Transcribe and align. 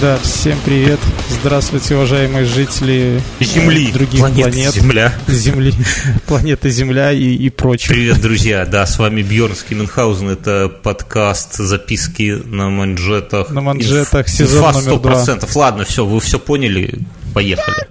Да, 0.00 0.18
всем 0.18 0.58
привет. 0.62 1.00
Здравствуйте, 1.30 1.94
уважаемые 1.94 2.44
жители 2.44 3.22
Земли, 3.40 3.90
других 3.90 4.20
планеты 4.20 4.50
планет. 4.50 4.74
Земля. 4.74 5.14
Земли, 5.26 5.72
планеты 6.26 6.68
Земля 6.68 7.12
и, 7.12 7.34
и 7.34 7.48
прочее. 7.48 7.94
Привет, 7.94 8.20
друзья. 8.20 8.66
Да, 8.66 8.84
с 8.84 8.98
вами 8.98 9.22
Бьернский 9.22 9.74
Мюнхгаузен. 9.74 10.28
Это 10.28 10.68
подкаст 10.68 11.54
записки 11.54 12.42
на 12.44 12.68
манжетах. 12.68 13.48
На 13.48 13.62
манжетах, 13.62 14.28
сезон 14.28 14.68
инфа 14.68 14.80
номер 14.80 15.00
два. 15.00 15.24
100%. 15.24 15.50
Ладно, 15.54 15.84
все, 15.84 16.04
вы 16.04 16.20
все 16.20 16.38
поняли. 16.38 16.98
Поехали. 17.32 17.86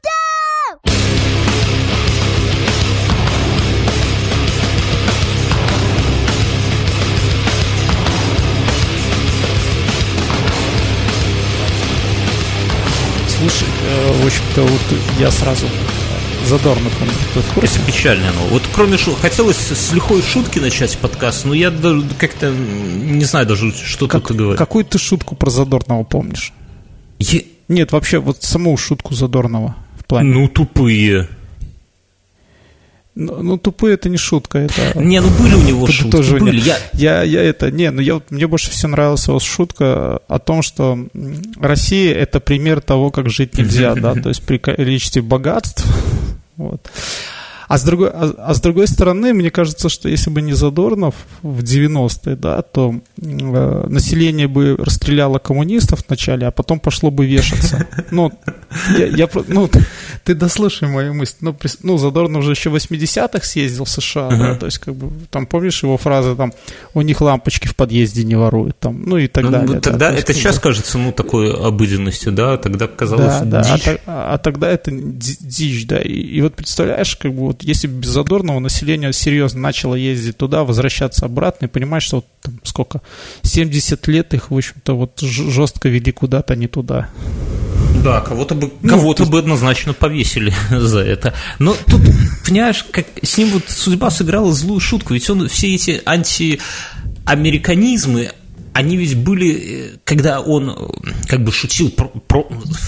Слушай, 13.46 13.68
э, 13.88 14.24
в 14.24 14.26
общем-то, 14.26 14.62
вот 14.64 14.82
я 15.20 15.30
сразу 15.30 15.68
Задорнов, 16.48 16.92
он, 17.00 17.10
ты 17.36 17.42
в 17.42 17.54
курсе? 17.54 17.76
Это 17.78 17.86
печально. 17.86 18.26
Ну. 18.34 18.48
Вот 18.48 18.64
кроме 18.74 18.98
шу... 18.98 19.14
хотелось 19.14 19.58
с 19.58 19.94
лихой 19.94 20.24
шутки 20.24 20.58
начать 20.58 20.98
подкаст, 20.98 21.46
но 21.46 21.54
я 21.54 21.70
даже 21.70 22.02
как-то 22.18 22.50
не 22.50 23.24
знаю 23.24 23.46
даже, 23.46 23.72
что 23.72 24.08
Как- 24.08 24.28
тут 24.28 24.36
говорить. 24.36 24.58
какую 24.58 24.84
ты 24.84 24.98
шутку 24.98 25.36
про 25.36 25.52
Задорнова 25.52 26.04
помнишь? 26.04 26.54
Е- 27.20 27.46
Нет, 27.68 27.92
вообще, 27.92 28.18
вот 28.18 28.42
саму 28.42 28.76
шутку 28.78 29.14
Задорнова 29.14 29.76
в 30.00 30.06
плане. 30.06 30.34
Ну, 30.34 30.48
тупые. 30.48 31.30
Ну, 33.16 33.42
ну, 33.42 33.58
тупые 33.58 33.94
это 33.94 34.10
не 34.10 34.18
шутка, 34.18 34.58
это... 34.58 35.00
Не, 35.00 35.22
ну 35.22 35.30
были 35.40 35.56
у 35.56 35.62
него 35.62 35.88
шутки. 35.88 36.12
Подытоживание. 36.12 36.52
Были. 36.52 36.62
Я... 36.62 36.78
Я, 36.94 37.24
я 37.24 37.42
это, 37.44 37.72
не, 37.72 37.90
ну 37.90 38.02
я, 38.02 38.22
мне 38.30 38.46
больше 38.46 38.72
всего 38.72 38.92
нравилась 38.92 39.28
его 39.28 39.40
шутка 39.40 40.20
о 40.28 40.40
том, 40.40 40.62
что 40.62 41.00
Россия 41.58 42.14
это 42.14 42.42
пример 42.42 42.82
того, 42.82 43.12
как 43.12 43.30
жить 43.30 43.58
нельзя, 43.58 43.96
да, 43.96 44.14
то 44.22 44.30
есть 44.30 44.44
при 44.44 44.58
количестве 44.58 45.22
богатств, 45.22 45.86
вот. 46.58 46.92
А 47.68 47.78
с, 47.78 47.84
другой, 47.84 48.10
а, 48.10 48.34
а 48.38 48.54
с 48.54 48.62
другой 48.62 48.88
стороны, 48.88 49.34
мне 49.34 49.50
кажется, 49.50 49.90
что 49.90 50.08
если 50.10 50.30
бы 50.30 50.42
не 50.42 50.54
Задорнов 50.54 51.16
в 51.42 51.62
90-е, 51.64 52.36
да, 52.36 52.62
то 52.62 52.96
э, 53.22 53.86
население 53.88 54.48
бы 54.48 54.76
расстреляло 54.78 55.40
коммунистов 55.40 56.04
вначале, 56.08 56.48
а 56.48 56.52
потом 56.52 56.80
пошло 56.80 57.12
бы 57.12 57.26
вешаться. 57.26 57.88
Ну, 58.12 58.32
я, 58.98 59.08
я 59.08 59.30
ну, 59.48 59.70
ты 60.24 60.36
дослушай 60.36 60.88
мою 60.88 61.14
мысль. 61.14 61.36
Ну, 61.42 61.52
прис- 61.52 61.80
ну, 61.84 61.98
Задорнов 61.98 62.44
же 62.44 62.52
еще 62.52 62.70
в 62.70 62.76
80-х 62.76 63.44
съездил 63.46 63.86
в 63.86 63.90
США, 63.90 64.30
да, 64.30 64.36
Мгм. 64.36 64.60
то 64.60 64.66
есть, 64.68 64.78
как 64.80 64.96
бы, 64.96 65.12
там, 65.32 65.46
помнишь 65.48 65.82
его 65.84 65.98
фразы, 65.98 66.36
там, 66.36 66.54
у 66.94 67.02
них 67.02 67.20
лампочки 67.22 67.68
в 67.68 67.76
подъезде 67.76 68.24
не 68.24 68.36
воруют, 68.36 68.78
там, 68.80 69.02
ну 69.04 69.18
и 69.18 69.28
так 69.28 69.44
Ну, 69.46 69.52
далее. 69.52 69.68
да, 69.76 69.80
тогда 69.80 70.08
то 70.10 70.14
есть, 70.16 70.24
это 70.24 70.34
как 70.34 70.42
сейчас 70.42 70.60
кажется, 70.60 70.98
ну, 70.98 71.12
такой 71.12 71.52
обыденностью, 71.54 72.32
да, 72.32 72.58
тогда 72.58 72.88
казалось 72.88 73.40
да, 73.42 73.46
да, 73.46 73.62
а, 73.62 73.76
дичь. 73.76 73.84
то- 73.86 74.00
а 74.06 74.38
тогда 74.38 74.70
это 74.70 74.92
ди- 74.92 75.38
дичь, 75.40 75.88
да. 75.88 76.00
И, 76.00 76.12
и 76.14 76.42
вот 76.42 76.56
представляешь, 76.56 77.16
как 77.16 77.34
бы 77.34 77.55
вот 77.56 77.64
если 77.64 77.88
без 77.88 78.10
Задорнова 78.10 78.60
население 78.60 79.14
серьезно 79.14 79.62
начало 79.62 79.96
ездить 79.96 80.38
туда, 80.38 80.64
возвращаться 80.64 81.26
обратно, 81.26 81.66
и 81.66 81.70
понимаешь, 81.70 82.04
что 82.04 82.18
вот 82.18 82.26
там 82.42 82.60
сколько, 82.64 83.02
70 83.44 84.06
лет 84.08 84.34
их, 84.34 84.52
в 84.52 84.58
общем-то, 84.58 84.96
вот 84.96 85.20
жестко 85.22 85.88
вели 85.90 86.12
куда-то 86.12 86.56
не 86.56 86.68
туда. 86.68 87.10
Да, 88.04 88.22
кого-то 88.22 88.56
бы, 88.56 88.72
Ну, 88.82 88.90
кого-то 88.90 89.26
то 89.26 89.32
бы 89.32 89.40
однозначно 89.40 89.94
повесили 89.94 90.54
за 90.70 91.00
это. 91.00 91.34
Но 91.58 91.76
тут, 91.88 92.02
понимаешь, 92.46 92.86
как 92.92 93.06
с 93.24 93.38
ним 93.38 93.50
вот 93.50 93.64
судьба 93.70 94.12
сыграла 94.12 94.52
злую 94.54 94.82
шутку, 94.82 95.14
ведь 95.14 95.30
он 95.30 95.48
все 95.48 95.74
эти 95.74 96.02
антиамериканизмы, 96.06 98.32
они 98.76 98.98
ведь 98.98 99.16
были, 99.16 99.94
э, 99.94 99.98
когда 100.04 100.42
он 100.42 100.70
э, 100.70 101.10
как 101.30 101.46
бы 101.46 101.54
шутил, 101.54 101.90
про- 101.92 102.10
про- 102.10 102.46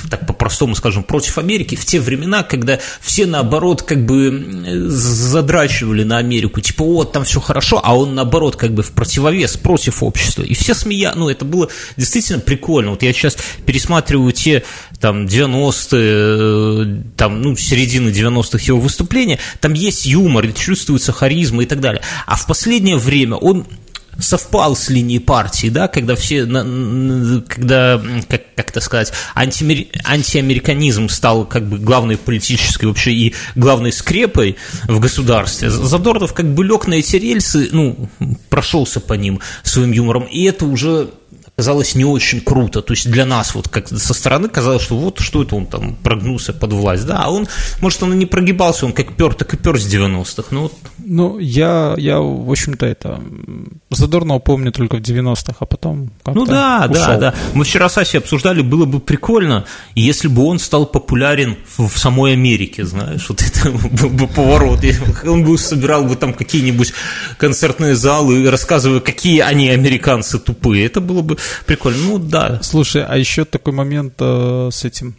так 0.09 0.27
по-простому 0.27 0.75
скажем, 0.75 1.01
против 1.03 1.37
Америки, 1.37 1.75
в 1.75 1.85
те 1.85 2.01
времена, 2.01 2.43
когда 2.43 2.77
все 2.99 3.25
наоборот 3.25 3.83
как 3.83 4.05
бы 4.05 4.89
задрачивали 4.89 6.03
на 6.03 6.17
Америку, 6.17 6.59
типа, 6.59 6.83
вот 6.83 7.13
там 7.13 7.23
все 7.23 7.39
хорошо, 7.39 7.79
а 7.81 7.97
он 7.97 8.15
наоборот 8.15 8.57
как 8.57 8.73
бы 8.73 8.83
в 8.83 8.91
противовес 8.91 9.55
против 9.55 10.03
общества. 10.03 10.43
И 10.43 10.53
все 10.55 10.73
смея, 10.73 11.13
ну 11.15 11.29
это 11.29 11.45
было 11.45 11.69
действительно 11.95 12.39
прикольно. 12.39 12.91
Вот 12.91 13.01
я 13.01 13.13
сейчас 13.13 13.37
пересматриваю 13.65 14.33
те 14.33 14.65
там 14.99 15.25
90-е, 15.25 16.01
э, 16.01 17.01
там, 17.15 17.41
ну, 17.41 17.55
середины 17.55 18.09
90-х 18.09 18.59
его 18.61 18.81
выступления, 18.81 19.39
там 19.61 19.71
есть 19.71 20.05
юмор, 20.05 20.51
чувствуется 20.51 21.13
харизма 21.13 21.63
и 21.63 21.65
так 21.65 21.79
далее. 21.79 22.01
А 22.25 22.35
в 22.35 22.45
последнее 22.45 22.97
время 22.97 23.37
он 23.37 23.65
совпал 24.19 24.75
с 24.75 24.89
линией 24.89 25.19
партии, 25.19 25.69
да, 25.69 25.87
когда 25.87 26.15
все, 26.15 26.45
когда, 26.45 28.01
как, 28.29 28.55
как 28.55 28.69
это 28.71 28.81
сказать, 28.81 29.13
антиамери- 29.35 29.89
антиамериканизм 30.03 31.09
стал 31.09 31.45
как 31.45 31.67
бы 31.67 31.77
главной 31.77 32.17
политической 32.17 32.85
вообще 32.85 33.11
и 33.11 33.35
главной 33.55 33.91
скрепой 33.91 34.57
в 34.87 34.99
государстве. 34.99 35.69
Задорнов 35.69 36.33
как 36.33 36.53
бы 36.53 36.63
лег 36.63 36.87
на 36.87 36.95
эти 36.95 37.15
рельсы, 37.17 37.69
ну, 37.71 38.09
прошелся 38.49 38.99
по 38.99 39.13
ним 39.13 39.39
своим 39.63 39.91
юмором, 39.91 40.23
и 40.23 40.43
это 40.43 40.65
уже 40.65 41.09
казалось 41.57 41.95
не 41.95 42.05
очень 42.05 42.39
круто. 42.41 42.83
То 42.83 42.93
есть 42.93 43.09
для 43.09 43.25
нас 43.25 43.55
вот 43.55 43.67
как 43.67 43.87
со 43.87 44.13
стороны 44.13 44.47
казалось, 44.47 44.83
что 44.83 44.95
вот 44.95 45.19
что 45.19 45.41
это 45.41 45.55
он 45.55 45.65
там 45.65 45.95
прогнулся 45.95 46.53
под 46.53 46.71
власть. 46.73 47.07
Да, 47.07 47.23
а 47.23 47.31
он, 47.31 47.47
может, 47.81 48.03
он 48.03 48.13
и 48.13 48.15
не 48.15 48.27
прогибался, 48.27 48.85
он 48.85 48.93
как 48.93 49.15
пер, 49.15 49.33
так 49.33 49.51
и 49.55 49.57
пер 49.57 49.79
с 49.79 49.91
90-х. 49.91 50.49
Ну, 50.51 50.61
вот 50.61 50.73
Ну, 51.03 51.39
я, 51.39 51.95
я 51.97 52.19
в 52.19 52.51
общем-то, 52.51 52.85
это... 52.85 53.09
м, 53.09 53.81
Задорнова 53.89 54.37
помню 54.37 54.71
только 54.71 54.97
в 54.97 55.01
90-х, 55.01 55.55
а 55.59 55.65
потом 55.65 56.11
Ну 56.27 56.45
да, 56.45 56.87
да, 56.87 57.01
ушел. 57.01 57.19
да. 57.19 57.33
Мы 57.55 57.63
вчера 57.63 57.89
с 57.89 57.97
Асей 57.97 58.19
обсуждали, 58.19 58.61
было 58.61 58.85
бы 58.85 58.99
прикольно, 58.99 59.65
если 59.95 60.27
бы 60.27 60.43
он 60.45 60.59
стал 60.59 60.85
популярен 60.85 61.57
в, 61.75 61.87
в 61.87 61.97
самой 61.97 62.33
Америке, 62.33 62.85
знаешь, 62.85 63.25
вот 63.29 63.41
это 63.41 63.71
был 64.03 64.09
бы 64.11 64.27
поворот. 64.27 64.81
Он 65.25 65.43
бы 65.43 65.57
собирал 65.57 66.03
бы 66.03 66.15
там 66.17 66.35
какие-нибудь 66.35 66.93
концертные 67.39 67.95
залы, 67.95 68.43
и 68.43 68.45
рассказывая, 68.47 68.99
какие 68.99 69.39
они 69.39 69.69
американцы 69.69 70.37
тупые. 70.37 70.85
Это 70.85 71.01
было 71.01 71.23
бы 71.23 71.37
прикольно. 71.65 71.97
Ну 72.03 72.17
да. 72.19 72.59
Слушай, 72.61 73.03
а 73.07 73.17
еще 73.17 73.45
такой 73.45 73.73
момент 73.73 74.13
э, 74.19 74.69
с 74.71 74.85
этим 74.85 75.15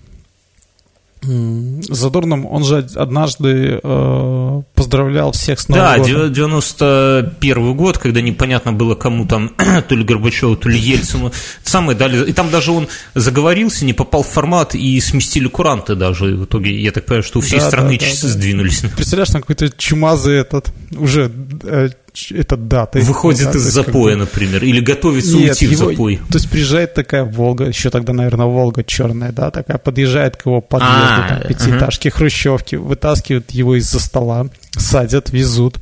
Задорном, 1.21 2.47
он 2.47 2.63
же 2.65 2.87
однажды 2.95 3.81
э, 3.83 4.63
поздравлял 4.75 5.33
всех 5.33 5.59
с 5.59 5.69
Новым 5.69 5.85
Да, 5.85 5.99
годом. 5.99 6.33
91 6.33 7.77
год, 7.77 7.99
когда 7.99 8.21
непонятно 8.21 8.73
было, 8.73 8.95
кому 8.95 9.27
там, 9.27 9.51
то 9.89 9.95
ли 9.97 10.05
Горбачеву, 10.05 10.57
то 10.57 10.69
ли 10.69 10.79
Ельцину, 10.79 11.33
самое 11.65 11.99
дали. 11.99 12.31
И 12.31 12.33
там 12.33 12.51
даже 12.51 12.71
он 12.71 12.87
заговорился, 13.15 13.85
не 13.85 13.95
попал 13.95 14.23
в 14.23 14.29
формат, 14.29 14.77
и 14.77 15.01
сместили 15.01 15.49
куранты 15.49 15.97
даже. 15.97 16.31
И 16.31 16.35
в 16.35 16.45
итоге, 16.45 16.81
я 16.81 16.93
так 16.93 17.05
понимаю, 17.05 17.25
что 17.25 17.41
у 17.41 17.43
всей 17.43 17.59
Да, 17.59 17.67
страны 17.67 17.99
да, 17.99 18.05
да, 18.05 18.11
часы 18.11 18.27
да. 18.27 18.33
сдвинулись. 18.35 18.81
Представляешь, 18.95 19.31
там 19.31 19.41
какой-то 19.41 19.71
чумазый 19.71 20.37
этот, 20.37 20.73
уже 20.97 21.33
э, 21.65 21.89
ч- 22.13 22.35
этот 22.35 22.69
дата. 22.69 22.99
Выходит 23.01 23.45
да, 23.45 23.51
из 23.59 23.65
есть 23.65 23.77
как 23.77 23.87
запоя, 23.87 24.15
бы- 24.15 24.21
например, 24.21 24.65
или 24.65 24.81
готовится 24.81 25.37
Нет, 25.37 25.51
уйти 25.51 25.67
в 25.67 25.71
его- 25.73 25.91
запой. 25.91 26.17
То 26.31 26.35
есть 26.39 26.51
приезжает 26.51 26.95
такая 26.95 27.25
Волга, 27.25 27.65
еще 27.67 27.91
тогда, 27.91 28.13
наверное, 28.13 28.47
Волга 28.47 28.85
черная, 28.85 29.33
да, 29.33 29.51
такая, 29.51 29.79
подъезжает 29.79 30.37
к 30.37 30.47
его 30.47 30.61
подъезду, 30.61 30.97
А, 30.99 31.29
там, 31.41 31.49
пятиэтажки, 31.49 32.09
хрущевки, 32.09 32.77
вытаскивают 32.77 33.51
его 33.53 33.77
из-за 33.77 34.01
стола, 34.01 34.47
садят, 34.77 35.31
везут. 35.31 35.79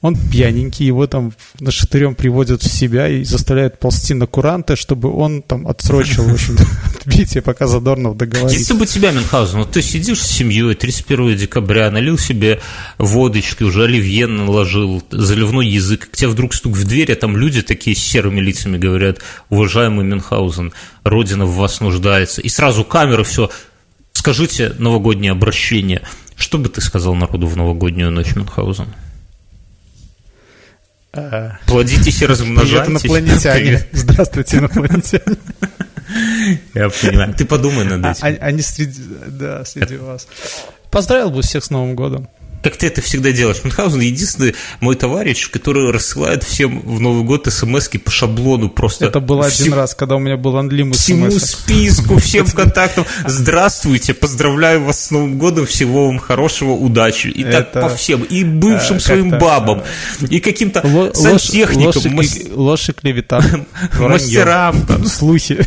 Он 0.00 0.16
пьяненький, 0.16 0.84
его 0.84 1.06
там 1.06 1.32
на 1.60 1.70
шатырем 1.70 2.16
приводят 2.16 2.60
в 2.60 2.68
себя 2.68 3.06
и 3.08 3.22
заставляют 3.22 3.78
ползти 3.78 4.14
на 4.14 4.26
куранты, 4.26 4.74
чтобы 4.74 5.14
он 5.16 5.42
там 5.42 5.68
отсрочил, 5.68 6.24
в 6.24 6.32
общем 6.32 6.56
отбитие, 7.02 7.42
пока 7.42 7.66
Задорнов 7.66 8.16
договорится. 8.16 8.56
Если 8.56 8.74
бы 8.74 8.86
тебя, 8.86 9.12
Мюнхгаузен, 9.12 9.58
вот 9.58 9.72
ты 9.72 9.82
сидишь 9.82 10.20
с 10.20 10.30
семьей 10.30 10.74
31 10.74 11.36
декабря, 11.36 11.90
налил 11.90 12.18
себе 12.18 12.60
водочки, 12.98 13.62
уже 13.62 13.84
оливье 13.84 14.26
наложил, 14.26 15.02
заливной 15.10 15.66
язык, 15.68 16.10
к 16.10 16.16
тебе 16.16 16.28
вдруг 16.28 16.54
стук 16.54 16.74
в 16.76 16.84
дверь, 16.84 17.12
а 17.12 17.16
там 17.16 17.36
люди 17.36 17.62
такие 17.62 17.96
с 17.96 18.00
серыми 18.00 18.40
лицами 18.40 18.78
говорят, 18.78 19.18
уважаемый 19.50 20.04
Мюнхгаузен, 20.04 20.72
Родина 21.04 21.46
в 21.46 21.54
вас 21.54 21.80
нуждается. 21.80 22.40
И 22.40 22.48
сразу 22.48 22.84
камеры, 22.84 23.24
все, 23.24 23.50
скажите 24.12 24.72
новогоднее 24.78 25.32
обращение. 25.32 26.02
Что 26.36 26.58
бы 26.58 26.68
ты 26.68 26.80
сказал 26.80 27.14
народу 27.14 27.46
в 27.46 27.56
новогоднюю 27.56 28.10
ночь, 28.10 28.34
Мюнхгаузен? 28.34 28.88
А, 31.14 31.58
Плодитесь 31.66 32.16
и 32.16 32.18
Привет, 32.20 32.30
размножайтесь. 32.30 33.04
инопланетяне. 33.04 33.60
Привет. 33.60 33.88
Здравствуйте, 33.92 34.56
инопланетяне. 34.58 35.36
Я 36.74 36.88
понимаю. 36.90 37.34
Ты 37.34 37.44
подумай 37.44 37.84
над 37.84 38.04
А- 38.04 38.10
этим. 38.12 38.38
а- 38.40 38.44
Они 38.46 38.62
среди, 38.62 39.02
да, 39.28 39.64
среди 39.64 39.96
вас. 39.96 40.26
Поздравил 40.90 41.30
бы 41.30 41.42
всех 41.42 41.64
с 41.64 41.70
Новым 41.70 41.94
годом. 41.94 42.28
Как 42.62 42.76
ты 42.76 42.86
это 42.86 43.00
всегда 43.00 43.32
делаешь. 43.32 43.58
Мюнхгаузен 43.64 44.00
единственный 44.00 44.54
мой 44.80 44.94
товарищ, 44.94 45.50
который 45.50 45.90
рассылает 45.90 46.44
всем 46.44 46.80
в 46.80 47.00
Новый 47.00 47.24
год 47.24 47.46
смс 47.52 47.88
по 47.88 48.10
шаблону 48.10 48.70
просто. 48.70 49.06
Это 49.06 49.20
было 49.20 49.48
всем, 49.48 49.66
один 49.66 49.74
раз, 49.74 49.94
когда 49.94 50.16
у 50.16 50.18
меня 50.18 50.36
был 50.36 50.56
анлим 50.56 50.92
Всему 50.92 51.30
списку, 51.30 52.18
всем 52.18 52.46
контактам. 52.46 53.04
Здравствуйте, 53.26 54.14
поздравляю 54.14 54.84
вас 54.84 55.06
с 55.06 55.10
Новым 55.10 55.38
годом, 55.38 55.66
всего 55.66 56.06
вам 56.06 56.18
хорошего, 56.18 56.72
удачи. 56.72 57.28
И 57.28 57.44
так 57.44 57.72
по 57.72 57.88
всем. 57.88 58.22
И 58.22 58.44
бывшим 58.44 59.00
своим 59.00 59.30
бабам, 59.30 59.82
и 60.28 60.40
каким-то 60.40 60.82
сантехникам. 61.14 62.02
Ложь 62.54 62.88
и 62.88 62.92
клевета. 62.92 63.42
Мастерам. 63.98 64.76
Слухи. 65.06 65.66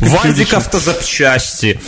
Вазик 0.00 0.54
автозапчасти. 0.54 1.80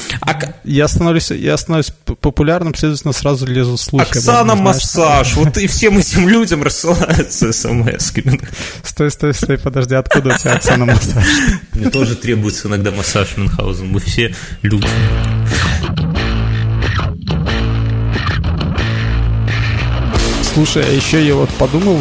Я 0.64 0.88
становлюсь, 0.88 1.30
я 1.30 1.56
становлюсь 1.56 1.92
популярным, 2.20 2.74
следовательно, 2.74 3.12
сразу 3.12 3.46
лезут 3.50 3.80
слухи. 3.80 4.02
Оксана 4.04 4.54
Массаж. 4.54 5.34
Вот 5.36 5.58
и 5.58 5.66
всем 5.66 5.98
этим 5.98 6.28
людям 6.28 6.62
рассылаются 6.62 7.52
смс 7.52 8.12
Стой, 8.82 9.10
стой, 9.10 9.34
стой, 9.34 9.58
подожди, 9.58 9.94
откуда 9.94 10.34
у 10.34 10.38
тебя 10.38 10.54
Оксана 10.54 10.86
Массаж? 10.86 11.24
Мне 11.74 11.90
тоже 11.90 12.16
требуется 12.16 12.68
иногда 12.68 12.90
массаж 12.90 13.36
Мюнхгаузен. 13.36 13.88
Мы 13.88 14.00
все 14.00 14.34
люди. 14.62 14.86
Слушай, 20.52 20.84
а 20.84 20.90
еще 20.90 21.24
я 21.24 21.36
вот 21.36 21.48
подумал, 21.50 21.98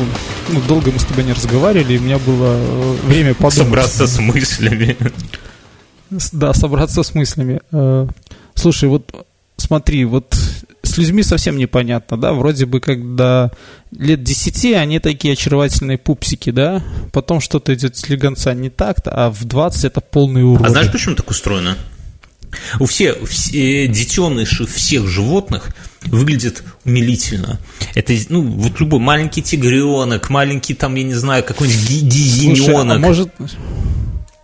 ну, 0.50 0.62
долго 0.68 0.92
мы 0.92 1.00
с 1.00 1.04
тобой 1.04 1.24
не 1.24 1.34
разговаривали, 1.34 1.94
и 1.94 1.98
у 2.00 2.02
меня 2.02 2.18
было 2.18 2.56
э, 2.58 2.96
время 3.06 3.34
подумать. 3.36 3.54
Собраться 3.54 4.08
с 4.08 4.20
мыслями. 4.20 4.98
Да, 6.32 6.54
собраться 6.54 7.04
с 7.04 7.14
мыслями. 7.14 7.62
Э, 7.72 8.08
слушай, 8.56 8.90
вот 8.90 9.28
смотри, 9.58 10.06
вот 10.06 10.36
с 10.90 10.98
людьми 10.98 11.24
совсем 11.24 11.58
непонятно, 11.58 12.18
да, 12.18 12.34
вроде 12.34 12.66
бы 12.66 12.80
когда 12.80 13.52
лет 13.92 14.24
10 14.24 14.74
они 14.74 15.00
такие 15.00 15.34
очаровательные 15.34 15.98
пупсики, 15.98 16.50
да, 16.50 16.84
потом 17.12 17.40
что-то 17.40 17.74
идет 17.74 17.96
с 17.96 18.02
слегонца 18.02 18.54
не 18.54 18.70
так-то, 18.70 19.12
а 19.12 19.30
в 19.30 19.46
20 19.46 19.86
это 19.86 20.02
полный 20.02 20.44
урод. 20.44 20.66
А 20.66 20.70
знаешь, 20.70 20.92
почему 20.92 21.16
так 21.16 21.30
устроено? 21.30 21.78
У 22.80 22.86
всех, 22.86 23.18
все 23.30 23.88
детеныши 23.88 24.66
всех 24.66 25.08
животных 25.08 25.70
выглядят 26.06 26.64
умилительно. 26.84 27.60
Это, 27.94 28.14
ну, 28.30 28.42
вот 28.42 28.80
любой 28.80 29.00
маленький 29.00 29.44
тигренок, 29.44 30.30
маленький 30.30 30.74
там, 30.74 30.96
я 30.96 31.04
не 31.04 31.14
знаю, 31.14 31.44
какой-нибудь 31.44 31.90
гиененок. 32.04 32.58
Слушай, 32.58 32.96
а 32.96 33.00
может, 33.00 33.30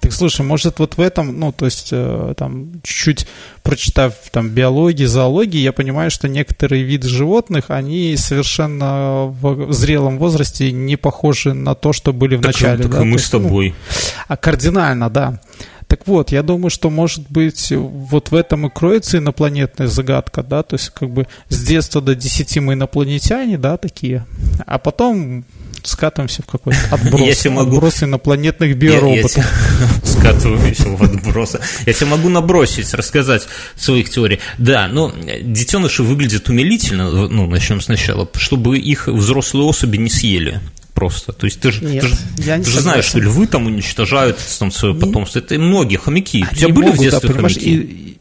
так 0.06 0.14
слушай, 0.14 0.46
может 0.46 0.78
вот 0.78 0.98
в 0.98 1.02
этом, 1.02 1.40
ну, 1.40 1.52
то 1.52 1.66
есть 1.66 1.90
э, 1.92 2.36
там 2.38 2.74
чуть-чуть 2.84 3.26
прочитав 3.64 4.14
там 4.30 4.50
биологии, 4.50 5.06
зоологии, 5.06 5.58
я 5.58 5.74
понимаю, 5.74 6.12
что 6.12 6.28
некоторые 6.28 6.84
виды 6.84 7.10
животных, 7.10 7.66
они 7.70 8.16
совершенно 8.16 9.26
в 9.26 9.74
зрелом 9.74 10.20
возрасте 10.20 10.72
не 10.72 10.96
похожи 10.96 11.54
на 11.54 11.74
то, 11.74 11.92
что 11.92 12.14
были 12.14 12.36
в 12.36 12.42
так, 12.42 12.54
начале. 12.54 12.84
Так 12.84 12.92
да? 12.92 13.04
мы 13.04 13.14
то 13.14 13.18
с 13.18 13.22
есть, 13.22 13.32
тобой. 13.32 13.70
Ну, 13.70 13.96
а 14.28 14.38
кардинально, 14.38 15.10
да. 15.10 15.40
Так 15.88 16.06
вот, 16.06 16.32
я 16.32 16.44
думаю, 16.44 16.70
что, 16.70 16.92
может 16.92 17.26
быть, 17.32 17.72
вот 17.72 18.30
в 18.30 18.36
этом 18.36 18.68
и 18.68 18.70
кроется 18.70 19.18
инопланетная 19.18 19.88
загадка, 19.88 20.44
да, 20.44 20.62
то 20.62 20.76
есть 20.76 20.92
как 20.92 21.10
бы 21.10 21.26
с 21.50 21.64
детства 21.64 22.00
до 22.00 22.14
10 22.14 22.58
мы 22.60 22.74
инопланетяне, 22.74 23.58
да, 23.58 23.78
такие, 23.78 24.28
а 24.68 24.78
потом 24.78 25.46
скатываемся 25.88 26.42
в 26.42 26.46
какой-то 26.46 26.80
отброс, 26.92 27.22
я 27.22 27.34
тебе 27.34 27.52
могу... 27.52 27.78
отброс 27.78 28.04
инопланетных 28.04 28.78
биороботов. 28.78 29.38
Я, 29.38 29.44
я 29.44 29.90
скатываюсь 30.04 30.80
в 30.80 31.04
отбросы. 31.04 31.60
Я 31.86 31.94
тебе 31.94 32.08
могу 32.08 32.30
набросить, 32.30 32.94
рассказать 32.94 33.48
своих 33.76 34.10
теорий. 34.10 34.40
Да, 34.58 34.88
но 34.88 35.14
детеныши 35.42 36.04
выглядят 36.04 36.50
умилительно, 36.50 37.10
ну, 37.28 37.48
начнем 37.48 37.82
сначала, 37.82 38.30
чтобы 38.36 38.78
их 38.78 39.08
взрослые 39.08 39.68
особи 39.68 39.98
не 39.98 40.10
съели 40.10 40.62
просто. 40.96 41.34
То 41.34 41.46
есть 41.46 41.60
ты 41.60 41.72
же, 41.72 41.86
Нет, 41.86 42.02
ты 42.02 42.08
же, 42.08 42.16
ты 42.64 42.64
же 42.64 42.80
знаешь, 42.80 43.06
что 43.06 43.20
львы 43.20 43.46
там 43.46 43.68
уничтожают 43.68 44.40
там 44.58 44.72
свое 44.72 44.96
потомство. 44.96 45.40
Это 45.40 45.60
многие 45.60 45.98
хомяки. 45.98 46.44
Они 46.44 46.52
У 46.52 46.56
тебя 46.56 46.70
были 46.70 46.86
могут, 46.86 47.00
в 47.00 47.04
детстве 47.04 47.30
да, 47.30 47.36
хомяки? 47.36 47.70
И... 47.70 48.18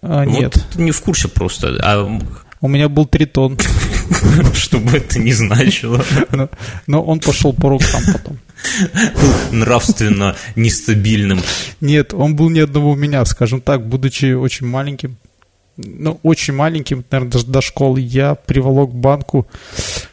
А, 0.00 0.24
вот 0.24 0.38
нет. 0.38 0.66
Ты 0.72 0.82
не 0.82 0.92
в 0.92 1.00
курсе 1.02 1.28
просто. 1.28 1.78
А... 1.82 2.20
У 2.60 2.68
меня 2.68 2.88
был 2.88 3.04
тритон. 3.04 3.58
Что 4.54 4.78
бы 4.78 4.96
это 4.96 5.18
ни 5.18 5.32
значило. 5.32 6.04
Но 6.86 7.02
он 7.02 7.20
пошел 7.20 7.52
по 7.52 7.70
рукам 7.70 8.02
потом. 8.12 8.38
Нравственно 9.50 10.36
нестабильным. 10.56 11.40
Нет, 11.80 12.14
он 12.14 12.34
был 12.36 12.50
не 12.50 12.60
одного 12.60 12.92
у 12.92 12.96
меня, 12.96 13.24
скажем 13.24 13.60
так, 13.60 13.86
будучи 13.86 14.32
очень 14.32 14.66
маленьким, 14.66 15.16
ну, 15.76 16.18
очень 16.22 16.54
маленьким, 16.54 17.04
наверное, 17.10 17.32
даже 17.32 17.46
до 17.46 17.60
школы, 17.60 18.00
я 18.00 18.34
приволок 18.34 18.94
банку, 18.94 19.46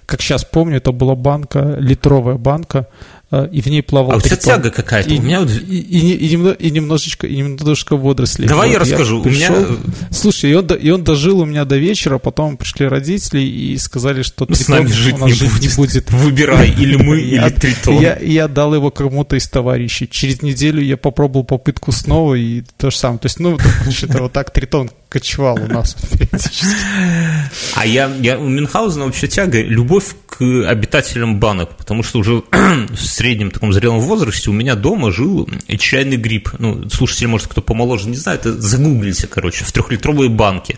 как 0.06 0.22
сейчас 0.22 0.44
помню, 0.44 0.78
это 0.78 0.92
была 0.92 1.16
банка, 1.16 1.76
литровая 1.80 2.36
банка, 2.36 2.88
и 3.32 3.62
в 3.62 3.68
ней 3.68 3.82
плавал 3.82 4.12
А 4.12 4.18
у 4.18 4.22
тебя 4.22 4.36
тяга 4.36 4.72
какая-то? 4.72 5.10
И, 5.10 5.20
у 5.20 5.22
меня... 5.22 5.42
и, 5.42 5.76
и, 5.78 6.28
и, 6.28 6.32
немного, 6.32 6.56
и 6.56 6.70
немножечко, 6.70 7.28
и 7.28 7.38
немножечко 7.38 7.96
водорослей. 7.96 8.48
Давай 8.48 8.68
вот, 8.68 8.74
я 8.74 8.80
расскажу. 8.80 9.18
Я 9.20 9.24
пришел, 9.24 9.56
у 9.56 9.60
меня... 9.60 9.78
Слушай, 10.12 10.52
и 10.52 10.54
он, 10.54 10.66
и 10.68 10.90
он 10.90 11.04
дожил 11.06 11.40
у 11.40 11.46
меня 11.46 11.64
до 11.64 11.78
вечера, 11.78 12.18
потом 12.18 12.58
пришли 12.58 12.88
родители 12.88 13.40
и 13.40 13.78
сказали, 13.78 14.24
что 14.24 14.54
С 14.54 14.68
нами 14.68 14.88
жить, 14.88 15.18
не, 15.18 15.32
жить 15.32 15.50
будет. 15.50 15.62
не 15.62 15.70
будет. 15.70 16.12
Выбирай, 16.12 16.72
или 16.78 16.98
мы, 16.98 17.22
или 17.22 17.50
тритон. 17.50 18.02
Я, 18.02 18.18
я 18.20 18.50
дал 18.50 18.76
его 18.76 18.92
кому-то 18.92 19.38
из 19.38 19.48
товарищей. 19.48 20.10
Через 20.12 20.42
неделю 20.42 20.82
я 20.82 20.98
попробовал 20.98 21.46
попытку 21.46 21.94
снова, 21.94 22.36
и 22.36 22.64
то 22.78 22.92
же 22.92 22.98
самое. 22.98 23.20
То 23.20 23.28
есть, 23.28 23.40
ну, 23.40 23.58
это 23.58 24.24
вот 24.24 24.34
так 24.34 24.52
тритон 24.52 24.92
кочевал 25.12 25.56
у 25.62 25.68
нас 25.68 25.98
А 27.76 27.86
я, 27.86 28.10
я 28.22 28.40
у 28.40 28.48
Мюнхгаузена 28.48 29.06
вообще 29.06 29.28
тяга, 29.28 29.62
любовь 29.62 30.16
к 30.26 30.42
обитателям 30.42 31.40
банок, 31.40 31.76
потому 31.78 32.02
что 32.02 32.20
уже 32.20 32.44
в 32.52 32.98
среднем 33.22 33.52
таком 33.52 33.72
зрелом 33.72 34.00
возрасте 34.00 34.50
у 34.50 34.54
меня 34.54 34.74
дома 34.74 35.12
жил 35.12 35.48
чайный 35.78 36.18
гриб. 36.18 36.50
Ну, 36.58 36.90
слушатели, 36.90 37.28
может, 37.28 37.48
кто 37.48 37.62
помоложе 37.62 38.10
не 38.10 38.16
знает, 38.16 38.46
загуглите, 38.46 39.28
короче, 39.28 39.64
в 39.64 39.72
трехлитровой 39.72 40.28
банке. 40.28 40.78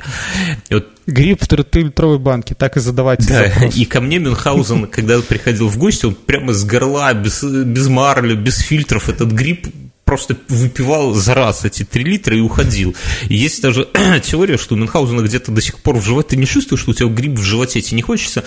И 0.68 0.74
вот 0.74 0.90
Гриб 1.08 1.42
в 1.42 1.48
трехлитровой 1.48 2.20
банке, 2.20 2.54
так 2.54 2.76
и 2.76 2.82
задавайте 2.82 3.28
да, 3.28 3.48
запрос. 3.48 3.76
И 3.78 3.86
ко 3.86 4.02
мне 4.02 4.20
Мюнхгаузен, 4.20 4.88
когда 4.92 5.20
приходил 5.22 5.70
в 5.70 5.78
гости, 5.78 6.06
он 6.06 6.16
прямо 6.16 6.54
с 6.54 6.66
горла, 6.66 7.14
без, 7.14 7.44
без 7.44 7.88
марли, 7.88 8.36
без 8.36 8.60
фильтров 8.60 9.08
этот 9.08 9.32
гриб 9.32 9.68
просто 10.14 10.38
выпивал 10.48 11.16
за 11.16 11.34
раз 11.34 11.66
эти 11.66 11.84
3 11.84 12.04
литра 12.04 12.38
и 12.38 12.40
уходил. 12.40 12.96
И 13.30 13.36
есть 13.36 13.64
даже 13.64 13.90
теория, 14.24 14.60
что 14.60 14.76
у 14.76 14.78
Мюнхгаузена 14.78 15.22
где-то 15.22 15.52
до 15.52 15.60
сих 15.60 15.80
пор 15.80 15.98
в 15.98 16.06
животе, 16.06 16.30
ты 16.30 16.36
не 16.36 16.46
чувствуешь, 16.46 16.82
что 16.82 16.92
у 16.92 16.94
тебя 16.94 17.10
гриб 17.10 17.40
в 17.40 17.42
животе, 17.42 17.82
тебе 17.82 17.96
не 17.96 18.04
хочется 18.04 18.44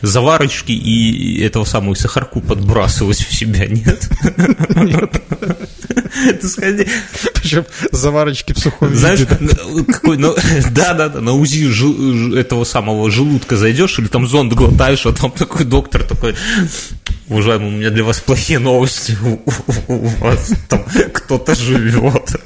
заварочки 0.00 0.70
и 0.70 1.42
этого 1.42 1.64
самого 1.64 1.94
сахарку 1.94 2.40
подбрасывать 2.40 3.18
в 3.18 3.34
себя, 3.34 3.66
нет? 3.66 4.08
Нет. 4.76 5.20
Ты 6.40 6.48
сходи. 6.48 6.86
Причем 7.34 7.64
заварочки 7.90 8.52
в 8.52 8.58
сухом 8.58 8.94
Знаешь, 8.94 9.20
какой, 9.88 10.18
ну, 10.18 10.36
да-да-да, 10.70 11.20
на 11.20 11.32
УЗИ 11.32 12.38
этого 12.38 12.62
самого 12.62 13.10
желудка 13.10 13.56
зайдешь 13.56 13.98
или 13.98 14.06
там 14.06 14.28
зонд 14.28 14.52
глотаешь, 14.52 15.04
а 15.06 15.12
там 15.12 15.32
такой 15.32 15.64
доктор 15.64 16.04
такой, 16.04 16.36
уважаемый, 17.28 17.68
у 17.68 17.70
меня 17.70 17.90
для 17.90 18.04
вас 18.04 18.20
плохие 18.20 18.58
новости, 18.58 19.16
у 19.88 19.98
вас 20.20 20.52
там 20.68 20.84
кто-то 21.12 21.54
живет. 21.54 22.36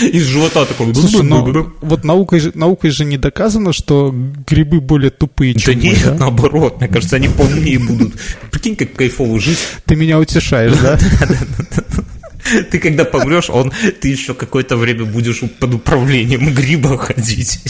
Из 0.00 0.24
живота 0.24 0.64
такой. 0.64 0.94
Слушай, 0.94 1.22
но 1.22 1.44
вот 1.80 2.04
наукой 2.04 2.40
же, 2.40 2.52
наукой 2.54 2.90
же 2.90 3.04
не 3.04 3.18
доказано, 3.18 3.72
что 3.72 4.14
грибы 4.46 4.80
более 4.80 5.10
тупые, 5.10 5.54
чем 5.54 5.74
Да 5.74 5.80
нет, 5.80 6.18
наоборот, 6.18 6.80
мне 6.80 6.88
кажется, 6.88 7.16
они 7.16 7.28
полнее 7.28 7.78
будут. 7.78 8.14
Прикинь, 8.50 8.76
как 8.76 8.92
кайфово 8.94 9.38
жить. 9.40 9.58
Ты 9.84 9.96
меня 9.96 10.18
утешаешь, 10.18 10.76
да? 10.76 10.98
Ты 12.70 12.78
когда 12.78 13.04
помрешь, 13.04 13.50
он, 13.50 13.70
ты 14.00 14.08
еще 14.08 14.34
какое-то 14.34 14.76
время 14.76 15.04
будешь 15.04 15.40
под 15.58 15.74
управлением 15.74 16.52
гриба 16.54 16.96
ходить. 16.96 17.60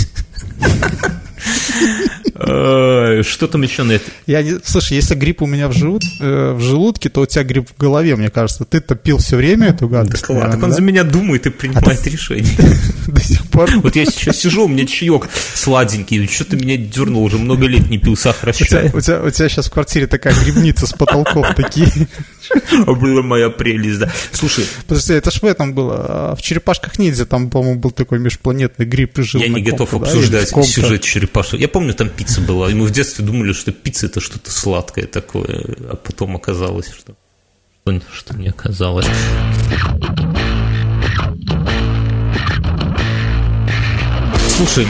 Что 2.41 3.47
там 3.49 3.63
еще 3.63 3.83
на 3.83 3.93
это? 3.93 4.11
Я 4.27 4.43
не... 4.43 4.59
Слушай, 4.65 4.95
если 4.95 5.15
грипп 5.15 5.43
у 5.43 5.47
меня 5.47 5.69
в, 5.69 5.73
желуд... 5.73 6.03
э, 6.21 6.53
в 6.53 6.61
желудке, 6.61 7.11
то 7.11 7.21
у 7.21 7.27
тебя 7.27 7.45
грипп 7.45 7.69
в 7.69 7.79
голове, 7.79 8.17
мне 8.17 8.31
кажется. 8.31 8.65
Ты-то 8.65 8.95
пил 8.95 9.19
все 9.19 9.37
время 9.37 9.69
эту 9.69 9.89
гадость. 9.89 10.23
Так, 10.23 10.31
наверное, 10.31 10.53
так 10.53 10.63
он 10.63 10.71
да? 10.71 10.77
за 10.77 10.83
меня 10.83 11.05
думает 11.05 11.47
и 11.47 11.51
принимает 11.51 12.01
а 12.07 12.09
решение. 12.09 12.57
До 13.07 13.21
сих 13.21 13.47
пор. 13.49 13.71
Вот 13.83 13.95
я 13.95 14.07
сейчас 14.07 14.39
сижу, 14.39 14.65
у 14.65 14.69
меня 14.69 14.87
чаек 14.87 15.29
сладенький, 15.55 16.27
что-то 16.27 16.57
меня 16.57 16.77
дернул, 16.79 17.25
уже 17.25 17.37
много 17.37 17.67
лет 17.67 17.91
не 17.91 17.99
пил 17.99 18.17
сахар. 18.17 18.51
У 18.51 18.53
тебя, 18.53 18.91
у 19.23 19.31
тебя 19.31 19.49
сейчас 19.49 19.67
в 19.67 19.71
квартире 19.71 20.07
такая 20.07 20.35
грибница 20.35 20.87
с 20.87 20.93
потолков 20.93 21.55
такие. 21.55 21.89
А 22.87 22.93
была 22.95 23.23
моя 23.23 23.51
прелесть, 23.51 24.01
да. 24.01 24.11
Слушай. 24.33 24.65
Подожди, 24.87 25.13
это 25.13 25.31
ж 25.31 25.41
в 25.41 25.45
этом 25.45 25.75
было. 25.75 25.97
А 26.09 26.35
в 26.35 26.43
черепашках 26.43 26.99
ниндзя 26.99 27.27
там, 27.27 27.51
по-моему, 27.51 27.79
был 27.79 27.91
такой 27.91 28.19
межпланетный 28.19 28.87
гриб 28.87 29.19
и 29.19 29.23
жил 29.23 29.41
Я 29.41 29.49
не 29.49 29.63
готов 29.63 29.95
обсуждать 29.95 30.30
сюжет 30.65 31.03
черепашек. 31.03 31.61
Я 31.61 31.69
помню, 31.69 31.95
там 31.95 32.09
пицца 32.09 32.41
была, 32.41 32.71
и 32.71 32.75
мы 32.75 32.87
в 32.87 32.91
детстве 32.91 33.25
думали, 33.25 33.53
что 33.53 33.73
пицца 33.73 34.07
это 34.07 34.21
что-то 34.21 34.51
сладкое 34.51 35.07
такое, 35.07 35.65
а 35.91 35.97
потом 35.97 36.37
оказалось, 36.37 36.89
что 36.89 37.15
что 38.13 38.37
не 38.37 38.49
оказалось. 38.49 39.07
Слушай, 44.57 44.87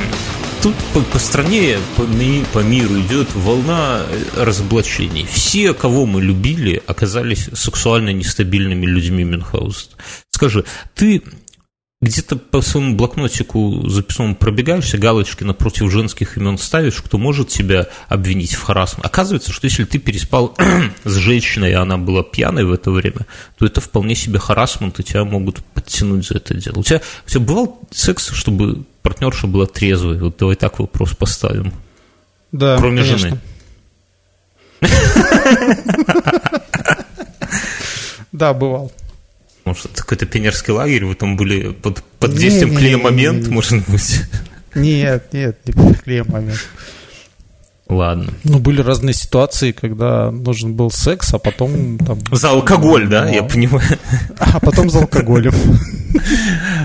тут 0.63 0.75
по, 0.93 1.01
по 1.01 1.19
стране, 1.19 1.79
по, 1.97 2.03
ми, 2.03 2.45
по 2.53 2.59
миру 2.59 3.01
идет 3.01 3.29
волна 3.35 4.03
разоблачений. 4.37 5.27
Все, 5.31 5.73
кого 5.73 6.07
мы 6.07 6.21
любили, 6.21 6.83
оказались 6.87 7.49
сексуально 7.55 8.11
нестабильными 8.11 8.85
людьми 8.85 9.25
Мюнхгаузена. 9.25 9.97
Скажи, 10.31 10.65
ты 10.95 11.23
где-то 12.03 12.37
по 12.37 12.63
своему 12.63 12.97
блокнотику 12.97 13.87
записанному 13.87 14.35
пробегаешься, 14.35 14.97
галочки 14.97 15.45
напротив 15.45 15.91
женских 15.93 16.39
имен 16.39 16.57
ставишь, 16.57 17.03
кто 17.03 17.19
может 17.19 17.49
тебя 17.49 17.89
обвинить 18.09 18.55
в 18.55 18.63
харасме. 18.63 19.03
Оказывается, 19.05 19.53
что 19.53 19.67
если 19.67 19.85
ты 19.85 19.99
переспал 19.99 20.57
с 21.05 21.13
женщиной, 21.13 21.73
и 21.73 21.75
она 21.75 21.99
была 21.99 22.23
пьяной 22.23 22.65
в 22.65 22.73
это 22.73 22.91
время, 22.91 23.27
то 23.59 23.67
это 23.67 23.83
вполне 23.83 24.15
себе 24.15 24.39
харасмент, 24.39 24.99
и 24.99 25.05
тебя 25.05 25.25
могут 25.25 25.63
подтянуть 25.75 26.27
за 26.27 26.39
это 26.39 26.55
дело. 26.55 26.79
У 26.79 26.83
тебя, 26.83 27.03
у 27.27 27.29
тебя 27.29 27.41
бывал 27.41 27.79
секс, 27.91 28.31
чтобы 28.33 28.85
партнерша 29.03 29.47
была 29.47 29.67
трезвой? 29.67 30.19
Вот 30.21 30.39
давай 30.39 30.57
так 30.57 30.79
вопрос 30.79 31.15
поставим. 31.15 31.75
Да, 32.51 32.79
Кроме 32.79 33.03
конечно. 33.03 33.19
жены. 33.19 33.41
Да, 38.33 38.55
бывал. 38.55 38.93
Может, 39.71 39.85
это 39.93 40.03
какой-то 40.03 40.27
пионерский 40.27 40.73
лагерь, 40.73 41.05
вы 41.05 41.15
там 41.15 41.37
были 41.37 41.71
под, 41.71 42.03
под 42.19 42.35
действием 42.35 42.71
не, 42.71 42.77
клея 42.77 42.97
не, 42.97 43.03
момент, 43.03 43.43
не, 43.43 43.47
не. 43.47 43.55
может 43.55 43.89
быть? 43.89 44.23
Нет, 44.75 45.33
нет, 45.33 45.59
не 45.65 45.95
клеем 45.95 46.27
момент. 46.29 46.59
Ладно. 47.89 48.35
Ну, 48.43 48.59
были 48.59 48.81
разные 48.81 49.15
ситуации, 49.15 49.71
когда 49.71 50.33
нужен 50.33 50.75
был 50.75 50.91
секс, 50.91 51.33
а 51.35 51.39
потом 51.39 51.99
там... 51.99 52.19
За 52.33 52.51
алкоголь, 52.51 53.07
да, 53.09 53.29
я 53.29 53.43
Ну, 53.43 53.49
понимаю. 53.49 53.99
А 54.39 54.59
потом 54.59 54.91
за 54.91 55.03
алкоголем. 55.03 55.55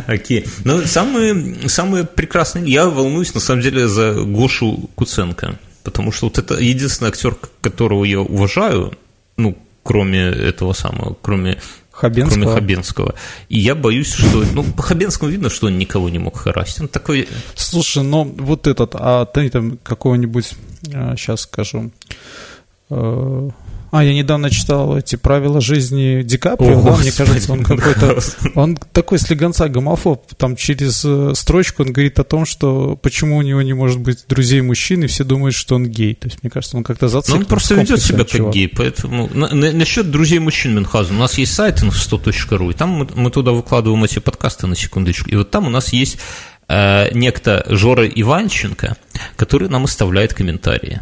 Окей. 0.06 0.46
Но 0.64 0.84
самые, 0.84 1.68
самые 1.70 2.04
прекрасные... 2.04 2.72
Я 2.72 2.88
волнуюсь, 2.88 3.34
на 3.34 3.40
самом 3.40 3.64
деле, 3.64 3.88
за 3.88 4.14
Гошу 4.14 4.92
Куценко. 4.94 5.58
Потому 5.84 6.12
что 6.12 6.28
вот 6.28 6.38
это 6.38 6.54
единственный 6.56 7.10
актер, 7.10 7.36
которого 7.62 8.04
я 8.04 8.20
уважаю, 8.20 8.94
ну, 9.38 9.58
кроме 9.84 10.22
этого 10.22 10.74
самого, 10.74 11.16
кроме 11.22 11.60
кроме 11.96 12.24
Хабенского. 12.24 12.54
Хабенского. 12.54 13.16
И 13.50 13.60
я 13.60 13.76
боюсь, 13.76 14.14
что... 14.14 14.44
Ну, 14.54 14.64
по 14.64 14.84
Хабенскому 14.84 15.32
видно, 15.32 15.50
что 15.50 15.68
он 15.68 15.78
никого 15.78 16.10
не 16.10 16.20
мог 16.20 16.38
харасить. 16.38 16.82
Он 16.82 16.88
такой... 16.88 17.28
Слушай, 17.56 18.04
ну 18.04 18.24
вот 18.24 18.68
этот, 18.68 18.96
а 18.96 19.26
ты 19.26 19.50
там 19.50 19.78
какого-нибудь, 19.82 20.54
сейчас 20.84 21.42
скажу, 21.42 21.92
э, 22.90 23.50
а, 23.92 24.04
я 24.04 24.14
недавно 24.14 24.50
читал 24.50 24.98
эти 24.98 25.16
правила 25.16 25.62
жизни 25.62 26.22
Ди 26.24 26.38
Каприо, 26.38 26.80
О, 26.80 26.84
да, 26.84 26.98
мне 26.98 27.12
кажется, 27.12 27.52
он 27.54 27.64
какой-то, 27.64 28.20
он 28.56 28.78
такой 28.78 29.20
слегонца 29.20 29.68
гомофоб, 29.70 30.34
там 30.36 30.56
через 30.56 31.04
э, 31.06 31.34
строчку 31.36 31.84
он 31.84 31.94
говорит 31.94 32.20
о 32.20 32.24
том, 32.24 32.46
что 32.46 32.96
почему 33.02 33.38
у 33.38 33.42
него 33.42 33.62
не 33.62 33.74
может 33.74 34.00
быть 34.00 34.26
друзей 34.28 34.62
мужчин, 34.62 35.04
и 35.04 35.08
все 35.08 35.24
думают, 35.24 35.56
что 35.56 35.76
он 35.76 35.88
гей, 35.88 36.16
то 36.16 36.28
есть 36.28 36.44
мне 36.44 36.50
кажется, 36.50 36.78
он 36.78 36.84
как-то 36.84 37.08
зациклен. 37.08 37.42
он 37.42 37.46
просто 37.46 37.76
ведет 37.76 38.02
себя 38.02 38.20
как 38.20 38.28
чувак. 38.30 38.54
гей, 38.54 38.68
поэтому... 38.68 39.30
На- 39.34 39.54
на- 39.54 39.72
насчет 39.72 40.12
друзей 40.12 40.40
мужчин 40.40 40.76
Мюнхгаузена. 40.76 41.18
У 41.18 41.22
нас 41.22 41.38
есть 41.38 41.54
сайт 41.54 41.82
info100.ru, 41.82 42.72
и 42.72 42.74
там 42.74 42.90
мы, 42.90 43.08
мы 43.16 43.32
туда 43.32 43.52
выкладываем 43.52 44.04
эти 44.04 44.20
подкасты 44.20 44.68
на 44.68 44.76
секундочку. 44.76 45.30
И 45.30 45.36
вот 45.36 45.52
там 45.52 45.68
у 45.68 45.70
нас 45.70 45.94
есть 45.94 46.18
э, 46.68 47.10
некто 47.14 47.66
Жора 47.70 48.08
Иванченко, 48.08 48.98
который 49.36 49.70
нам 49.70 49.86
оставляет 49.86 50.34
комментарии. 50.34 51.00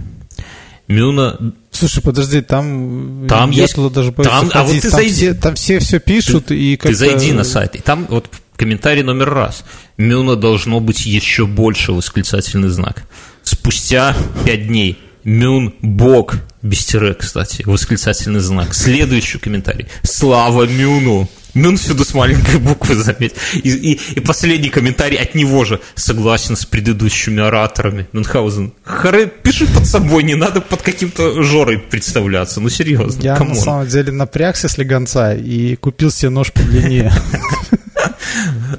Мюна 0.88 1.38
Слушай, 1.72 2.04
подожди, 2.04 2.42
там, 2.42 3.26
Там 3.28 3.50
я 3.52 3.64
есть- 3.64 3.76
туда 3.76 3.90
даже 3.90 4.12
боюсь 4.12 4.30
там- 4.32 4.50
а 4.54 4.64
вот 4.64 4.74
ты 4.74 4.82
там, 4.82 4.92
зайди. 4.92 5.12
все, 5.14 5.34
там 5.34 5.56
все 5.56 5.80
все 5.80 6.00
пишут, 6.00 6.52
и 6.52 6.78
как 6.78 6.92
Ты 6.92 6.96
зайди 6.96 7.32
на 7.32 7.44
сайт, 7.44 7.76
и 7.76 7.80
там 7.80 8.06
вот 8.10 8.30
комментарий 8.56 9.02
номер 9.02 9.34
раз. 9.34 9.64
Мюна 9.98 10.36
должно 10.36 10.80
быть 10.80 11.06
еще 11.06 11.46
больше 11.48 11.92
восклицательный 11.92 12.70
знак. 12.70 13.04
Спустя 13.44 14.16
пять 14.46 14.68
дней. 14.68 15.00
Мюн 15.24 15.74
Бог. 15.82 16.36
Без 16.62 16.86
тире, 16.86 17.14
кстати, 17.14 17.64
восклицательный 17.66 18.40
знак. 18.40 18.74
Следующий 18.74 19.38
комментарий. 19.40 19.88
Слава 20.04 20.66
Мюну. 20.66 21.30
Мюн 21.54 21.78
всюду 21.78 22.04
с 22.04 22.14
маленькой 22.14 22.58
буквы, 22.60 22.96
заметь. 22.96 23.36
И, 23.54 23.70
и- 23.70 24.00
и 24.16 24.20
последний 24.20 24.70
комментарий 24.70 25.18
от 25.18 25.36
него 25.36 25.66
же. 25.66 25.80
Согласен 25.96 26.56
с 26.56 26.66
предыдущими 26.66 27.42
ораторами. 27.44 28.08
Мюнхгаузен. 28.12 28.74
Харе, 28.84 29.28
пиши 29.28 29.68
под 29.68 29.86
собой, 29.86 30.24
не 30.24 30.36
надо 30.36 30.62
под 30.62 30.82
каким-то 30.82 31.44
Жорой 31.44 31.78
представляться. 31.78 32.60
Ну, 32.60 32.70
серьезно, 32.70 33.22
Я 33.22 33.36
come 33.36 33.46
on. 33.46 33.54
на 33.56 33.62
самом 33.62 33.88
деле 33.88 34.12
напрягся 34.12 34.68
с 34.68 34.78
легонца 34.78 35.34
и 35.36 35.76
купил 35.76 36.12
себе 36.12 36.30
нож 36.30 36.52
подлиннее. 36.52 37.12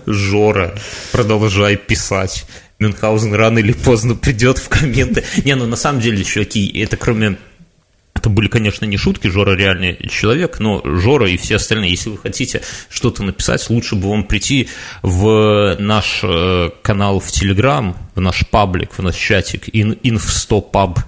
Жора, 0.07 0.75
продолжай 1.13 1.77
писать. 1.77 2.45
Мюнхгаузен 2.81 3.33
рано 3.35 3.61
или 3.61 3.73
поздно 3.73 4.15
придет 4.17 4.59
в 4.59 4.69
комменты. 4.69 5.23
Не, 5.45 5.55
ну 5.55 5.67
на 5.67 5.77
самом 5.77 6.01
деле, 6.01 6.25
чуваки, 6.25 6.67
это 6.81 6.97
кроме... 6.97 7.37
Это 8.25 8.31
были, 8.31 8.49
конечно, 8.49 8.87
не 8.87 8.97
шутки, 8.97 9.29
Жора 9.29 9.55
реальный 9.55 9.99
человек, 10.09 10.59
но 10.59 10.81
Жора 10.83 11.29
и 11.29 11.37
все 11.37 11.57
остальные, 11.57 11.91
если 11.91 12.09
вы 12.09 12.17
хотите 12.17 12.63
что-то 12.89 13.23
написать, 13.23 13.69
лучше 13.69 13.97
бы 13.97 14.09
вам 14.09 14.25
прийти 14.25 14.71
в 15.03 15.77
наш 15.79 16.21
э, 16.23 16.71
канал 16.81 17.21
в 17.21 17.31
Телеграм, 17.31 17.95
в 18.15 18.23
наш 18.23 18.49
паблик, 18.49 18.95
в 18.97 19.03
наш 19.03 19.15
чатик, 19.15 19.69
inf100pub, 19.69 21.01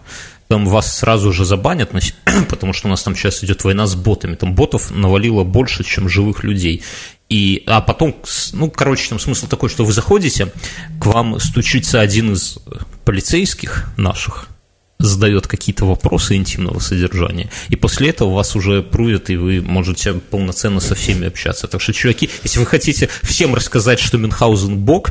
там 0.49 0.67
вас 0.67 0.99
сразу 0.99 1.33
же 1.33 1.47
забанят, 1.47 1.91
потому 2.51 2.75
что 2.75 2.89
у 2.89 2.91
нас 2.91 3.03
там 3.03 3.17
сейчас 3.17 3.43
идет 3.43 3.65
война 3.65 3.87
с 3.87 3.95
ботами. 3.95 4.35
Там 4.35 4.55
ботов 4.55 4.91
навалило 4.91 5.43
больше, 5.43 5.85
чем 5.85 6.11
живых 6.11 6.45
людей. 6.45 6.83
И, 7.31 7.63
а 7.67 7.81
потом, 7.81 8.15
ну, 8.53 8.71
короче, 8.71 9.09
там 9.09 9.19
смысл 9.19 9.47
такой, 9.47 9.71
что 9.71 9.87
вы 9.87 9.93
заходите, 9.95 10.53
к 11.01 11.07
вам 11.07 11.41
стучится 11.41 12.03
один 12.03 12.35
из 12.35 12.59
полицейских 13.07 13.89
наших, 13.97 14.51
задает 14.99 15.47
какие-то 15.47 15.85
вопросы 15.85 16.37
интимного 16.37 16.79
содержания, 16.79 17.51
и 17.69 17.77
после 17.77 18.11
этого 18.11 18.35
вас 18.35 18.57
уже 18.57 18.83
прувят, 18.83 19.29
и 19.31 19.37
вы 19.37 19.61
можете 19.61 20.15
полноценно 20.15 20.81
со 20.81 20.95
всеми 20.95 21.27
общаться. 21.27 21.67
Так 21.69 21.81
что, 21.83 21.93
чуваки, 21.93 22.31
если 22.43 22.59
вы 22.61 22.67
хотите 22.67 23.09
всем 23.23 23.55
рассказать, 23.55 24.01
что 24.01 24.17
Мюнхгаузен 24.19 24.79
бог, 24.79 25.11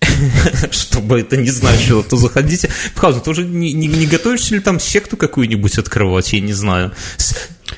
чтобы 0.70 1.20
это 1.20 1.36
не 1.36 1.50
значило, 1.50 2.02
то 2.02 2.16
заходите. 2.16 2.70
Мюнхгаузен, 2.94 3.20
ты 3.20 3.30
уже 3.30 3.44
не, 3.44 3.72
не- 3.74 3.86
не 3.88 4.06
готовишься 4.06 4.54
ли 4.54 4.60
там 4.60 4.80
секту 4.80 5.16
какую-нибудь 5.16 5.76
открывать, 5.78 6.32
я 6.32 6.40
не 6.40 6.54
знаю. 6.54 6.92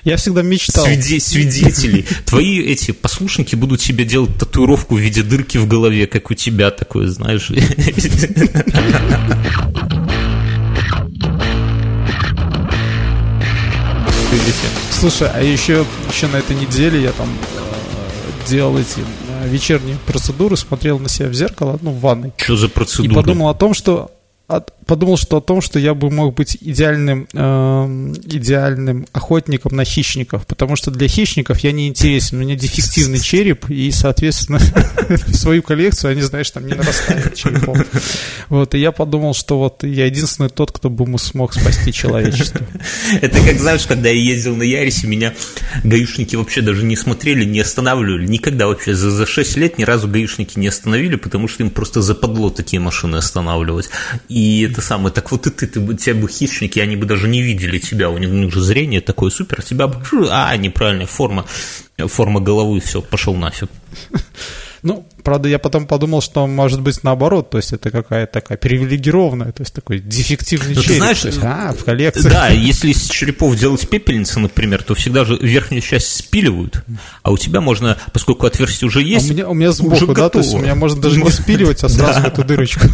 Я 0.04 0.16
всегда 0.16 0.42
мечтал. 0.42 0.86
свиде- 0.86 1.18
свидетелей. 1.18 2.06
Твои 2.24 2.60
эти 2.60 2.92
послушники 2.92 3.56
будут 3.56 3.80
тебе 3.80 4.04
делать 4.04 4.38
татуировку 4.38 4.94
в 4.94 5.00
виде 5.00 5.24
дырки 5.24 5.58
в 5.58 5.66
голове, 5.66 6.06
как 6.06 6.30
у 6.30 6.34
тебя 6.34 6.70
такое, 6.70 7.08
знаешь. 7.08 7.50
Видите? 14.50 14.68
Слушай, 14.90 15.28
а 15.32 15.40
еще, 15.42 15.84
еще 16.10 16.26
на 16.26 16.36
этой 16.36 16.56
неделе 16.56 17.00
я 17.02 17.12
там 17.12 17.28
э, 17.28 18.48
делал 18.48 18.76
эти 18.78 18.98
э, 19.44 19.48
вечерние 19.48 19.96
процедуры, 20.06 20.56
смотрел 20.56 20.98
на 20.98 21.08
себя 21.08 21.28
в 21.28 21.34
зеркало, 21.34 21.78
ну, 21.82 21.92
в 21.92 22.00
ванной, 22.00 22.32
Что 22.36 22.56
за 22.56 22.66
и 22.66 22.70
процедура? 22.70 23.14
подумал 23.14 23.48
о 23.48 23.54
том, 23.54 23.74
что 23.74 24.10
от- 24.48 24.72
подумал, 24.90 25.16
что 25.16 25.36
о 25.36 25.40
том, 25.40 25.60
что 25.60 25.78
я 25.78 25.94
бы 25.94 26.10
мог 26.10 26.34
быть 26.34 26.58
идеальным, 26.60 27.28
эм, 27.32 28.12
идеальным 28.12 29.06
охотником 29.12 29.76
на 29.76 29.84
хищников, 29.84 30.48
потому 30.48 30.74
что 30.74 30.90
для 30.90 31.06
хищников 31.06 31.60
я 31.60 31.70
не 31.70 31.86
интересен, 31.86 32.38
у 32.38 32.40
меня 32.40 32.56
дефективный 32.56 33.20
череп, 33.20 33.70
и, 33.70 33.92
соответственно, 33.92 34.58
в 35.08 35.34
свою 35.36 35.62
коллекцию 35.62 36.10
они, 36.10 36.22
знаешь, 36.22 36.50
там 36.50 36.66
не 36.66 36.74
нарастают 36.74 37.36
черепом. 37.36 37.76
Вот, 38.48 38.74
и 38.74 38.80
я 38.80 38.90
подумал, 38.90 39.32
что 39.32 39.60
вот 39.60 39.84
я 39.84 40.06
единственный 40.06 40.48
тот, 40.48 40.72
кто 40.72 40.90
бы 40.90 41.06
смог 41.18 41.54
спасти 41.54 41.92
человечество. 41.92 42.66
Это 43.20 43.40
как, 43.44 43.60
знаешь, 43.60 43.86
когда 43.86 44.08
я 44.08 44.20
ездил 44.20 44.56
на 44.56 44.64
Ярисе, 44.64 45.06
меня 45.06 45.34
гаишники 45.84 46.34
вообще 46.34 46.62
даже 46.62 46.82
не 46.82 46.96
смотрели, 46.96 47.44
не 47.44 47.60
останавливали. 47.60 48.26
Никогда 48.26 48.66
вообще 48.66 48.94
за, 48.94 49.12
за 49.12 49.24
6 49.24 49.56
лет 49.56 49.78
ни 49.78 49.84
разу 49.84 50.08
гаишники 50.08 50.58
не 50.58 50.66
остановили, 50.66 51.14
потому 51.14 51.46
что 51.46 51.62
им 51.62 51.70
просто 51.70 52.02
западло 52.02 52.50
такие 52.50 52.80
машины 52.80 53.16
останавливать. 53.16 53.88
И 54.28 54.62
это 54.62 54.79
самое, 54.80 55.12
так 55.12 55.30
вот 55.30 55.46
и 55.46 55.50
ты, 55.50 55.66
ты 55.66 55.80
тебя 55.96 56.14
бы 56.14 56.28
хищники, 56.28 56.78
они 56.78 56.96
бы 56.96 57.06
даже 57.06 57.28
не 57.28 57.42
видели 57.42 57.78
тебя, 57.78 58.10
у 58.10 58.18
них, 58.18 58.30
у 58.30 58.34
них 58.34 58.52
же 58.52 58.60
зрение 58.60 59.00
такое 59.00 59.30
супер, 59.30 59.62
тебя 59.62 59.86
бы, 59.86 60.00
а, 60.30 60.56
неправильная 60.56 61.06
форма, 61.06 61.44
форма 62.06 62.40
головы, 62.40 62.80
все, 62.80 63.00
пошел 63.02 63.34
нафиг. 63.34 63.68
Ну, 64.82 65.06
правда, 65.22 65.46
я 65.46 65.58
потом 65.58 65.86
подумал, 65.86 66.22
что 66.22 66.46
может 66.46 66.80
быть 66.80 67.04
наоборот, 67.04 67.50
то 67.50 67.58
есть 67.58 67.74
это 67.74 67.90
какая-то 67.90 68.32
такая 68.32 68.56
привилегированная, 68.56 69.52
то 69.52 69.60
есть 69.62 69.74
такой 69.74 69.98
дефективный 69.98 70.74
Ну, 70.74 70.80
ты 70.80 70.86
череп. 70.86 70.96
знаешь, 70.96 71.20
то 71.20 71.26
есть, 71.28 71.40
а, 71.42 71.74
в 71.78 71.84
коллекции. 71.84 72.30
Да, 72.30 72.48
если 72.48 72.88
из 72.88 73.06
черепов 73.10 73.56
делать 73.58 73.86
пепельницы, 73.90 74.40
например, 74.40 74.82
то 74.82 74.94
всегда 74.94 75.26
же 75.26 75.36
верхнюю 75.36 75.82
часть 75.82 76.16
спиливают, 76.16 76.82
а 77.22 77.30
у 77.30 77.36
тебя 77.36 77.60
можно, 77.60 77.98
поскольку 78.14 78.46
отверстие 78.46 78.88
уже 78.88 79.00
А 79.00 79.02
есть, 79.02 79.30
у 79.30 79.34
меня, 79.34 79.48
у 79.50 79.54
меня 79.54 79.70
сбоку, 79.72 79.96
уже 79.96 80.06
да, 80.14 80.30
то 80.30 80.38
есть 80.38 80.50
у 80.50 80.52
готово. 80.54 80.62
меня 80.64 80.74
можно 80.74 81.02
даже 81.02 81.20
не 81.22 81.30
спиливать, 81.30 81.84
а 81.84 81.88
сразу 81.90 82.20
эту 82.20 82.42
дырочку. 82.42 82.86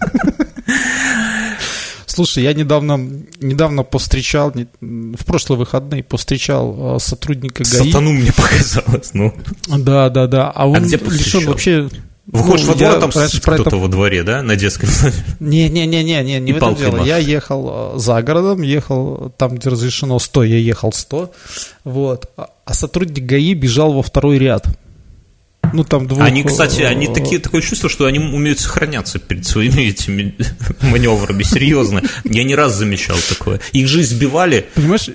Слушай, 2.18 2.42
я 2.42 2.52
недавно, 2.52 2.96
недавно 3.40 3.84
повстречал, 3.84 4.52
в 4.80 5.24
прошлые 5.24 5.56
выходные 5.56 6.02
повстречал 6.02 6.96
э, 6.96 6.98
сотрудника 6.98 7.62
ГАИ. 7.62 7.86
сатану 7.86 8.12
мне 8.12 8.32
показалось, 8.36 9.10
ну. 9.14 9.32
Да, 9.68 10.08
да, 10.08 10.26
да. 10.26 10.50
А 10.50 10.66
он 10.66 10.82
где 10.82 10.96
лишен 10.96 11.46
вообще 11.46 11.88
Выходишь 12.26 12.66
ну, 12.66 12.72
во 12.72 12.78
двор, 12.78 13.00
там 13.00 13.10
кто-то 13.10 13.62
это... 13.62 13.76
во 13.76 13.86
дворе, 13.86 14.24
да, 14.24 14.42
на 14.42 14.56
детском? 14.56 14.88
Не-не-не-не, 15.38 16.24
не, 16.24 16.40
не 16.40 16.52
в 16.52 16.56
этом 16.56 16.74
дело. 16.74 17.04
Я 17.04 17.18
ехал 17.18 17.94
э, 17.94 17.98
за 18.00 18.20
городом, 18.20 18.62
ехал 18.62 19.32
там, 19.36 19.54
где 19.54 19.68
разрешено 19.68 20.18
100, 20.18 20.42
я 20.42 20.58
ехал 20.58 20.92
100, 20.92 21.30
вот. 21.84 22.30
А, 22.36 22.50
а 22.64 22.74
сотрудник 22.74 23.24
ГАИ 23.24 23.54
бежал 23.54 23.92
во 23.92 24.02
второй 24.02 24.38
ряд. 24.38 24.66
Ну, 25.72 25.84
там 25.84 26.06
двух... 26.06 26.22
Они, 26.22 26.42
кстати, 26.42 26.82
они 26.82 27.06
э, 27.06 27.14
такие, 27.14 27.40
такое 27.40 27.62
чувство, 27.62 27.88
что 27.88 28.06
они 28.06 28.18
умеют 28.18 28.60
сохраняться 28.60 29.18
перед 29.18 29.46
своими 29.46 29.82
этими 29.82 30.34
маневрами, 30.82 31.42
серьезно. 31.42 32.02
Я 32.24 32.44
не 32.44 32.54
раз 32.54 32.74
замечал 32.74 33.16
такое. 33.28 33.60
Их 33.72 33.88
же 33.88 34.00
избивали. 34.00 34.66
Понимаешь, 34.74 35.10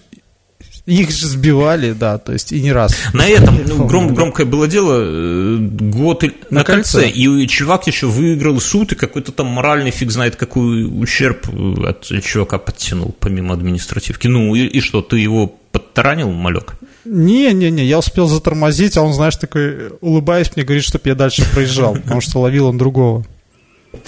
их 0.85 1.11
же 1.11 1.27
сбивали, 1.27 1.93
да, 1.93 2.17
то 2.17 2.33
есть 2.33 2.51
и 2.51 2.61
не 2.61 2.73
раз. 2.73 2.93
На 3.13 3.25
этом 3.25 3.57
ну, 3.65 3.85
гром, 3.85 4.13
громкое 4.13 4.45
было 4.45 4.67
дело 4.67 4.99
э, 4.99 5.57
год 5.57 6.23
на, 6.23 6.29
на 6.49 6.63
кольце. 6.65 7.03
кольце, 7.03 7.09
и 7.09 7.47
чувак 7.47 7.87
еще 7.87 8.07
выиграл 8.07 8.59
суд, 8.59 8.91
и 8.91 8.95
какой-то 8.95 9.31
там 9.31 9.47
моральный 9.47 9.91
фиг 9.91 10.11
знает, 10.11 10.35
какой 10.35 10.83
ущерб 10.85 11.47
э, 11.47 11.87
от 11.87 12.03
чувака 12.21 12.57
подтянул, 12.57 13.15
помимо 13.17 13.53
административки. 13.53 14.27
Ну 14.27 14.55
и, 14.55 14.65
и 14.65 14.81
что, 14.81 15.01
ты 15.01 15.19
его 15.19 15.47
подтаранил, 15.71 16.31
малек? 16.31 16.73
Не-не-не, 17.05 17.85
я 17.85 17.99
успел 17.99 18.27
затормозить, 18.27 18.97
а 18.97 19.01
он, 19.01 19.13
знаешь, 19.13 19.35
такой, 19.35 19.89
улыбаясь, 20.01 20.55
мне 20.55 20.65
говорит, 20.65 20.83
чтобы 20.83 21.09
я 21.09 21.15
дальше 21.15 21.43
проезжал, 21.51 21.95
потому 21.95 22.21
что 22.21 22.39
ловил 22.39 22.67
он 22.67 22.77
другого. 22.77 23.25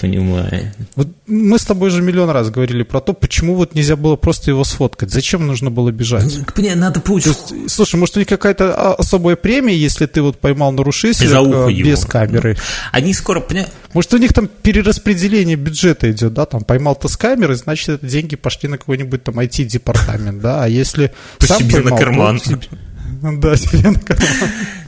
Понимаю. 0.00 0.72
Вот 0.96 1.08
мы 1.28 1.58
с 1.60 1.64
тобой 1.64 1.90
же 1.90 2.02
миллион 2.02 2.28
раз 2.30 2.50
говорили 2.50 2.82
про 2.82 3.00
то, 3.00 3.12
почему 3.12 3.54
вот 3.54 3.74
нельзя 3.74 3.94
было 3.94 4.16
просто 4.16 4.50
его 4.50 4.64
сфоткать. 4.64 5.10
Зачем 5.10 5.46
нужно 5.46 5.70
было 5.70 5.92
бежать? 5.92 6.38
Мне 6.56 6.74
надо 6.74 7.00
получить. 7.00 7.36
Есть, 7.52 7.70
слушай, 7.70 7.94
может, 7.94 8.16
у 8.16 8.18
них 8.18 8.28
какая-то 8.28 8.74
а, 8.74 8.94
особая 8.94 9.36
премия, 9.36 9.76
если 9.76 10.06
ты 10.06 10.22
вот 10.22 10.38
поймал 10.40 10.72
нарушителя 10.72 11.40
э, 11.40 11.72
без 11.72 12.00
его. 12.00 12.10
камеры? 12.10 12.56
Они 12.90 13.14
скоро. 13.14 13.44
Может, 13.92 14.14
у 14.14 14.16
них 14.18 14.32
там 14.32 14.48
перераспределение 14.48 15.56
бюджета 15.56 16.10
идет, 16.10 16.34
да, 16.34 16.46
там 16.46 16.64
поймал 16.64 16.96
ты 16.96 17.08
с 17.08 17.16
камеры, 17.16 17.54
значит, 17.54 17.88
это 17.88 18.06
деньги 18.06 18.34
пошли 18.34 18.68
на 18.68 18.78
какой-нибудь 18.78 19.22
там 19.22 19.38
IT-департамент, 19.38 20.40
да, 20.40 20.64
а 20.64 20.68
если 20.68 21.12
По 21.38 21.46
сам 21.46 21.60
себе 21.60 21.74
поймал, 21.74 21.92
на 21.92 21.98
карман. 21.98 22.40
То, 22.40 22.58
Да, 23.22 23.56
себе 23.56 23.92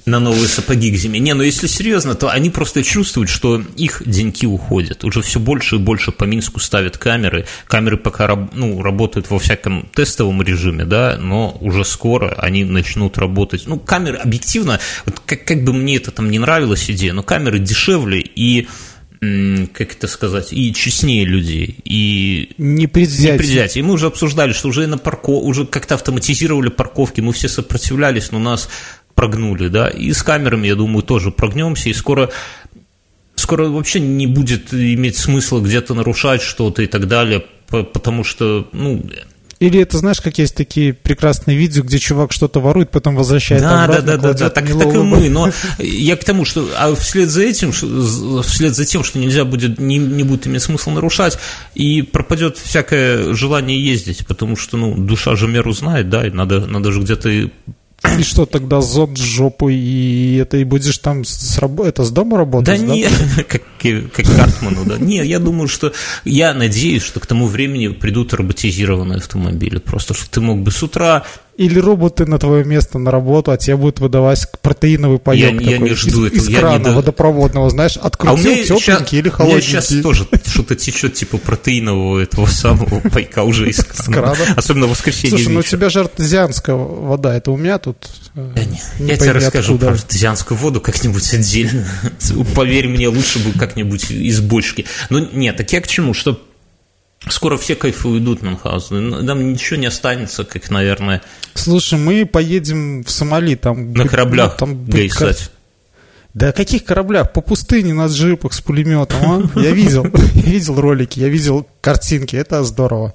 на 0.09 0.21
новые 0.21 0.49
сапоги 0.49 0.91
к 0.91 0.97
зиме. 0.97 1.21
Не, 1.21 1.35
ну 1.35 1.43
если 1.43 1.67
серьезно, 1.67 2.15
то 2.15 2.31
они 2.31 2.51
просто 2.51 2.83
чувствуют, 2.83 3.29
что 3.29 3.63
их 3.77 4.03
деньги 4.07 4.47
уходят. 4.47 5.05
Уже 5.05 5.23
все 5.23 5.39
больше 5.39 5.77
и 5.77 5.79
больше 5.79 6.13
по 6.13 6.25
Минску 6.25 6.61
ставят 6.61 6.97
камеры. 6.97 7.47
Камеры 7.67 7.97
пока 7.97 8.49
ну, 8.53 8.83
работают 8.83 9.31
во 9.31 9.39
всяком 9.39 9.89
тестовом 9.95 10.43
режиме, 10.43 10.85
да, 10.85 11.19
но 11.21 11.57
уже 11.61 11.85
скоро 11.85 12.35
они 12.39 12.65
начнут 12.65 13.19
работать. 13.19 13.65
Ну, 13.67 13.79
камеры 13.79 14.17
объективно, 14.17 14.81
вот 15.05 15.21
как, 15.25 15.45
как 15.45 15.65
бы 15.65 15.73
мне 15.73 15.97
это 15.97 16.11
там 16.11 16.31
не 16.31 16.39
нравилась 16.39 16.91
идея, 16.91 17.13
но 17.13 17.23
камеры 17.23 17.59
дешевле 17.59 18.21
и 18.21 18.69
как 19.21 19.93
это 19.93 20.07
сказать, 20.07 20.53
и 20.53 20.73
честнее 20.73 21.25
людей, 21.25 21.79
и 21.85 22.53
непредвзятие. 22.59 23.33
непредвзятие. 23.33 23.83
И 23.83 23.87
мы 23.87 23.95
уже 23.95 24.07
обсуждали, 24.07 24.53
что 24.53 24.69
уже 24.69 24.87
на 24.87 24.99
парко, 24.99 25.31
уже 25.31 25.67
как-то 25.67 25.97
автоматизировали 25.97 26.69
парковки, 26.69 27.21
мы 27.21 27.33
все 27.33 27.49
сопротивлялись, 27.49 28.31
но 28.31 28.39
нас 28.39 28.69
прогнули, 29.15 29.69
да, 29.69 29.89
и 29.89 30.13
с 30.13 30.23
камерами, 30.23 30.69
я 30.69 30.77
думаю, 30.77 31.03
тоже 31.03 31.33
прогнемся, 31.33 31.89
и 31.89 31.95
скоро 31.95 32.31
скоро 33.35 33.69
вообще 33.69 33.99
не 34.01 34.27
будет 34.27 34.73
иметь 34.73 35.17
смысла 35.17 35.61
где-то 35.61 35.95
нарушать 35.95 36.43
что-то 36.43 36.83
и 36.83 36.87
так 36.87 37.09
далее, 37.09 37.45
потому 37.69 38.23
что, 38.23 38.69
ну, 38.73 39.05
или 39.61 39.81
это, 39.81 39.99
знаешь, 39.99 40.21
как 40.21 40.39
есть 40.39 40.55
такие 40.55 40.93
прекрасные 40.95 41.57
видео, 41.57 41.83
где 41.83 41.99
чувак 41.99 42.33
что-то 42.33 42.61
ворует, 42.61 42.91
потом 42.91 43.17
возвращает 43.17 43.63
да, 43.63 43.85
обратно. 43.85 44.03
Да, 44.03 44.17
да, 44.17 44.23
да, 44.29 44.39
да, 44.39 44.51
так, 44.51 44.67
так 44.67 44.95
и 44.95 44.99
мы. 44.99 45.29
Но 45.29 45.51
я 45.79 46.17
к 46.17 46.25
тому, 46.25 46.45
что 46.45 46.69
а 46.77 46.95
вслед 46.95 47.29
за 47.29 47.43
этим, 47.43 47.73
вслед 47.73 48.75
за 48.75 48.85
тем, 48.85 49.03
что 49.03 49.19
нельзя 49.19 49.45
будет, 49.45 49.81
не, 49.81 49.99
не 49.99 50.23
будет 50.23 50.47
иметь 50.47 50.63
смысла 50.63 50.93
нарушать, 50.93 51.39
и 51.75 52.03
пропадет 52.03 52.57
всякое 52.57 53.35
желание 53.35 53.85
ездить, 53.85 54.27
потому 54.27 54.57
что, 54.57 54.77
ну, 54.77 54.97
душа 54.97 55.35
же 55.35 55.49
меру 55.49 55.73
знает, 55.73 56.09
да, 56.09 56.27
и 56.27 56.31
надо, 56.31 56.65
надо 56.67 56.93
же 56.93 57.01
где-то 57.01 57.51
и 58.19 58.23
что 58.23 58.47
тогда 58.47 58.81
зод 58.81 59.19
с 59.19 59.21
жопой, 59.21 59.75
и 59.75 60.37
это 60.37 60.57
и 60.57 60.65
будешь 60.65 60.99
там 60.99 61.25
с, 61.25 61.59
это 61.85 62.05
с 62.05 62.11
дома 62.11 62.39
работать? 62.39 62.81
Да, 62.81 62.87
да? 62.87 62.95
нет, 62.95 63.13
как, 63.49 63.63
как 64.13 64.27
Картману, 64.27 64.85
да. 64.85 64.99
Нет, 64.99 65.27
я 65.27 65.39
думаю, 65.39 65.69
что 65.69 65.93
я 66.25 66.55
надеюсь, 66.55 67.03
что 67.03 67.21
к 67.21 67.27
тому 67.27 67.47
времени 67.47 67.89
придут 67.89 68.35
роботизированные 68.35 69.19
автомобили. 69.19 69.79
Просто 69.79 70.15
что 70.15 70.31
ты 70.31 70.41
мог 70.41 70.61
бы 70.61 70.71
с 70.71 70.83
утра 70.83 71.25
или 71.59 71.81
роботы 71.81 72.25
на 72.25 72.39
твое 72.39 72.65
место 72.65 72.99
на 73.01 73.11
работу, 73.11 73.51
а 73.51 73.57
тебе 73.57 73.77
будут 73.77 73.99
выдавать 73.99 74.47
протеиновый 74.63 75.19
паек 75.19 75.55
я, 75.55 75.59
такой, 75.59 75.73
я 75.73 75.79
не 75.79 75.91
жду 75.91 76.27
из, 76.27 76.49
из 76.49 76.57
крана 76.57 76.89
не 76.89 76.95
водопроводного, 76.95 77.69
знаешь, 77.69 77.97
открутил 77.97 78.53
а 78.53 78.55
тепленький 78.55 78.79
сейчас, 78.79 79.13
или 79.13 79.29
холодненький. 79.29 79.67
У 79.67 79.73
меня 79.73 79.83
сейчас 79.83 80.03
тоже 80.03 80.29
что-то 80.47 80.77
течет 80.77 81.15
типа 81.15 81.37
протеинового 81.39 82.21
этого 82.21 82.47
самого 82.47 83.01
пайка 83.01 83.43
уже 83.43 83.69
из 83.69 83.85
крана. 83.85 84.37
Особенно 84.57 84.87
в 84.87 84.91
воскресенье 84.91 85.37
Слушай, 85.37 85.53
ну 85.53 85.59
у 85.59 85.63
тебя 85.65 85.91
же 85.91 85.99
артезианская 86.01 86.77
вода, 86.77 87.35
это 87.35 87.51
у 87.51 87.57
меня 87.57 87.79
тут 87.79 88.09
э, 88.37 88.55
Я 89.01 89.17
тебе 89.17 89.33
расскажу 89.33 89.79
про 89.79 89.91
артезианскую 89.91 90.57
воду 90.57 90.81
как-нибудь 90.81 91.35
отдельно. 91.35 91.89
Поверь 92.55 92.87
мне, 92.87 93.09
лучше 93.09 93.41
бы 93.41 93.59
как-нибудь 93.59 94.13
из 94.13 94.41
бочки. 94.41 94.87
Но 95.11 95.19
нет, 95.19 95.57
так 95.57 95.73
я 95.73 95.81
к 95.81 95.89
чему, 95.89 96.15
что 96.15 96.41
Скоро 97.31 97.57
все 97.57 97.75
кайфы 97.75 98.09
уйдут, 98.09 98.43
Мюнхгаузен. 98.43 99.25
Нам 99.25 99.53
ничего 99.53 99.79
не 99.79 99.87
останется, 99.87 100.45
как, 100.45 100.71
наверное... 100.71 101.23
Слушай, 101.55 101.99
мы 101.99 102.27
поедем 102.27 103.05
в 103.05 103.11
Сомали, 103.11 103.55
там... 103.55 103.93
На 103.93 104.07
кораблях 104.07 104.53
ну, 104.53 104.59
там 104.59 104.87
гейсать. 104.87 105.51
Да 106.35 106.49
о 106.49 106.53
каких 106.53 106.85
кораблях? 106.85 107.33
По 107.33 107.41
пустыне 107.41 107.95
на 107.95 108.07
джипах 108.07 108.53
с 108.53 108.61
пулеметом, 108.61 109.51
а? 109.53 109.53
Я 109.61 109.73
видел, 109.73 110.05
я 110.35 110.43
видел 110.43 110.81
ролики, 110.81 111.19
я 111.19 111.29
видел 111.29 111.67
картинки, 111.81 112.37
это 112.37 112.63
здорово. 112.65 113.15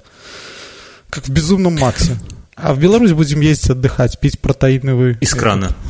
Как 1.09 1.25
в 1.25 1.29
«Безумном 1.29 1.75
Максе». 1.75 2.17
А 2.55 2.73
в 2.73 2.79
Беларусь 2.79 3.13
будем 3.13 3.41
ездить 3.41 3.71
отдыхать, 3.71 4.19
пить 4.19 4.39
протеиновый... 4.39 5.17
Из 5.21 5.33
крана. 5.33 5.75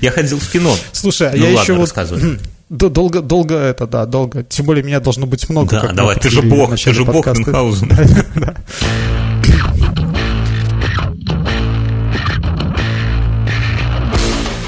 Я 0.00 0.10
ходил 0.10 0.38
в 0.38 0.50
кино. 0.50 0.74
Слушай, 0.92 1.28
а 1.28 1.36
ну, 1.36 1.44
я 1.44 1.60
еще 1.60 1.74
вот 1.74 1.92
Долго, 2.68 3.22
долго 3.22 3.54
это, 3.54 3.86
да, 3.86 4.06
долго. 4.06 4.42
Тем 4.42 4.66
более 4.66 4.82
меня 4.82 4.98
должно 4.98 5.26
быть 5.26 5.48
много. 5.48 5.80
Да, 5.80 5.92
давай, 5.92 6.16
ты 6.16 6.30
же 6.30 6.42
бог, 6.42 6.70
ты 6.74 6.92
же 6.92 7.04
бог 7.04 7.26
Мюнхгаузен. 7.26 7.92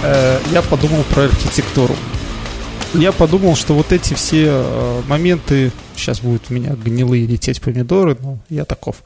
Э, 0.00 0.38
я 0.52 0.62
подумал 0.62 1.02
про 1.12 1.24
архитектуру. 1.24 1.96
Я 2.94 3.12
подумал, 3.12 3.54
что 3.54 3.74
вот 3.74 3.92
эти 3.92 4.14
все 4.14 4.46
э, 4.48 5.02
моменты, 5.08 5.72
сейчас 5.94 6.20
будут 6.20 6.44
у 6.48 6.54
меня 6.54 6.70
гнилые 6.70 7.26
лететь 7.26 7.60
помидоры, 7.60 8.16
но 8.20 8.38
я 8.48 8.64
таков. 8.64 9.02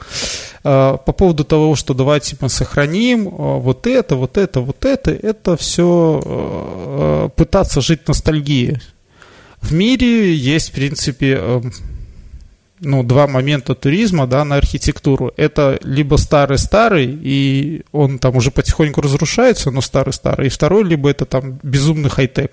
Э, 0.63 0.97
по 1.05 1.13
поводу 1.13 1.45
того, 1.45 1.75
что 1.75 1.93
давайте 1.93 2.37
мы 2.41 2.49
сохраним 2.49 3.29
вот 3.29 3.87
это, 3.89 4.15
вот 4.15 4.39
это, 4.39 4.61
вот 4.61 4.85
это, 4.85 5.11
это 5.11 5.57
все 5.57 7.31
пытаться 7.37 7.81
жить 7.81 8.07
ностальгией. 8.07 8.81
В 9.61 9.73
мире 9.73 10.35
есть, 10.35 10.71
в 10.71 10.73
принципе, 10.73 11.61
ну, 12.81 13.03
два 13.03 13.27
момента 13.27 13.75
туризма, 13.75 14.27
да, 14.27 14.45
на 14.45 14.57
архитектуру. 14.57 15.33
Это 15.37 15.79
либо 15.83 16.17
старый-старый, 16.17 17.19
и 17.23 17.83
он 17.93 18.19
там 18.19 18.37
уже 18.37 18.51
потихоньку 18.51 19.01
разрушается, 19.01 19.71
но 19.71 19.81
старый-старый. 19.81 20.47
И 20.49 20.51
второй, 20.51 20.85
либо 20.85 21.11
это 21.11 21.25
там 21.25 21.59
безумный 21.63 22.11
хай-тек. 22.11 22.53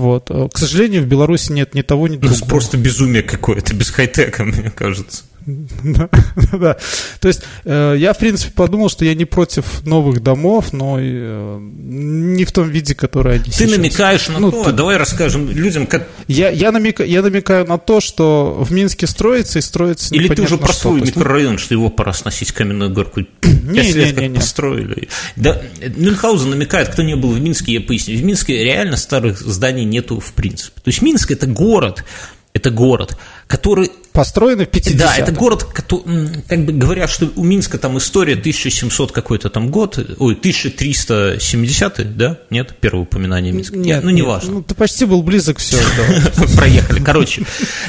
Вот. 0.00 0.30
Э, 0.30 0.48
к 0.50 0.56
сожалению, 0.56 1.02
в 1.02 1.06
Беларуси 1.06 1.52
нет 1.52 1.74
ни 1.74 1.82
того, 1.82 2.08
ни 2.08 2.14
ну, 2.14 2.22
другого. 2.22 2.48
Просто 2.48 2.78
безумие 2.78 3.22
какое-то, 3.22 3.74
без 3.74 3.90
хай-тека, 3.90 4.44
мне 4.44 4.70
кажется. 4.70 5.24
Да. 5.46 6.76
То 7.20 7.28
есть 7.28 7.42
э, 7.64 7.94
я, 7.98 8.12
в 8.12 8.18
принципе, 8.18 8.52
подумал, 8.52 8.88
что 8.88 9.04
я 9.04 9.14
не 9.14 9.24
против 9.24 9.84
новых 9.86 10.22
домов, 10.22 10.72
но 10.72 10.98
э, 11.00 11.58
не 11.60 12.44
в 12.44 12.52
том 12.52 12.68
виде, 12.68 12.94
который 12.94 13.36
они 13.36 13.50
Ты 13.50 13.66
намекаешь 13.66 14.28
на 14.28 14.38
ну, 14.38 14.50
то, 14.50 14.72
давай 14.72 14.96
расскажем 14.96 15.50
людям, 15.50 15.86
как... 15.86 16.08
Я, 16.26 16.50
я, 16.50 16.72
намека, 16.72 17.04
я 17.04 17.22
намекаю 17.22 17.66
на 17.66 17.78
то, 17.78 18.00
что 18.00 18.62
в 18.62 18.72
Минске 18.72 19.06
строится 19.06 19.58
и 19.58 19.62
строится 19.62 20.14
Или 20.14 20.28
ты 20.28 20.42
уже 20.42 20.58
простой 20.58 20.98
что. 20.98 21.06
микрорайон, 21.06 21.58
что 21.58 21.74
его 21.74 21.88
пора 21.88 22.12
сносить 22.12 22.52
каменную 22.52 22.92
горку. 22.92 23.20
Не, 23.42 23.92
не, 23.92 24.12
не, 24.12 24.28
не, 24.28 24.38
построили. 24.38 25.08
Да, 25.36 25.60
Мюнхгаузен 25.96 26.50
намекает, 26.50 26.88
кто 26.88 27.02
не 27.02 27.14
был 27.14 27.30
в 27.30 27.40
Минске, 27.40 27.74
я 27.74 27.80
поясню. 27.80 28.16
В 28.16 28.24
Минске 28.24 28.64
реально 28.64 28.96
старых 28.96 29.40
зданий 29.40 29.84
нету 29.84 30.18
в 30.18 30.32
принципе. 30.32 30.80
То 30.82 30.88
есть 30.88 31.02
Минск– 31.02 31.30
это 31.32 31.46
город, 31.46 32.04
это 32.52 32.70
город, 32.70 33.16
который 33.50 33.90
Построенный 34.12 34.66
в 34.66 34.70
50 34.70 34.96
Да, 34.96 35.16
это 35.16 35.30
город, 35.30 35.62
как 35.62 36.64
бы 36.64 36.72
говорят, 36.72 37.10
что 37.10 37.30
у 37.36 37.44
Минска 37.44 37.78
там 37.78 37.96
история 37.96 38.32
1700 38.32 39.12
какой-то 39.12 39.50
там 39.50 39.70
год, 39.70 39.98
ой, 40.18 40.34
1370, 40.34 42.16
да? 42.16 42.38
Нет, 42.50 42.74
первое 42.80 43.02
упоминание 43.02 43.52
Минска? 43.52 43.76
Нет, 43.76 44.02
ну, 44.02 44.10
неважно. 44.10 44.54
Ну, 44.54 44.62
ты 44.62 44.74
почти 44.74 45.04
был 45.04 45.22
близок, 45.22 45.58
все. 45.58 45.76
Проехали. 46.56 47.00
Короче, 47.00 47.44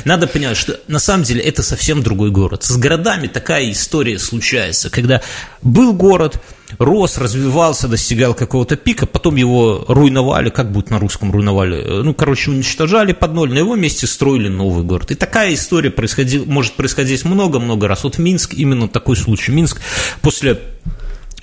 надо 0.05 0.27
понять, 0.27 0.57
что 0.57 0.79
на 0.87 0.99
самом 0.99 1.23
деле 1.23 1.41
это 1.41 1.63
совсем 1.63 2.03
другой 2.03 2.29
город. 2.29 2.63
С 2.63 2.77
городами 2.77 3.25
такая 3.25 3.71
история 3.71 4.19
случается, 4.19 4.91
когда 4.91 5.23
был 5.63 5.91
город, 5.93 6.39
рос, 6.77 7.17
развивался, 7.17 7.87
достигал 7.87 8.33
какого-то 8.33 8.75
пика, 8.75 9.05
потом 9.05 9.35
его 9.35 9.85
руйновали, 9.87 10.49
как 10.49 10.71
будет 10.71 10.89
на 10.89 10.99
русском 10.99 11.31
руйновали, 11.31 12.01
ну, 12.03 12.13
короче, 12.13 12.51
уничтожали 12.51 13.13
под 13.13 13.33
ноль, 13.33 13.51
на 13.51 13.57
его 13.57 13.75
месте 13.75 14.07
строили 14.07 14.47
новый 14.47 14.83
город. 14.83 15.11
И 15.11 15.15
такая 15.15 15.50
история 15.53 15.91
происходила, 15.91 16.45
может 16.45 16.73
происходить 16.73 17.25
много-много 17.25 17.87
раз. 17.87 18.03
Вот 18.03 18.17
Минск 18.17 18.53
именно 18.53 18.87
такой 18.87 19.15
случай. 19.15 19.51
Минск 19.51 19.81
после 20.21 20.59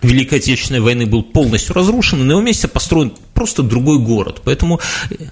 Великой 0.03 0.39
Отечественной 0.39 0.81
войны 0.81 1.07
был 1.07 1.23
полностью 1.23 1.75
разрушен, 1.75 2.21
и 2.21 2.25
на 2.25 2.33
его 2.33 2.41
месте 2.41 2.69
построен 2.69 3.13
просто 3.39 3.63
другой 3.63 4.01
город. 4.01 4.41
Поэтому 4.43 4.81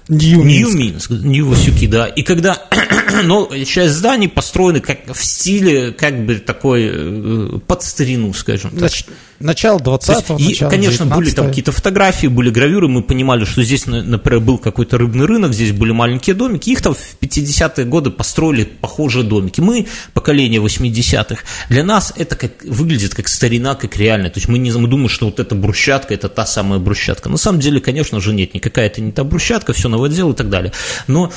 Нью-Минск, 0.07 1.11
Нью-Васюки, 1.11 1.87
да. 1.87 2.07
И 2.07 2.23
когда 2.23 2.63
но 3.23 3.49
часть 3.65 3.95
зданий 3.95 4.29
построены 4.29 4.79
как 4.79 5.13
в 5.13 5.21
стиле 5.25 5.91
как 5.91 6.25
бы 6.25 6.35
такой 6.35 6.89
э, 6.89 7.59
под 7.67 7.83
старину, 7.83 8.33
скажем 8.33 8.71
так. 8.71 8.79
Нач, 8.79 9.03
начало 9.41 9.79
20-го, 9.79 10.37
и, 10.37 10.55
Конечно, 10.69 11.05
были 11.05 11.31
там 11.31 11.47
какие-то 11.47 11.73
фотографии, 11.73 12.27
были 12.27 12.49
гравюры, 12.49 12.87
мы 12.87 13.03
понимали, 13.03 13.43
что 13.43 13.61
здесь, 13.61 13.85
например, 13.87 14.39
был 14.39 14.57
какой-то 14.57 14.97
рыбный 14.97 15.25
рынок, 15.25 15.53
здесь 15.53 15.73
были 15.73 15.91
маленькие 15.91 16.33
домики, 16.33 16.69
их 16.69 16.81
там 16.81 16.95
в 16.95 17.17
50-е 17.21 17.85
годы 17.85 18.09
построили 18.09 18.63
похожие 18.63 19.25
домики. 19.25 19.59
Мы, 19.59 19.87
поколение 20.13 20.61
80-х, 20.61 21.41
для 21.69 21.83
нас 21.83 22.13
это 22.15 22.37
как, 22.37 22.63
выглядит 22.63 23.15
как 23.15 23.27
старина, 23.27 23.75
как 23.75 23.97
реально. 23.97 24.29
То 24.29 24.37
есть 24.37 24.47
мы 24.47 24.59
не 24.59 24.71
мы 24.71 24.87
думаем, 24.87 25.09
что 25.09 25.25
вот 25.25 25.39
эта 25.39 25.55
брусчатка, 25.55 26.13
это 26.13 26.29
та 26.29 26.45
самая 26.45 26.79
брусчатка. 26.79 27.29
На 27.29 27.37
самом 27.37 27.59
деле, 27.59 27.81
конечно 27.81 27.96
же, 28.19 28.33
нет, 28.33 28.53
никакая 28.53 28.87
это 28.87 29.01
не 29.01 29.11
та 29.11 29.23
брусчатка, 29.23 29.73
все 29.73 29.89
новодел 29.89 30.31
и 30.31 30.35
так 30.35 30.49
далее. 30.49 30.71
Но 31.07 31.31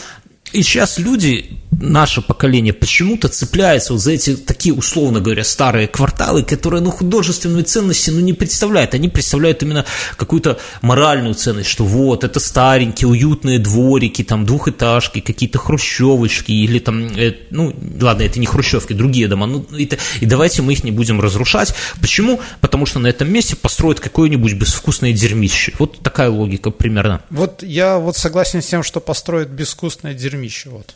и 0.52 0.62
сейчас 0.62 0.98
люди, 0.98 1.60
наше 1.80 2.20
поколение, 2.20 2.72
почему-то 2.72 3.28
цепляются 3.28 3.92
вот 3.92 4.02
за 4.02 4.12
эти 4.12 4.36
такие, 4.36 4.74
условно 4.74 5.20
говоря, 5.20 5.44
старые 5.44 5.88
кварталы, 5.88 6.42
которые, 6.42 6.82
ну, 6.82 6.90
художественной 6.90 7.62
ценности, 7.62 8.10
ну, 8.10 8.20
не 8.20 8.32
представляют. 8.32 8.94
Они 8.94 9.08
представляют 9.08 9.62
именно 9.62 9.84
какую-то 10.16 10.58
моральную 10.82 11.34
ценность, 11.34 11.68
что 11.68 11.84
вот, 11.84 12.24
это 12.24 12.40
старенькие, 12.40 13.08
уютные 13.08 13.58
дворики, 13.58 14.22
там, 14.22 14.44
двухэтажки, 14.44 15.20
какие-то 15.20 15.58
хрущевочки, 15.58 16.52
или 16.52 16.78
там, 16.78 17.06
э, 17.16 17.34
ну, 17.50 17.74
ладно, 18.00 18.22
это 18.22 18.38
не 18.38 18.46
хрущевки, 18.46 18.92
другие 18.92 19.28
дома, 19.28 19.46
ну, 19.46 19.66
это, 19.76 19.98
и 20.20 20.26
давайте 20.26 20.62
мы 20.62 20.72
их 20.72 20.84
не 20.84 20.90
будем 20.90 21.20
разрушать. 21.20 21.74
Почему? 22.00 22.40
Потому 22.60 22.86
что 22.86 22.98
на 22.98 23.06
этом 23.06 23.32
месте 23.32 23.56
построят 23.56 24.00
какое-нибудь 24.00 24.54
безвкусное 24.54 25.12
дерьмище. 25.12 25.72
Вот 25.78 26.00
такая 26.00 26.30
логика 26.30 26.70
примерно. 26.70 27.22
Вот 27.30 27.62
я 27.62 27.98
вот 27.98 28.16
согласен 28.16 28.62
с 28.62 28.66
тем, 28.66 28.82
что 28.82 29.00
построят 29.00 29.48
безвкусное 29.48 30.14
дерьмище, 30.14 30.39
кормище. 30.40 30.70
Вот. 30.70 30.94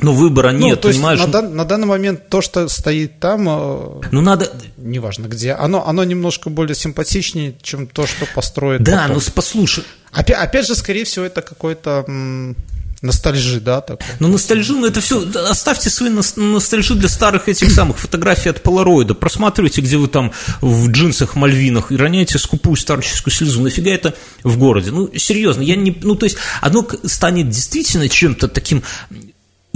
Но 0.00 0.12
выбора 0.12 0.52
ну, 0.52 0.58
нет, 0.58 0.80
то 0.80 0.88
понимаешь? 0.88 1.20
Есть 1.20 1.32
на, 1.32 1.40
дан, 1.40 1.56
на 1.56 1.64
данный 1.64 1.86
момент 1.86 2.28
то, 2.28 2.42
что 2.42 2.68
стоит 2.68 3.18
там, 3.18 3.48
э, 3.48 4.00
ну 4.12 4.20
надо, 4.20 4.50
неважно 4.76 5.26
где, 5.26 5.52
оно, 5.52 5.88
оно 5.88 6.04
немножко 6.04 6.50
более 6.50 6.74
симпатичнее, 6.74 7.54
чем 7.62 7.86
то, 7.86 8.06
что 8.06 8.26
построит. 8.34 8.82
Да, 8.82 9.02
потом. 9.02 9.16
ну 9.16 9.22
послушай. 9.34 9.84
Опять, 10.12 10.36
опять 10.36 10.66
же, 10.66 10.74
скорее 10.74 11.04
всего, 11.04 11.24
это 11.24 11.40
какой-то 11.40 12.04
ностальжи, 13.02 13.60
да? 13.60 13.80
Такой. 13.80 14.06
Ну, 14.20 14.28
ностальжи, 14.28 14.72
ну 14.72 14.86
это 14.86 15.00
все, 15.00 15.24
оставьте 15.48 15.90
свои 15.90 16.10
ностальжи 16.10 16.94
для 16.94 17.08
старых 17.08 17.48
этих 17.48 17.70
самых 17.70 17.98
фотографий 17.98 18.48
от 18.48 18.62
полароида, 18.62 19.14
просматривайте, 19.14 19.80
где 19.80 19.96
вы 19.96 20.08
там 20.08 20.32
в 20.60 20.90
джинсах, 20.90 21.36
мальвинах, 21.36 21.92
и 21.92 21.96
роняете 21.96 22.38
скупую 22.38 22.76
старческую 22.76 23.32
слезу, 23.32 23.62
нафига 23.62 23.90
это 23.90 24.14
в 24.42 24.56
городе? 24.58 24.90
Ну, 24.90 25.10
серьезно, 25.16 25.62
я 25.62 25.76
не, 25.76 25.96
ну, 26.02 26.14
то 26.14 26.24
есть, 26.24 26.36
оно 26.60 26.86
станет 27.04 27.48
действительно 27.50 28.08
чем-то 28.08 28.48
таким 28.48 28.82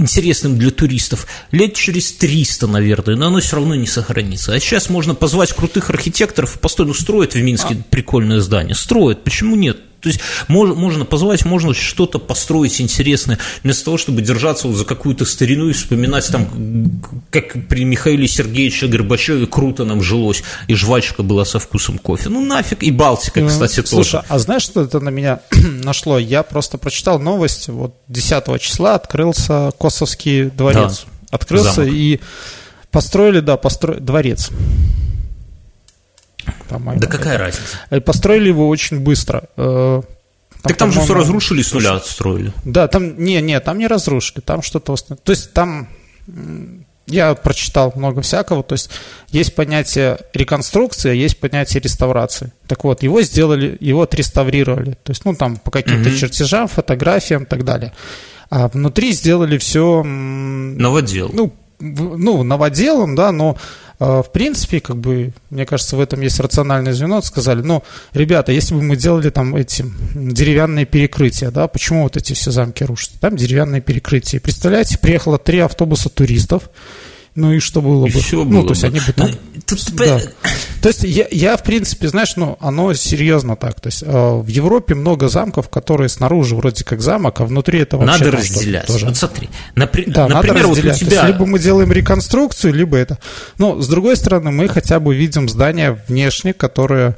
интересным 0.01 0.57
для 0.57 0.71
туристов 0.71 1.27
лет 1.51 1.75
через 1.75 2.11
300, 2.13 2.67
наверное, 2.67 3.15
но 3.15 3.27
оно 3.27 3.39
все 3.39 3.57
равно 3.57 3.75
не 3.75 3.87
сохранится. 3.87 4.53
А 4.53 4.59
сейчас 4.59 4.89
можно 4.89 5.15
позвать 5.15 5.53
крутых 5.53 5.89
архитекторов, 5.89 6.59
постойно 6.59 6.93
строят 6.93 7.35
в 7.35 7.41
Минске 7.41 7.75
а? 7.75 7.83
прикольное 7.89 8.39
здание. 8.39 8.75
Строят, 8.75 9.23
почему 9.23 9.55
нет? 9.55 9.77
То 10.01 10.09
есть 10.09 10.19
можно, 10.47 10.75
можно 10.75 11.05
позвать, 11.05 11.45
можно 11.45 11.73
что-то 11.73 12.19
построить 12.19 12.81
интересное, 12.81 13.37
вместо 13.63 13.85
того, 13.85 13.97
чтобы 13.97 14.21
держаться 14.21 14.67
вот 14.67 14.75
за 14.75 14.85
какую-то 14.85 15.25
старину 15.25 15.69
и 15.69 15.73
вспоминать 15.73 16.27
там, 16.27 17.01
как 17.29 17.67
при 17.67 17.85
Михаиле 17.85 18.27
Сергеевиче 18.27 18.87
Горбачеве 18.87 19.45
круто 19.45 19.85
нам 19.85 20.01
жилось, 20.01 20.43
и 20.67 20.73
жвачка 20.73 21.23
была 21.23 21.45
со 21.45 21.59
вкусом 21.59 21.99
кофе. 21.99 22.29
Ну 22.29 22.43
нафиг, 22.43 22.83
и 22.83 22.91
Балтика, 22.91 23.47
кстати, 23.47 23.75
Слушай, 23.75 23.89
тоже. 23.91 24.09
Слушай, 24.09 24.25
а 24.27 24.39
знаешь, 24.39 24.63
что 24.63 24.81
это 24.81 24.99
на 24.99 25.09
меня 25.09 25.41
нашло? 25.83 26.17
Я 26.17 26.43
просто 26.43 26.77
прочитал 26.77 27.19
новость, 27.19 27.67
вот 27.67 27.95
10 28.07 28.61
числа 28.61 28.95
открылся 28.95 29.71
Косовский 29.79 30.45
дворец. 30.45 31.05
Да, 31.05 31.35
открылся 31.37 31.75
замок. 31.75 31.93
и 31.93 32.19
построили, 32.89 33.39
да, 33.39 33.57
построили 33.57 33.99
дворец 33.99 34.49
по-моему. 36.69 36.99
Да 37.01 37.07
какая 37.07 37.35
это. 37.35 37.43
разница? 37.43 37.77
И 37.91 37.99
построили 37.99 38.47
его 38.47 38.67
очень 38.67 38.99
быстро. 38.99 39.43
Э, 39.57 40.01
там, 40.61 40.69
так 40.69 40.77
там 40.77 40.91
же 40.91 41.01
все 41.01 41.13
разрушили, 41.13 41.61
с 41.61 41.73
нуля 41.73 41.95
отстроили. 41.95 42.53
Да, 42.63 42.87
там, 42.87 43.17
не, 43.17 43.41
не, 43.41 43.59
там 43.59 43.77
не 43.77 43.87
разрушили, 43.87 44.41
там 44.41 44.61
что-то... 44.61 44.95
То 44.95 45.31
есть 45.31 45.53
там, 45.53 45.87
я 47.07 47.33
прочитал 47.33 47.93
много 47.95 48.21
всякого, 48.21 48.63
то 48.63 48.73
есть 48.73 48.89
есть 49.29 49.55
понятие 49.55 50.19
реконструкции, 50.33 51.09
а 51.09 51.13
есть 51.13 51.39
понятие 51.39 51.81
реставрации. 51.81 52.51
Так 52.67 52.83
вот, 52.83 53.03
его 53.03 53.21
сделали, 53.21 53.77
его 53.79 54.03
отреставрировали, 54.03 54.91
то 55.03 55.11
есть, 55.11 55.25
ну, 55.25 55.35
там, 55.35 55.57
по 55.57 55.71
каким-то 55.71 56.09
угу. 56.09 56.17
чертежам, 56.17 56.67
фотографиям 56.67 57.43
и 57.43 57.45
так 57.47 57.65
далее. 57.65 57.93
А 58.49 58.67
внутри 58.67 59.13
сделали 59.13 59.57
все... 59.57 60.03
Новодел. 60.03 61.31
Ну, 61.33 61.53
ну, 61.79 62.43
новоделом, 62.43 63.15
да, 63.15 63.31
но 63.31 63.57
в 64.01 64.31
принципе, 64.33 64.79
как 64.79 64.97
бы, 64.97 65.31
мне 65.51 65.63
кажется, 65.67 65.95
в 65.95 65.99
этом 65.99 66.21
есть 66.21 66.39
рациональное 66.39 66.91
звено. 66.91 67.21
Сказали, 67.21 67.61
ну, 67.61 67.83
ребята, 68.13 68.51
если 68.51 68.73
бы 68.73 68.81
мы 68.81 68.95
делали 68.95 69.29
там 69.29 69.55
эти 69.55 69.85
деревянные 70.15 70.85
перекрытия, 70.85 71.51
да, 71.51 71.67
почему 71.67 72.03
вот 72.03 72.17
эти 72.17 72.33
все 72.33 72.49
замки 72.49 72.83
рушатся? 72.83 73.19
Там 73.19 73.35
деревянные 73.35 73.79
перекрытия. 73.79 74.39
Представляете, 74.39 74.97
приехало 74.97 75.37
три 75.37 75.59
автобуса 75.59 76.09
туристов, 76.09 76.71
ну 77.35 77.53
и 77.53 77.59
что 77.59 77.81
было 77.83 78.07
и 78.07 78.11
бы? 78.11 78.19
Все 78.19 78.43
ну, 78.43 78.63
было 78.63 78.63
то 78.63 78.71
есть 78.71 78.81
бы. 78.81 78.87
они 78.87 78.99
бы 78.99 79.13
там... 79.13 79.29
Ну, 79.29 79.61
тут... 79.67 79.93
да. 79.93 80.19
То 80.81 80.89
есть 80.89 81.03
я, 81.03 81.27
я, 81.31 81.57
в 81.57 81.63
принципе, 81.63 82.07
знаешь, 82.07 82.35
ну, 82.35 82.57
оно 82.59 82.93
серьезно 82.93 83.55
так. 83.55 83.79
То 83.79 83.87
есть 83.87 84.03
э, 84.03 84.07
в 84.07 84.47
Европе 84.47 84.95
много 84.95 85.27
замков, 85.27 85.69
которые 85.69 86.09
снаружи 86.09 86.55
вроде 86.55 86.83
как 86.83 87.01
замок, 87.01 87.41
а 87.41 87.45
внутри 87.45 87.79
это 87.79 87.97
вообще... 87.97 88.25
Надо 88.25 88.37
разделять. 88.37 88.87
Тоже. 88.87 89.05
Вот 89.05 89.17
смотри, 89.17 89.49
напри... 89.75 90.05
да, 90.07 90.27
например, 90.27 90.63
надо 90.63 90.69
разделять. 90.69 91.01
Вот 91.01 91.07
у 91.07 91.09
тебя... 91.11 91.21
есть, 91.21 91.33
либо 91.33 91.45
мы 91.45 91.59
делаем 91.59 91.91
реконструкцию, 91.91 92.73
либо 92.73 92.97
это... 92.97 93.19
Но, 93.57 93.81
с 93.81 93.87
другой 93.87 94.17
стороны, 94.17 94.51
мы 94.51 94.67
хотя 94.67 94.99
бы 94.99 95.15
видим 95.15 95.47
здание 95.47 95.99
внешне, 96.07 96.53
которое 96.53 97.11
Э, 97.11 97.13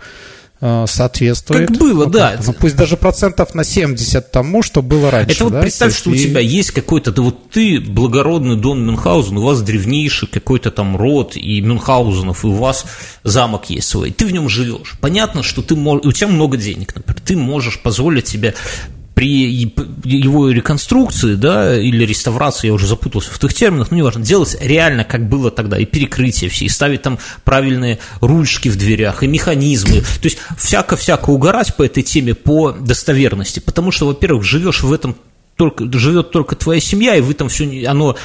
соответствует. 0.88 1.68
Как 1.68 1.78
было, 1.78 2.06
ну, 2.06 2.12
да. 2.12 2.40
Ну, 2.46 2.54
пусть 2.54 2.76
даже 2.76 2.96
процентов 2.96 3.54
на 3.54 3.64
70 3.64 4.32
тому, 4.32 4.64
что 4.64 4.82
было 4.82 5.12
раньше. 5.12 5.36
Это 5.36 5.44
вот 5.46 5.54
да? 5.54 5.62
представь, 5.62 5.96
что 5.96 6.12
и... 6.12 6.14
у 6.14 6.18
тебя 6.18 6.40
есть 6.40 6.72
какой-то, 6.72 7.12
да 7.12 7.22
вот 7.22 7.50
ты, 7.50 7.80
благородный 7.80 8.56
Дон 8.56 8.86
Мюнхгаузен, 8.86 9.38
у 9.38 9.44
вас 9.44 9.62
древнейший 9.62 10.28
какой-то 10.28 10.72
там 10.72 10.96
род 10.96 11.36
и 11.36 11.60
Мюнхгаузенов, 11.62 12.44
и 12.44 12.48
у 12.48 12.54
вас 12.54 12.86
замок 13.24 13.70
есть 13.70 13.90
свой, 13.90 14.12
ты 14.12 14.26
в 14.26 14.32
нем 14.32 14.48
живешь. 14.48 14.96
Понятно, 15.02 15.44
что 15.44 15.62
ты 15.62 15.76
можешь, 15.76 16.06
у 16.06 16.12
тебя 16.12 16.28
много 16.28 16.58
денег, 16.58 16.96
например, 16.96 17.22
ты 17.22 17.36
можешь 17.36 17.82
позволить 17.82 18.28
себе 18.28 18.56
при 19.14 19.72
его 20.04 20.50
реконструкции, 20.50 21.36
да, 21.36 21.80
или 21.80 22.06
реставрации, 22.06 22.68
я 22.68 22.74
уже 22.74 22.88
запутался 22.88 23.32
в 23.32 23.40
тех 23.40 23.54
терминах, 23.54 23.92
ну, 23.92 23.98
неважно, 23.98 24.24
делать 24.24 24.58
реально, 24.60 25.04
как 25.04 25.30
было 25.30 25.52
тогда, 25.52 25.78
и 25.78 25.86
перекрытие 25.86 26.50
все, 26.50 26.66
и 26.66 26.70
ставить 26.70 27.04
там 27.04 27.20
правильные 27.44 28.00
ручки 28.22 28.70
в 28.70 28.78
дверях, 28.78 29.24
и 29.24 29.28
механизмы, 29.28 30.02
то 30.02 30.26
есть 30.26 30.38
всяко-всяко 30.58 31.30
угорать 31.30 31.76
по 31.76 31.84
этой 31.84 32.04
теме 32.04 32.34
по 32.34 32.72
достоверности, 32.72 33.60
потому 33.60 33.92
что, 33.92 34.08
во-первых, 34.08 34.44
живешь 34.44 34.82
в 34.82 34.92
этом 34.92 35.16
только, 35.56 35.86
живет 35.98 36.32
только 36.32 36.56
твоя 36.56 36.80
семья, 36.80 37.16
и 37.16 37.22
вы 37.22 37.34
там 37.36 37.50
все, 37.50 37.88
оно 37.88 38.16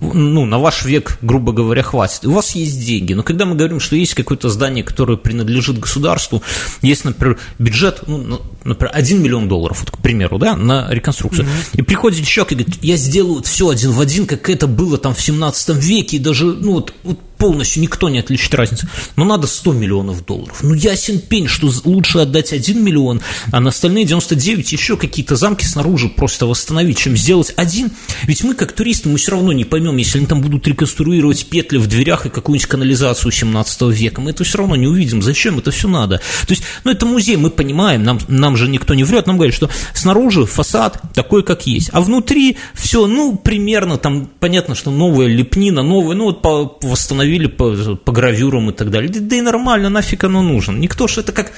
ну, 0.00 0.44
на 0.44 0.58
ваш 0.58 0.84
век, 0.84 1.18
грубо 1.22 1.52
говоря, 1.52 1.82
хватит. 1.82 2.24
И 2.24 2.26
у 2.26 2.32
вас 2.32 2.54
есть 2.54 2.84
деньги. 2.84 3.12
Но 3.12 3.22
когда 3.22 3.44
мы 3.44 3.54
говорим, 3.54 3.80
что 3.80 3.96
есть 3.96 4.14
какое-то 4.14 4.48
здание, 4.48 4.84
которое 4.84 5.16
принадлежит 5.16 5.78
государству, 5.78 6.42
есть, 6.82 7.04
например, 7.04 7.38
бюджет, 7.58 8.02
ну, 8.06 8.40
например, 8.64 8.90
1 8.94 9.22
миллион 9.22 9.48
долларов, 9.48 9.80
вот, 9.80 9.90
к 9.90 9.98
примеру, 9.98 10.38
да, 10.38 10.56
на 10.56 10.88
реконструкцию. 10.90 11.46
Mm-hmm. 11.46 11.78
И 11.78 11.82
приходит 11.82 12.26
человек 12.26 12.52
и 12.52 12.54
говорит, 12.56 12.78
я 12.82 12.96
сделаю 12.96 13.42
все 13.42 13.68
один 13.68 13.92
в 13.92 14.00
один, 14.00 14.26
как 14.26 14.48
это 14.50 14.66
было 14.66 14.98
там 14.98 15.14
в 15.14 15.20
17 15.20 15.76
веке, 15.76 16.16
и 16.16 16.20
даже, 16.20 16.46
ну, 16.46 16.72
вот, 16.72 16.94
вот 17.02 17.18
полностью 17.44 17.82
никто 17.82 18.08
не 18.08 18.20
отличит 18.20 18.54
разницы. 18.54 18.88
Но 19.16 19.24
надо 19.24 19.46
100 19.46 19.72
миллионов 19.72 20.24
долларов. 20.24 20.60
Ну, 20.62 20.74
ясен 20.74 21.18
пень, 21.18 21.46
что 21.46 21.70
лучше 21.84 22.20
отдать 22.20 22.52
1 22.52 22.82
миллион, 22.82 23.20
а 23.52 23.60
на 23.60 23.68
остальные 23.68 24.04
99 24.06 24.72
еще 24.72 24.96
какие-то 24.96 25.36
замки 25.36 25.64
снаружи 25.64 26.08
просто 26.08 26.46
восстановить, 26.46 26.98
чем 26.98 27.16
сделать 27.16 27.52
один. 27.56 27.90
Ведь 28.22 28.44
мы, 28.44 28.54
как 28.54 28.72
туристы, 28.72 29.08
мы 29.08 29.18
все 29.18 29.32
равно 29.32 29.52
не 29.52 29.64
поймем, 29.74 29.96
если 29.96 30.18
они 30.18 30.28
там 30.28 30.40
будут 30.40 30.68
реконструировать 30.68 31.46
петли 31.46 31.78
в 31.78 31.88
дверях 31.88 32.26
и 32.26 32.30
какую-нибудь 32.30 32.68
канализацию 32.68 33.32
17 33.32 33.82
века, 33.90 34.20
мы 34.20 34.30
это 34.30 34.44
все 34.44 34.58
равно 34.58 34.76
не 34.76 34.86
увидим. 34.86 35.20
Зачем 35.20 35.58
это 35.58 35.72
все 35.72 35.88
надо? 35.88 36.18
То 36.46 36.52
есть, 36.54 36.62
ну, 36.84 36.92
это 36.92 37.06
музей, 37.06 37.34
мы 37.34 37.50
понимаем, 37.50 38.04
нам, 38.04 38.20
нам 38.28 38.56
же 38.56 38.68
никто 38.68 38.94
не 38.94 39.02
врет, 39.02 39.26
нам 39.26 39.36
говорят, 39.36 39.52
что 39.52 39.68
снаружи 39.92 40.46
фасад 40.46 41.02
такой, 41.12 41.42
как 41.42 41.66
есть, 41.66 41.90
а 41.92 42.00
внутри 42.00 42.56
все, 42.72 43.08
ну, 43.08 43.34
примерно, 43.34 43.98
там, 43.98 44.30
понятно, 44.38 44.76
что 44.76 44.92
новая 44.92 45.26
лепнина, 45.26 45.82
новая, 45.82 46.14
ну, 46.14 46.26
вот 46.26 46.40
по, 46.40 46.78
восстановили 46.80 47.48
по, 47.48 47.96
по 47.96 48.12
гравюрам 48.12 48.70
и 48.70 48.72
так 48.72 48.92
далее. 48.92 49.10
Да, 49.10 49.34
и 49.34 49.40
нормально, 49.40 49.90
нафиг 49.90 50.22
оно 50.22 50.40
нужно. 50.40 50.76
Никто 50.76 51.08
же 51.08 51.20
это 51.20 51.32
как 51.32 51.50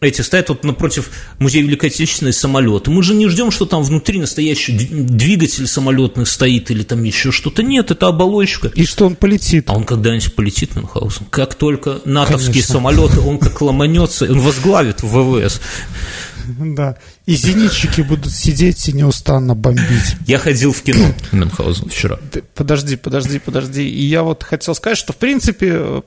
эти 0.00 0.20
стоят 0.20 0.48
вот 0.48 0.64
напротив 0.64 1.10
музея 1.38 1.62
Великой 1.62 1.88
Отечественной 1.88 2.32
самолеты. 2.32 2.90
Мы 2.90 3.02
же 3.02 3.14
не 3.14 3.28
ждем, 3.28 3.50
что 3.50 3.64
там 3.64 3.82
внутри 3.82 4.18
настоящий 4.18 4.72
двигатель 4.72 5.66
самолетный 5.66 6.26
стоит 6.26 6.70
или 6.70 6.82
там 6.82 7.02
еще 7.02 7.30
что-то. 7.30 7.61
Нет, 7.62 7.90
это 7.90 8.08
оболочка. 8.08 8.68
И 8.68 8.84
что 8.84 9.06
он 9.06 9.16
полетит. 9.16 9.68
А 9.68 9.74
он 9.74 9.84
когда-нибудь 9.84 10.34
полетит, 10.34 10.76
Мюнхгаузен. 10.76 11.26
Как 11.30 11.54
только 11.54 12.00
натовские 12.04 12.52
Конечно. 12.52 12.74
самолеты, 12.74 13.20
он 13.20 13.38
как 13.38 13.60
ломанется, 13.60 14.26
он 14.26 14.40
возглавит 14.40 15.02
ВВС. 15.02 15.60
Да. 16.58 16.96
И 17.26 17.34
зенитчики 17.34 18.00
будут 18.00 18.32
сидеть 18.32 18.88
и 18.88 18.92
неустанно 18.92 19.54
бомбить. 19.54 20.16
Я 20.26 20.38
ходил 20.38 20.72
в 20.72 20.82
кино 20.82 21.06
Мюнхгаузен 21.30 21.88
вчера. 21.88 22.18
Подожди, 22.54 22.96
подожди, 22.96 23.38
подожди. 23.38 23.88
И 23.88 24.04
я 24.04 24.22
вот 24.22 24.42
хотел 24.42 24.74
сказать, 24.74 24.98
что 24.98 25.12
в 25.12 25.16
принципе 25.16 26.02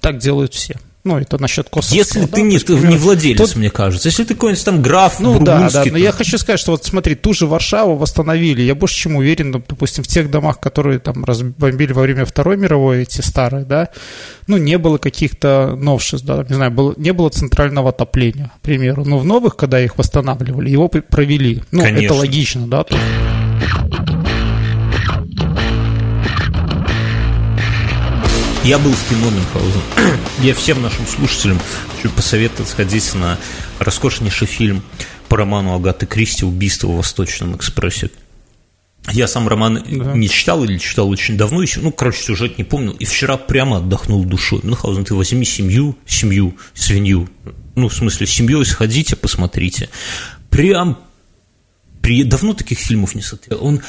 так 0.00 0.18
делают 0.18 0.54
все. 0.54 0.78
Ну, 1.02 1.16
это 1.16 1.40
насчет 1.40 1.70
космоса. 1.70 1.94
Если 1.94 2.20
да, 2.20 2.26
ты 2.26 2.42
не, 2.42 2.58
ты 2.58 2.74
не 2.74 2.96
владелец, 2.96 3.38
тот... 3.38 3.56
мне 3.56 3.70
кажется. 3.70 4.08
Если 4.08 4.24
ты 4.24 4.34
какой-нибудь 4.34 4.64
там 4.64 4.82
граф, 4.82 5.18
Ну, 5.18 5.40
да, 5.40 5.70
да. 5.70 5.84
Но 5.86 5.96
я 5.96 6.12
хочу 6.12 6.36
сказать, 6.36 6.60
что 6.60 6.72
вот 6.72 6.84
смотри, 6.84 7.14
ту 7.14 7.32
же 7.32 7.46
Варшаву 7.46 7.96
восстановили. 7.96 8.60
Я 8.60 8.74
больше 8.74 8.96
чем 8.96 9.16
уверен, 9.16 9.50
допустим, 9.52 10.04
в 10.04 10.06
тех 10.06 10.30
домах, 10.30 10.60
которые 10.60 10.98
там 10.98 11.24
разбомбили 11.24 11.92
во 11.92 12.02
время 12.02 12.26
Второй 12.26 12.58
мировой, 12.58 13.02
эти 13.02 13.22
старые, 13.22 13.64
да, 13.64 13.88
ну, 14.46 14.58
не 14.58 14.76
было 14.76 14.98
каких-то 14.98 15.74
новшеств, 15.76 16.26
да, 16.26 16.44
не 16.48 16.54
знаю, 16.54 16.70
было, 16.70 16.92
не 16.96 17.12
было 17.12 17.30
центрального 17.30 17.90
отопления, 17.90 18.50
к 18.58 18.60
примеру. 18.60 19.04
Но 19.06 19.18
в 19.18 19.24
новых, 19.24 19.56
когда 19.56 19.80
их 19.80 19.96
восстанавливали, 19.96 20.68
его 20.68 20.88
провели. 20.88 21.62
Ну, 21.70 21.82
Конечно. 21.82 22.04
это 22.04 22.14
логично, 22.14 22.66
да. 22.66 22.84
То 22.84 22.96
Я 28.64 28.78
был 28.78 28.92
в 28.92 29.08
кино 29.08 29.30
Мюнхгаузен. 29.30 29.82
Я 30.42 30.54
всем 30.54 30.82
нашим 30.82 31.06
слушателям 31.06 31.58
хочу 31.96 32.10
посоветовать 32.14 32.68
сходить 32.68 33.14
на 33.14 33.38
роскошнейший 33.78 34.46
фильм 34.46 34.82
по 35.28 35.38
роману 35.38 35.74
Агаты 35.74 36.04
Кристи 36.04 36.44
«Убийство 36.44 36.88
в 36.88 36.96
Восточном 36.96 37.56
экспрессе». 37.56 38.10
Я 39.12 39.28
сам 39.28 39.48
роман 39.48 39.82
да. 39.88 40.12
не 40.14 40.28
читал 40.28 40.62
или 40.62 40.76
читал 40.76 41.08
очень 41.08 41.38
давно, 41.38 41.62
еще, 41.62 41.80
ну, 41.80 41.90
короче, 41.90 42.22
сюжет 42.22 42.58
не 42.58 42.64
помню, 42.64 42.92
и 42.92 43.06
вчера 43.06 43.38
прямо 43.38 43.78
отдохнул 43.78 44.24
душой. 44.24 44.60
Мюнхгаузен, 44.62 45.06
ты 45.06 45.14
возьми 45.14 45.46
семью, 45.46 45.96
семью, 46.06 46.54
свинью, 46.74 47.30
ну, 47.76 47.88
в 47.88 47.94
смысле, 47.94 48.26
семьей 48.26 48.66
сходите, 48.66 49.16
посмотрите. 49.16 49.88
Прям 50.50 50.98
при... 52.02 52.24
давно 52.24 52.52
таких 52.52 52.78
фильмов 52.78 53.14
не 53.14 53.22
смотрел. 53.22 53.64
Он 53.64 53.80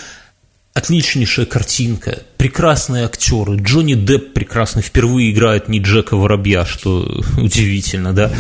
отличнейшая 0.74 1.46
картинка, 1.46 2.20
прекрасные 2.38 3.06
актеры. 3.06 3.58
Джонни 3.58 3.94
Депп 3.94 4.34
прекрасно 4.34 4.82
впервые 4.82 5.32
играет 5.32 5.68
не 5.68 5.80
Джека 5.80 6.16
Воробья, 6.16 6.66
что 6.66 7.24
удивительно, 7.38 8.14
да. 8.14 8.32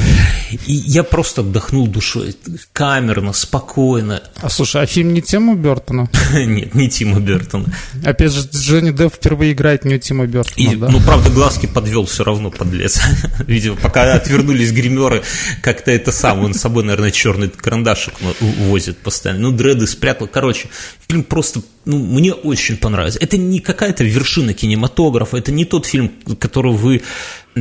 И 0.66 0.74
я 0.74 1.04
просто 1.04 1.42
отдохнул 1.42 1.88
душой, 1.88 2.36
камерно, 2.72 3.34
спокойно. 3.34 4.24
А 4.38 4.50
слушай, 4.50 4.82
а 4.82 4.86
фильм 4.86 5.14
не 5.14 5.22
Тима 5.22 5.56
Бертона? 5.56 6.10
Нет, 6.34 6.74
не 6.74 6.90
Тима 6.90 7.20
Бертона. 7.20 7.66
Опять 8.06 8.32
же, 8.32 8.48
Джонни 8.50 8.92
Депп 8.92 9.14
впервые 9.16 9.52
играет 9.52 9.84
не 9.84 9.96
у 9.96 10.00
Тима 10.00 10.26
Бертона, 10.26 10.56
И, 10.56 10.76
да? 10.76 10.88
Ну, 10.88 11.02
правда, 11.02 11.30
глазки 11.30 11.66
подвел 11.66 12.06
все 12.06 12.24
равно, 12.24 12.50
подлец. 12.50 13.02
Видимо, 13.46 13.76
пока 13.76 14.14
отвернулись 14.14 14.72
гримеры, 14.72 15.22
как-то 15.62 15.92
это 15.92 16.14
сам, 16.14 16.40
он 16.40 16.54
с 16.54 16.62
собой, 16.62 16.86
наверное, 16.86 17.12
черный 17.12 17.50
карандашик 17.50 18.14
возит 18.40 19.00
постоянно. 19.00 19.42
Ну, 19.42 19.52
дреды 19.52 19.86
спрятал. 19.86 20.28
Короче, 20.28 20.70
фильм 21.08 21.24
просто 21.24 21.62
ну, 21.86 21.98
мне 22.22 22.34
очень 22.34 22.78
понравился. 22.78 23.20
Это 23.20 23.38
не 23.38 23.60
какая-то 23.60 24.04
вершина 24.04 24.54
кинематографа, 24.54 25.38
это 25.38 25.52
не 25.52 25.66
тот 25.66 25.86
фильм, 25.86 26.12
который 26.40 26.74
вы, 26.74 27.02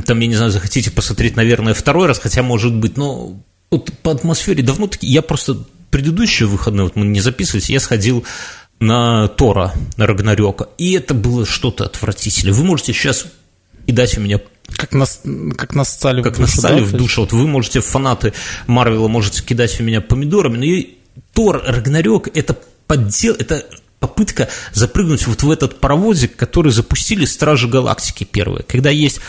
там, 0.05 0.21
я 0.21 0.27
не 0.27 0.35
знаю, 0.35 0.51
захотите 0.51 0.91
посмотреть, 0.91 1.37
наверное, 1.37 1.75
второй 1.75 2.07
раз, 2.07 2.19
хотя, 2.19 2.43
может 2.43 2.75
быть, 2.75 2.97
но 2.97 3.41
вот 3.71 3.91
по 4.03 4.13
атмосфере 4.13 4.63
давно 4.63 4.87
таки, 4.87 5.07
я 5.07 5.23
просто 5.23 5.65
предыдущие 5.91 6.47
выходные, 6.47 6.85
вот 6.85 6.97
мы 6.97 7.07
не 7.07 7.21
записывались, 7.21 7.71
я 7.71 7.81
сходил 7.81 8.25
на 8.81 9.29
Тора, 9.29 9.73
на 9.97 10.07
Рагнарёка, 10.07 10.69
и 10.79 10.93
это 10.93 11.15
было 11.15 11.47
что-то 11.47 11.85
отвратительное. 11.85 12.55
Вы 12.55 12.65
можете 12.65 12.93
сейчас 12.93 13.27
кидать 13.87 14.17
у 14.19 14.21
меня 14.21 14.41
как 14.77 14.93
нас, 14.93 15.23
как 15.57 15.75
нассали 15.75 16.23
как 16.23 16.37
в 16.37 16.41
душу, 16.41 16.63
да? 16.63 16.77
в 16.77 16.93
душу. 16.93 17.23
Вот 17.23 17.33
вы 17.33 17.49
можете, 17.49 17.81
фанаты 17.81 18.33
Марвела, 18.67 19.09
можете 19.09 19.43
кидать 19.43 19.73
в 19.73 19.81
меня 19.81 20.01
помидорами, 20.01 20.59
но 20.59 20.65
и 20.65 20.89
Тор 21.35 21.63
Рагнарёк 21.67 22.29
это 22.37 22.57
поддел, 22.87 23.35
это 23.39 23.67
попытка 24.01 24.49
запрыгнуть 24.73 25.27
вот 25.27 25.43
в 25.43 25.51
этот 25.51 25.79
паровозик, 25.79 26.35
который 26.35 26.73
запустили 26.73 27.25
Стражи 27.27 27.69
Галактики 27.69 28.25
первые, 28.25 28.65
когда 28.65 28.91
есть 28.91 29.21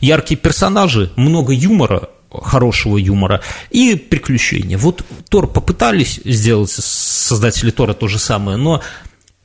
яркие 0.00 0.38
персонажи, 0.38 1.10
много 1.16 1.52
юмора, 1.52 2.10
хорошего 2.30 2.98
юмора 2.98 3.40
и 3.70 3.96
приключения. 3.96 4.76
Вот 4.78 5.04
Тор 5.30 5.48
попытались 5.48 6.20
сделать, 6.24 6.70
создатели 6.70 7.70
Тора 7.70 7.94
то 7.94 8.06
же 8.06 8.18
самое, 8.18 8.58
но 8.58 8.82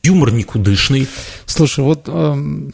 юмор 0.03 0.31
никудышный. 0.33 1.07
Слушай, 1.45 1.85
вот 1.85 2.03
эм, 2.07 2.73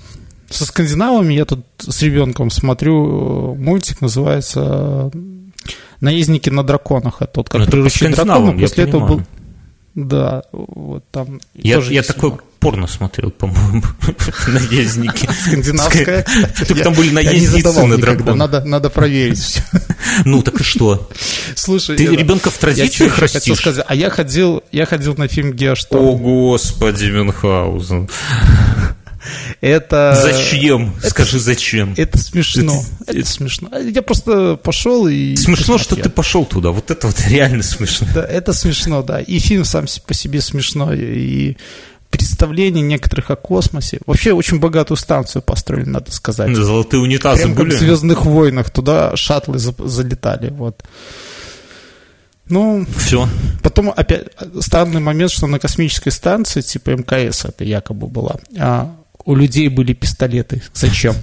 со 0.50 0.66
скандинавами 0.66 1.36
я 1.36 1.46
тут 1.46 1.64
с 1.78 2.02
ребенком 2.02 2.50
смотрю 2.50 3.54
э, 3.54 3.56
мультик, 3.60 4.02
называется 4.02 5.12
«Наездники 6.02 6.50
на 6.50 6.64
драконах». 6.64 7.22
Это 7.22 7.34
тот, 7.34 7.50
как 7.50 7.62
ну, 7.62 7.68
приручить 7.68 8.16
дракона. 8.16 8.60
После 8.60 8.86
этого 8.86 9.06
был 9.06 9.22
да, 10.08 10.44
вот 10.52 11.04
там. 11.12 11.40
Я, 11.54 11.76
тоже 11.76 11.94
я 11.94 12.04
такой 12.04 12.34
порно 12.60 12.88
смотрел, 12.88 13.32
по-моему, 13.32 13.84
наездники. 14.48 15.30
Скандинавская. 15.32 16.26
Только 16.68 16.84
там 16.84 16.94
были 16.94 17.12
наездницы 17.12 17.86
на 17.86 17.98
дракон. 17.98 18.38
Надо, 18.38 18.64
надо 18.64 18.90
проверить 18.90 19.40
все. 19.40 19.62
Ну, 20.26 20.42
так 20.42 20.60
и 20.60 20.64
что? 20.64 21.10
Слушай, 21.56 21.96
ты 21.98 22.06
ребенка 22.06 22.50
в 22.50 22.58
традициях 22.58 23.20
растишь? 23.20 23.66
а 23.86 23.96
я 23.96 24.10
ходил, 24.10 24.64
я 24.72 24.86
ходил 24.86 25.16
на 25.16 25.28
фильм 25.28 25.54
Геошторм. 25.54 26.04
О, 26.04 26.16
господи, 26.16 27.06
Мюнхгаузен. 27.06 28.10
Это... 29.62 30.18
Зачем? 30.22 30.96
Это, 31.00 31.10
Скажи, 31.10 31.40
зачем? 31.40 31.94
Это 31.98 32.18
смешно. 32.18 32.84
Это, 33.06 33.20
это 33.20 33.30
смешно. 33.30 33.78
Я 33.78 34.02
просто 34.02 34.56
пошел 34.56 35.08
и... 35.08 35.36
Смешно, 35.36 35.78
что 35.78 35.96
ты 35.96 36.10
пошел 36.10 36.46
туда. 36.46 36.72
Вот 36.72 36.92
это 36.92 37.08
вот 37.08 37.20
реально 37.28 37.64
смешно. 37.64 38.08
Да, 38.14 38.26
это 38.26 38.54
смешно, 38.54 39.04
да. 39.04 39.20
И 39.20 39.40
фильм 39.40 39.66
сам 39.66 39.86
по 40.06 40.14
себе 40.14 40.42
смешной. 40.42 41.00
И 41.00 41.58
представление 42.10 42.84
некоторых 42.84 43.30
о 43.30 43.36
космосе. 43.36 44.00
Вообще 44.06 44.34
очень 44.34 44.60
богатую 44.60 44.98
станцию 44.98 45.42
построили, 45.42 45.88
надо 45.88 46.12
сказать. 46.12 46.56
Золотые 46.56 47.02
унитазы 47.02 47.44
Прям 47.44 47.56
были. 47.56 47.70
В 47.72 47.80
«Звездных 47.80 48.26
войнах». 48.26 48.70
Туда 48.72 49.16
шаттлы 49.16 49.60
залетали. 49.60 50.50
Вот. 50.50 50.84
Ну, 52.50 52.86
все. 52.98 53.30
Потом 53.62 53.94
опять 53.96 54.28
странный 54.60 55.02
момент, 55.02 55.32
что 55.32 55.46
на 55.46 55.60
космической 55.60 56.10
станции, 56.10 56.62
типа 56.62 56.92
МКС 56.92 57.46
это 57.46 57.64
якобы 57.64 58.08
была, 58.08 58.38
а 58.58 58.96
у 59.30 59.36
людей 59.36 59.68
были 59.68 59.94
пистолеты. 59.94 60.64
Зачем? 60.74 61.16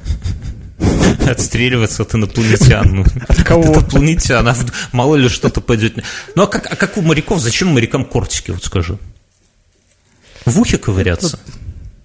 Отстреливаться 1.27 2.05
от 2.05 2.15
инопланетян. 2.15 2.89
Ну, 2.95 3.05
от 3.29 3.43
кого? 3.43 3.63
От 3.63 3.79
инопланетян. 3.79 4.47
А 4.47 4.55
мало 4.93 5.17
ли 5.17 5.29
что-то 5.29 5.61
пойдет. 5.61 6.05
Ну, 6.37 6.45
а 6.45 6.47
как, 6.47 6.73
а 6.73 6.77
как 6.77 6.97
у 6.99 7.03
моряков? 7.03 7.41
Зачем 7.41 7.69
морякам 7.69 8.05
кортики, 8.05 8.53
вот 8.53 8.65
скажи? 8.65 8.97
В 10.45 10.61
ухе 10.61 10.79
ковыряться? 10.79 11.41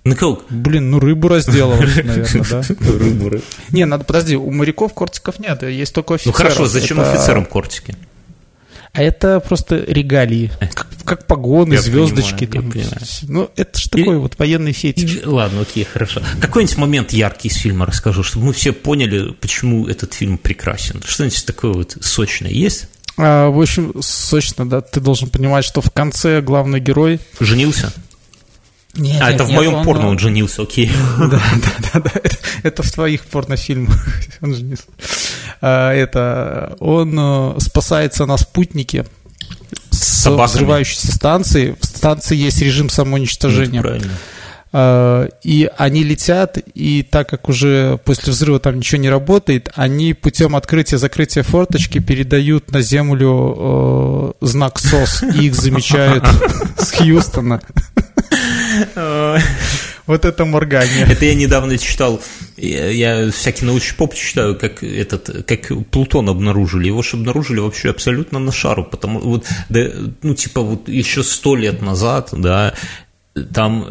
Ну 0.03 0.15
как? 0.15 0.39
Блин, 0.49 0.89
ну 0.89 0.99
рыбу 0.99 1.27
разделывать, 1.27 2.03
наверное, 2.03 2.45
да? 2.49 2.61
Рыбу. 2.79 3.39
Не, 3.69 3.85
надо, 3.85 4.03
подожди, 4.03 4.35
у 4.35 4.49
моряков 4.49 4.95
кортиков 4.95 5.37
нет, 5.37 5.61
есть 5.61 5.93
только 5.93 6.15
офицеров. 6.15 6.39
Ну 6.39 6.43
хорошо, 6.43 6.65
зачем 6.65 6.99
офицерам 6.99 7.45
кортики? 7.45 7.95
А 8.93 9.01
это 9.01 9.39
просто 9.39 9.85
регалии, 9.87 10.51
как, 10.59 10.87
как 11.05 11.27
погоны, 11.27 11.75
я 11.75 11.81
звездочки. 11.81 12.45
Понимаю, 12.45 12.89
там. 12.89 12.99
Ну, 13.23 13.49
это 13.55 13.79
же 13.79 13.89
такой 13.89 14.15
и, 14.15 14.19
вот 14.19 14.37
военный 14.37 14.73
фетиш. 14.73 15.19
И, 15.23 15.25
ладно, 15.25 15.61
окей, 15.61 15.85
хорошо. 15.85 16.21
Какой-нибудь 16.41 16.77
момент 16.77 17.13
яркий 17.13 17.47
из 17.47 17.55
фильма 17.55 17.85
расскажу, 17.85 18.23
чтобы 18.23 18.47
мы 18.47 18.53
все 18.53 18.73
поняли, 18.73 19.31
почему 19.31 19.87
этот 19.87 20.13
фильм 20.13 20.37
прекрасен. 20.37 21.01
Что-нибудь 21.05 21.45
такое 21.45 21.71
вот 21.71 21.97
сочное 22.01 22.51
есть? 22.51 22.87
А, 23.17 23.49
в 23.49 23.61
общем, 23.61 23.93
сочно, 24.01 24.67
да. 24.69 24.81
Ты 24.81 24.99
должен 24.99 25.29
понимать, 25.29 25.63
что 25.63 25.81
в 25.81 25.91
конце 25.91 26.41
главный 26.41 26.81
герой... 26.81 27.19
Женился? 27.39 27.93
Нет, 28.95 29.21
а, 29.21 29.31
нет, 29.31 29.35
это 29.35 29.43
в 29.45 29.51
моем 29.51 29.75
он, 29.75 29.85
порно 29.85 30.07
он 30.09 30.19
женился, 30.19 30.63
окей. 30.63 30.91
Да, 31.17 31.27
да, 31.29 31.89
да, 31.93 31.99
да. 32.01 32.11
Это, 32.23 32.37
это 32.63 32.83
в 32.83 32.91
твоих 32.91 33.25
порнофильмах 33.25 34.05
он 34.41 34.53
женился. 34.53 34.83
А, 35.61 35.93
это 35.93 36.75
он 36.79 37.17
э, 37.17 37.59
спасается 37.59 38.25
на 38.25 38.37
спутнике 38.37 39.05
с 39.91 40.23
Собаками. 40.23 40.55
взрывающейся 40.55 41.11
станции. 41.11 41.75
В 41.79 41.85
станции 41.85 42.35
есть 42.35 42.61
режим 42.61 42.89
самоуничтожения. 42.89 43.81
Э, 44.73 45.27
и 45.43 45.69
они 45.77 46.03
летят, 46.03 46.57
и 46.73 47.03
так 47.03 47.29
как 47.29 47.49
уже 47.49 47.99
после 48.05 48.31
взрыва 48.31 48.59
там 48.59 48.77
ничего 48.77 49.01
не 49.01 49.09
работает, 49.09 49.71
они 49.75 50.13
путем 50.13 50.55
открытия-закрытия 50.55 51.43
форточки 51.43 51.99
передают 51.99 52.71
на 52.71 52.81
Землю 52.81 53.55
э, 53.57 54.45
знак 54.45 54.79
СОС, 54.79 55.23
и 55.23 55.47
их 55.47 55.55
замечают 55.55 56.25
с 56.77 56.91
Хьюстона. 56.91 57.61
Вот 60.07 60.25
это 60.25 60.45
моргание. 60.45 61.05
Это 61.07 61.25
я 61.25 61.35
недавно 61.35 61.77
читал, 61.77 62.21
я 62.57 63.31
всякий 63.31 63.65
научный 63.65 63.95
поп 63.95 64.15
читаю, 64.15 64.57
как 64.57 64.83
этот, 64.83 65.45
как 65.45 65.71
Плутон 65.89 66.27
обнаружили. 66.27 66.87
Его 66.87 67.03
же 67.03 67.17
обнаружили 67.17 67.59
вообще 67.59 67.91
абсолютно 67.91 68.39
на 68.39 68.51
шару, 68.51 68.83
потому 68.83 69.19
вот, 69.19 69.45
да, 69.69 69.91
ну, 70.23 70.33
типа, 70.33 70.61
вот 70.61 70.89
еще 70.89 71.23
сто 71.23 71.55
лет 71.55 71.81
назад, 71.81 72.29
да, 72.33 72.73
там 73.53 73.87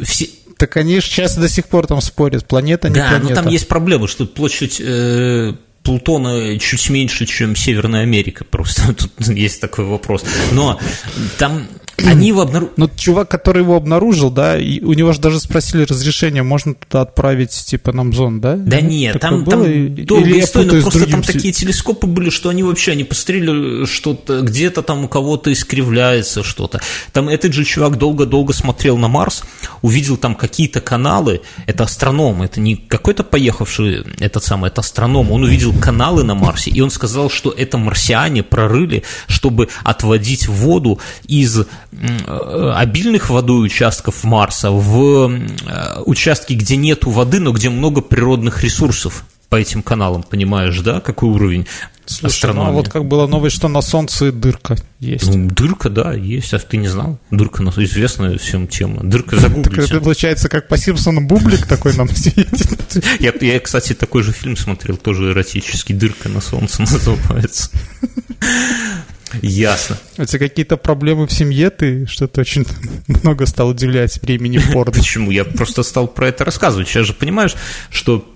все, 0.00 0.28
так 0.56 0.76
они 0.76 1.00
же 1.00 1.06
сейчас 1.06 1.36
до 1.36 1.48
сих 1.48 1.66
пор 1.66 1.86
там 1.86 2.00
спорят, 2.00 2.46
планета 2.46 2.88
не 2.88 2.94
да, 2.94 3.08
планета. 3.08 3.28
но 3.28 3.34
там 3.34 3.48
есть 3.48 3.66
проблема, 3.66 4.06
что 4.06 4.26
площадь 4.26 4.80
э, 4.80 5.54
Плутона 5.82 6.58
чуть 6.58 6.88
меньше, 6.88 7.26
чем 7.26 7.56
Северная 7.56 8.02
Америка, 8.02 8.44
просто 8.44 8.94
тут 8.94 9.10
есть 9.26 9.60
такой 9.60 9.84
вопрос. 9.84 10.24
Но 10.52 10.78
там 11.38 11.66
они 11.98 12.28
его 12.28 12.42
обнаружили. 12.42 12.74
Ну, 12.76 12.90
чувак, 12.96 13.28
который 13.28 13.62
его 13.62 13.76
обнаружил, 13.76 14.30
да, 14.30 14.58
и 14.58 14.80
у 14.80 14.92
него 14.92 15.12
же 15.12 15.20
даже 15.20 15.40
спросили 15.40 15.84
разрешение, 15.84 16.42
можно 16.42 16.74
туда 16.74 17.02
отправить, 17.02 17.50
типа, 17.50 17.92
нам 17.92 18.12
зон, 18.12 18.40
да? 18.40 18.56
Да 18.56 18.80
нет, 18.80 19.20
там, 19.20 19.44
там 19.44 19.62
долгая 20.04 20.40
история, 20.40 20.80
просто 20.80 21.06
там 21.06 21.22
такие 21.22 21.52
телескопы 21.52 22.06
были, 22.06 22.30
что 22.30 22.48
они 22.48 22.62
вообще, 22.62 22.92
они 22.92 23.04
посмотрели 23.04 23.84
что-то, 23.86 24.40
где-то 24.42 24.82
там 24.82 25.04
у 25.04 25.08
кого-то 25.08 25.52
искривляется 25.52 26.42
что-то. 26.42 26.80
Там 27.12 27.28
этот 27.28 27.52
же 27.52 27.64
чувак 27.64 27.98
долго-долго 27.98 28.52
смотрел 28.52 28.96
на 28.96 29.08
Марс, 29.08 29.44
увидел 29.82 30.16
там 30.16 30.34
какие-то 30.34 30.80
каналы, 30.80 31.42
это 31.66 31.84
астроном, 31.84 32.42
это 32.42 32.60
не 32.60 32.76
какой-то 32.76 33.24
поехавший 33.24 34.04
этот 34.18 34.44
самый, 34.44 34.68
это 34.68 34.80
астроном, 34.80 35.30
он 35.30 35.44
увидел 35.44 35.72
каналы 35.78 36.24
на 36.24 36.34
Марсе, 36.34 36.70
и 36.70 36.80
он 36.80 36.90
сказал, 36.90 37.30
что 37.30 37.50
это 37.50 37.78
марсиане 37.78 38.42
прорыли, 38.42 39.02
чтобы 39.26 39.68
отводить 39.84 40.48
воду 40.48 41.00
из 41.26 41.66
обильных 42.74 43.30
водой 43.30 43.66
участков 43.66 44.24
Марса 44.24 44.70
в 44.70 45.30
э, 45.30 46.00
участки, 46.06 46.54
где 46.54 46.76
нету 46.76 47.10
воды, 47.10 47.38
но 47.38 47.52
где 47.52 47.68
много 47.68 48.00
природных 48.00 48.62
ресурсов 48.62 49.24
по 49.52 49.56
этим 49.56 49.82
каналам, 49.82 50.22
понимаешь, 50.22 50.78
да, 50.80 51.00
какой 51.00 51.28
уровень 51.28 51.66
Слушай, 52.06 52.32
астрономии? 52.32 52.64
Ну, 52.64 52.68
а 52.70 52.72
вот 52.72 52.88
как 52.88 53.04
была 53.04 53.26
новость, 53.26 53.56
что 53.56 53.68
на 53.68 53.82
Солнце 53.82 54.32
дырка 54.32 54.76
есть. 54.98 55.26
Ну, 55.26 55.46
дырка, 55.50 55.90
да, 55.90 56.14
есть, 56.14 56.54
а 56.54 56.58
ты 56.58 56.78
не 56.78 56.88
знал? 56.88 57.18
Дырка, 57.30 57.62
известная 57.62 58.38
всем 58.38 58.66
тема. 58.66 59.02
Дырка 59.02 59.36
загуглите. 59.36 59.82
Так 59.82 59.90
это 59.90 60.00
получается, 60.00 60.48
как 60.48 60.68
по 60.68 60.78
Симпсонам 60.78 61.26
бублик 61.26 61.66
такой 61.66 61.94
нам 61.94 62.08
светит. 62.16 63.04
Я, 63.20 63.34
я, 63.40 63.60
кстати, 63.60 63.92
такой 63.92 64.22
же 64.22 64.32
фильм 64.32 64.56
смотрел, 64.56 64.96
тоже 64.96 65.32
эротический, 65.32 65.94
«Дырка 65.94 66.30
на 66.30 66.40
солнце» 66.40 66.80
называется. 66.90 67.70
Ясно. 69.40 69.98
У 70.18 70.24
тебя 70.24 70.38
какие-то 70.38 70.76
проблемы 70.76 71.26
в 71.26 71.32
семье? 71.32 71.70
Ты 71.70 72.06
что-то 72.06 72.40
очень 72.40 72.66
много 73.06 73.46
стал 73.46 73.68
уделять 73.68 74.20
времени 74.22 74.60
порно. 74.72 74.92
Почему? 74.92 75.30
Я 75.30 75.44
просто 75.44 75.82
стал 75.82 76.08
про 76.08 76.28
это 76.28 76.44
рассказывать. 76.44 76.88
Сейчас 76.88 77.06
же 77.06 77.14
понимаешь, 77.14 77.54
что 77.90 78.28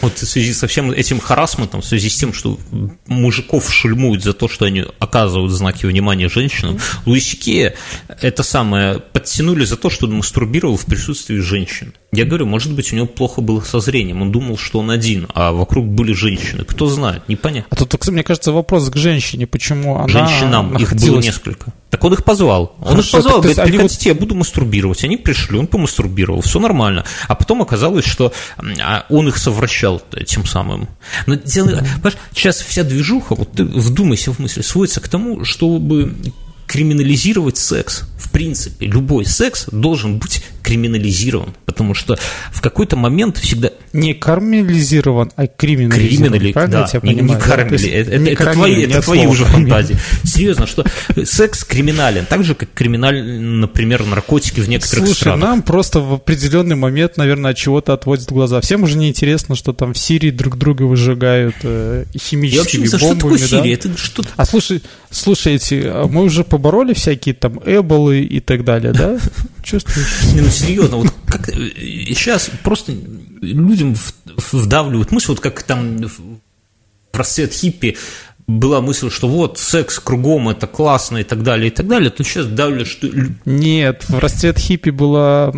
вот 0.00 0.18
в 0.18 0.26
связи 0.26 0.52
со 0.52 0.66
всем 0.66 0.90
этим 0.90 1.18
харасментом, 1.18 1.80
в 1.80 1.86
связи 1.86 2.10
с 2.10 2.16
тем, 2.16 2.34
что 2.34 2.58
мужиков 3.06 3.72
шельмуют 3.72 4.22
за 4.22 4.34
то, 4.34 4.48
что 4.48 4.66
они 4.66 4.84
оказывают 4.98 5.50
знаки 5.50 5.86
внимания 5.86 6.28
женщинам, 6.28 6.78
Луиси 7.06 7.36
Кея 7.36 7.74
это 8.20 8.42
самое 8.42 8.98
подтянули 8.98 9.64
за 9.64 9.76
то, 9.76 9.90
что 9.90 10.06
он 10.06 10.14
мастурбировал 10.14 10.76
в 10.76 10.84
присутствии 10.84 11.38
женщин. 11.38 11.94
Я 12.14 12.24
говорю, 12.24 12.46
может 12.46 12.72
быть, 12.72 12.92
у 12.92 12.96
него 12.96 13.06
плохо 13.06 13.40
было 13.40 13.60
со 13.60 13.80
зрением, 13.80 14.22
он 14.22 14.32
думал, 14.32 14.56
что 14.56 14.78
он 14.78 14.90
один, 14.90 15.26
а 15.34 15.52
вокруг 15.52 15.86
были 15.86 16.12
женщины. 16.12 16.64
Кто 16.64 16.86
знает, 16.86 17.28
непонятно. 17.28 17.68
А 17.70 17.76
тут, 17.76 18.08
мне 18.08 18.22
кажется, 18.22 18.52
вопрос 18.52 18.90
к 18.90 18.96
женщине, 18.96 19.46
почему 19.46 19.96
она 19.96 20.08
Женщинам, 20.08 20.72
находилась... 20.72 21.02
их 21.02 21.10
было 21.10 21.20
несколько. 21.20 21.72
Так 21.90 22.02
он 22.02 22.12
их 22.12 22.24
позвал. 22.24 22.74
Он 22.80 22.92
Хорошо, 22.92 23.18
их 23.18 23.24
позвал, 23.24 23.40
говорит, 23.40 23.62
приходите, 23.62 24.10
вот... 24.10 24.14
я 24.14 24.20
буду 24.20 24.34
мастурбировать. 24.34 25.04
Они 25.04 25.16
пришли, 25.16 25.58
он 25.58 25.66
помастурбировал, 25.66 26.40
все 26.40 26.58
нормально. 26.58 27.04
А 27.28 27.34
потом 27.34 27.62
оказалось, 27.62 28.04
что 28.04 28.32
а, 28.58 29.06
он 29.10 29.28
их 29.28 29.36
совращал 29.36 30.02
тем 30.26 30.44
самым. 30.44 30.88
Но 31.26 31.36
дело, 31.36 31.84
сейчас 32.34 32.60
вся 32.60 32.82
движуха, 32.82 33.34
вот 33.34 33.52
ты 33.52 33.64
вдумайся 33.64 34.32
в 34.32 34.38
мысли, 34.38 34.62
сводится 34.62 35.00
к 35.00 35.08
тому, 35.08 35.44
чтобы 35.44 36.14
криминализировать 36.66 37.56
секс. 37.56 38.04
В 38.18 38.30
принципе, 38.30 38.86
любой 38.86 39.26
секс 39.26 39.66
должен 39.70 40.18
быть 40.18 40.42
криминализирован, 40.62 41.54
потому 41.66 41.94
что 41.94 42.18
в 42.50 42.60
какой-то 42.62 42.96
момент 42.96 43.36
всегда... 43.36 43.70
Не 43.92 44.14
кармелизирован, 44.14 45.30
а 45.36 45.46
криминализирован. 45.46 46.38
Криминали... 46.38 46.70
Да, 46.70 46.88
не, 47.02 47.14
не 47.14 47.36
кармели. 47.36 47.88
Это, 47.90 48.10
это, 48.12 48.30
это, 48.30 48.52
твои, 48.52 48.82
это 48.82 49.02
твои 49.02 49.26
уже 49.26 49.44
фантазии. 49.44 49.96
Серьезно, 50.24 50.66
что 50.66 50.84
секс 51.24 51.64
криминален, 51.64 52.24
так 52.24 52.44
же, 52.44 52.54
как 52.54 52.70
криминален, 52.72 53.60
например, 53.60 54.04
наркотики 54.06 54.60
в 54.60 54.68
некоторых 54.68 55.04
Слушай, 55.06 55.20
странах. 55.20 55.40
нам 55.48 55.62
просто 55.62 56.00
в 56.00 56.14
определенный 56.14 56.76
момент, 56.76 57.18
наверное, 57.18 57.50
от 57.50 57.58
чего-то 57.58 57.92
отводят 57.92 58.32
глаза. 58.32 58.60
Всем 58.62 58.82
уже 58.84 58.96
не 58.96 59.10
интересно, 59.10 59.54
что 59.56 59.74
там 59.74 59.92
в 59.92 59.98
Сирии 59.98 60.30
друг 60.30 60.56
друга 60.56 60.84
выжигают 60.84 61.56
э, 61.62 62.06
химическими 62.16 62.86
Я 62.86 62.98
бомбами. 62.98 63.10
Что 63.10 63.20
такое 63.20 63.38
Сирия? 63.38 63.74
Это 63.74 63.98
что 63.98 64.24
а 64.36 64.46
слушай, 64.46 64.82
слушайте, 65.10 65.82
а 65.86 66.06
мы 66.06 66.22
уже 66.22 66.42
побороли 66.54 66.94
всякие 66.94 67.34
там 67.34 67.60
эболы 67.66 68.20
и 68.20 68.38
так 68.38 68.62
далее, 68.62 68.92
да? 68.92 69.18
Чувствуешь? 69.64 70.22
Не, 70.32 70.40
ну 70.40 70.48
серьезно, 70.48 70.98
вот 70.98 71.12
как 71.26 71.48
сейчас 71.48 72.48
просто 72.62 72.92
людям 73.40 73.96
вдавливают 74.52 75.10
мысль, 75.10 75.26
вот 75.30 75.40
как 75.40 75.64
там 75.64 75.96
в 75.96 76.38
расцвет 77.12 77.52
хиппи 77.52 77.96
была 78.46 78.80
мысль, 78.82 79.10
что 79.10 79.26
вот 79.26 79.58
секс 79.58 79.98
кругом 79.98 80.50
это 80.50 80.66
классно 80.66 81.18
и 81.18 81.24
так 81.24 81.42
далее, 81.42 81.68
и 81.68 81.70
так 81.70 81.88
далее, 81.88 82.10
то 82.10 82.22
сейчас 82.24 82.46
давлю, 82.46 82.84
что... 82.84 83.08
Нет, 83.46 84.04
в 84.08 84.18
расцвет 84.18 84.58
хиппи 84.58 84.90
была 84.90 85.52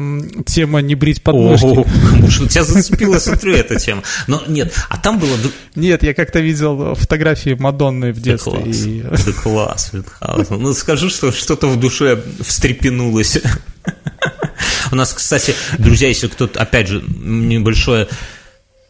тема 0.47 0.81
не 0.83 0.95
брить 0.95 1.23
подмышки. 1.23 1.67
О, 1.67 1.85
что 2.31 2.49
тебя 2.49 2.63
зацепила, 2.63 3.19
смотрю, 3.19 3.55
эта 3.55 3.77
тема. 3.77 4.03
Но 4.29 4.43
нет, 4.47 4.73
а 4.89 4.99
там 4.99 5.19
было... 5.19 5.37
Нет, 5.75 6.05
я 6.05 6.15
как-то 6.15 6.39
видел 6.39 6.95
фотографии 6.95 7.57
Мадонны 7.59 8.13
в 8.13 8.21
детстве. 8.21 9.03
Да 9.03 9.33
класс, 9.43 9.91
и... 9.93 10.03
класс. 10.03 10.51
Ну 10.51 10.73
скажу, 10.73 11.11
что 11.11 11.33
что-то 11.33 11.67
в 11.67 11.81
душе 11.81 12.23
встрепенулось. 12.41 13.39
У 14.93 14.95
нас, 14.95 15.13
кстати, 15.13 15.55
друзья, 15.79 16.09
если 16.09 16.29
кто-то, 16.29 16.61
опять 16.61 16.89
же, 16.89 17.03
небольшое 17.09 18.07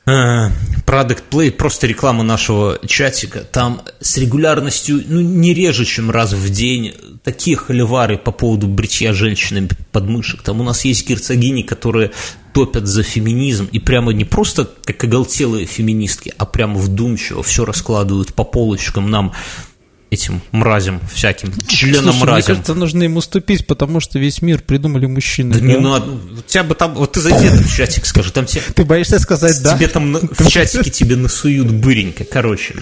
Product 0.07 1.25
Play, 1.31 1.51
просто 1.51 1.89
реклама 1.89 2.23
нашего 2.23 2.79
чатика, 2.87 3.41
там 3.41 3.83
с 4.01 4.17
регулярностью, 4.17 5.03
ну, 5.09 5.21
не 5.21 5.53
реже, 5.53 5.85
чем 5.85 6.13
раз 6.13 6.33
в 6.33 6.49
день, 6.49 6.95
такие 7.25 7.57
холивары 7.57 8.17
по 8.17 8.31
поводу 8.31 8.69
бритья 8.69 9.13
женщинами 9.13 9.69
подмышек. 9.91 10.43
Там 10.43 10.61
у 10.61 10.65
нас 10.65 10.85
есть 10.85 11.09
герцогини, 11.09 11.63
которые 11.63 12.13
топят 12.53 12.87
за 12.87 13.03
феминизм, 13.03 13.69
и 13.73 13.81
прямо 13.81 14.13
не 14.13 14.25
просто 14.25 14.71
как 14.85 15.03
оголтелые 15.03 15.67
феминистки, 15.67 16.33
а 16.39 16.47
прямо 16.47 16.79
вдумчиво 16.79 17.43
все 17.43 17.65
раскладывают 17.65 18.33
по 18.33 18.45
полочкам 18.45 19.11
нам 19.11 19.33
этим 20.11 20.41
мразям 20.53 21.01
всяким, 21.13 21.53
членам 21.67 22.13
Слушай, 22.13 22.21
мразям. 22.21 22.35
Мне 22.35 22.43
кажется, 22.43 22.75
нужно 22.75 23.03
им 23.03 23.17
уступить, 23.17 23.67
потому 23.67 24.01
что 24.01 24.19
весь 24.19 24.41
мир 24.41 24.63
придумали 24.63 25.07
мужчины. 25.07 25.55
Да, 25.55 25.61
да? 25.61 25.67
не 25.67 25.79
надо. 25.79 26.11
У 26.11 26.43
тебя 26.47 26.63
бы 26.63 26.75
там, 26.75 26.95
вот 26.95 27.13
ты 27.13 27.21
зайди 27.21 27.49
в 27.49 27.75
чатик, 27.75 28.07
скажи, 28.07 28.31
там 28.33 28.47
тебе... 28.47 28.63
Ты 28.75 28.85
боишься 28.85 29.19
сказать 29.19 29.61
да? 29.63 29.77
Тебе 29.77 29.89
там 29.97 30.15
в 30.15 30.49
чатике 30.49 30.91
тебе 30.91 31.17
насуют 31.17 31.71
быренько, 31.71 32.25
короче. 32.25 32.75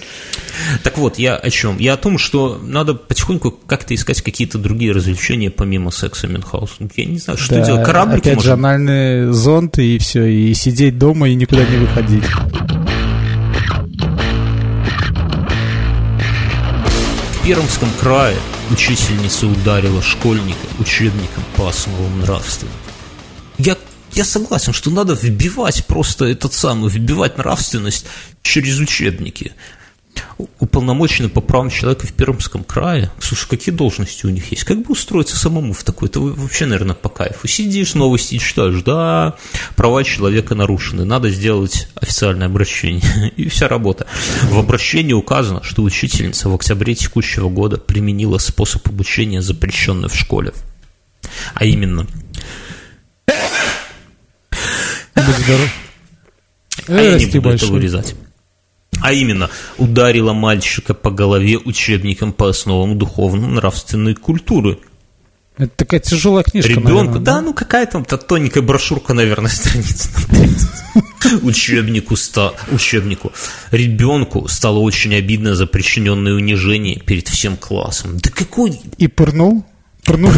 Так 0.83 0.97
вот, 0.97 1.17
я 1.17 1.35
о 1.35 1.49
чем? 1.49 1.79
Я 1.79 1.93
о 1.93 1.97
том, 1.97 2.17
что 2.17 2.59
надо 2.63 2.93
потихоньку 2.93 3.51
как-то 3.51 3.95
искать 3.95 4.21
какие-то 4.21 4.57
другие 4.57 4.91
развлечения 4.91 5.49
помимо 5.49 5.91
секса 5.91 6.27
Мюнхгаузен. 6.27 6.91
Я 6.95 7.05
не 7.05 7.17
знаю, 7.17 7.37
что 7.39 7.55
да, 7.55 7.65
делать. 7.65 7.85
Кораблики, 7.85 8.21
опять 8.21 8.35
может? 8.35 8.45
же, 8.45 8.53
анальный 8.53 9.33
зонт 9.33 9.79
и 9.79 9.97
все, 9.97 10.25
и 10.25 10.53
сидеть 10.53 10.97
дома 10.97 11.27
и 11.29 11.35
никуда 11.35 11.65
не 11.65 11.77
выходить. 11.77 12.23
Пермском 17.45 17.91
крае 17.99 18.35
учительница 18.71 19.45
ударила 19.45 20.01
школьника 20.01 20.57
учебником 20.79 21.43
по 21.55 21.69
основам 21.69 22.21
нравственности. 22.21 22.79
Я, 23.59 23.77
я 24.13 24.25
согласен, 24.25 24.73
что 24.73 24.89
надо 24.89 25.13
вбивать 25.13 25.85
просто 25.85 26.25
этот 26.25 26.53
самый, 26.53 26.89
вбивать 26.89 27.37
нравственность 27.37 28.07
через 28.41 28.79
учебники 28.79 29.53
уполномоченный 30.59 31.29
по 31.29 31.41
правам 31.41 31.69
человека 31.69 32.07
в 32.07 32.13
Пермском 32.13 32.63
крае. 32.63 33.11
Слушай, 33.19 33.49
какие 33.49 33.73
должности 33.73 34.25
у 34.25 34.29
них 34.29 34.51
есть? 34.51 34.63
Как 34.63 34.77
бы 34.81 34.91
устроиться 34.91 35.37
самому 35.37 35.73
в 35.73 35.83
такой? 35.83 36.09
Это 36.09 36.19
вообще, 36.19 36.65
наверное, 36.65 36.95
по 36.95 37.09
кайфу. 37.09 37.47
Сидишь, 37.47 37.93
новости 37.93 38.37
читаешь, 38.37 38.81
да, 38.83 39.35
права 39.75 40.03
человека 40.03 40.55
нарушены, 40.55 41.05
надо 41.05 41.29
сделать 41.29 41.87
официальное 41.95 42.47
обращение. 42.47 43.33
И 43.37 43.47
вся 43.49 43.67
работа. 43.67 44.07
В 44.43 44.57
обращении 44.57 45.13
указано, 45.13 45.63
что 45.63 45.83
учительница 45.83 46.49
в 46.49 46.55
октябре 46.55 46.95
текущего 46.95 47.49
года 47.49 47.77
применила 47.77 48.37
способ 48.37 48.87
обучения, 48.87 49.41
запрещенный 49.41 50.09
в 50.09 50.15
школе. 50.15 50.53
А 51.53 51.65
именно, 51.65 52.07
будь 55.15 55.37
здоров. 55.37 55.69
А 56.87 57.01
я 57.01 57.17
не 57.17 57.25
буду 57.25 57.49
это 57.49 57.65
вырезать. 57.67 58.15
А 59.01 59.13
именно, 59.13 59.49
ударила 59.77 60.33
мальчика 60.33 60.93
по 60.93 61.11
голове 61.11 61.57
учебником 61.57 62.33
по 62.33 62.49
основам 62.49 62.97
духовно-нравственной 62.97 64.15
культуры. 64.15 64.79
Это 65.57 65.71
такая 65.75 65.99
тяжелая 66.01 66.43
книжка, 66.43 66.69
Ребенку, 66.69 66.89
наверное, 66.89 67.19
да, 67.19 67.41
ну 67.41 67.53
какая 67.53 67.85
там 67.85 68.01
-то 68.01 68.17
тоненькая 68.17 68.61
брошюрка, 68.61 69.13
наверное, 69.13 69.49
страница 69.51 70.09
на 70.29 70.37
30. 70.37 71.43
Учебнику, 71.43 72.15
ста, 72.15 72.53
учебнику. 72.71 73.31
Ребенку 73.71 74.47
стало 74.47 74.79
очень 74.79 75.15
обидно 75.15 75.55
за 75.55 75.65
причиненное 75.65 76.33
унижение 76.33 76.99
перед 76.99 77.27
всем 77.27 77.55
классом. 77.57 78.17
Да 78.17 78.29
какой... 78.29 78.79
И 78.97 79.07
пырнул? 79.07 79.65
Пырнул? 80.05 80.31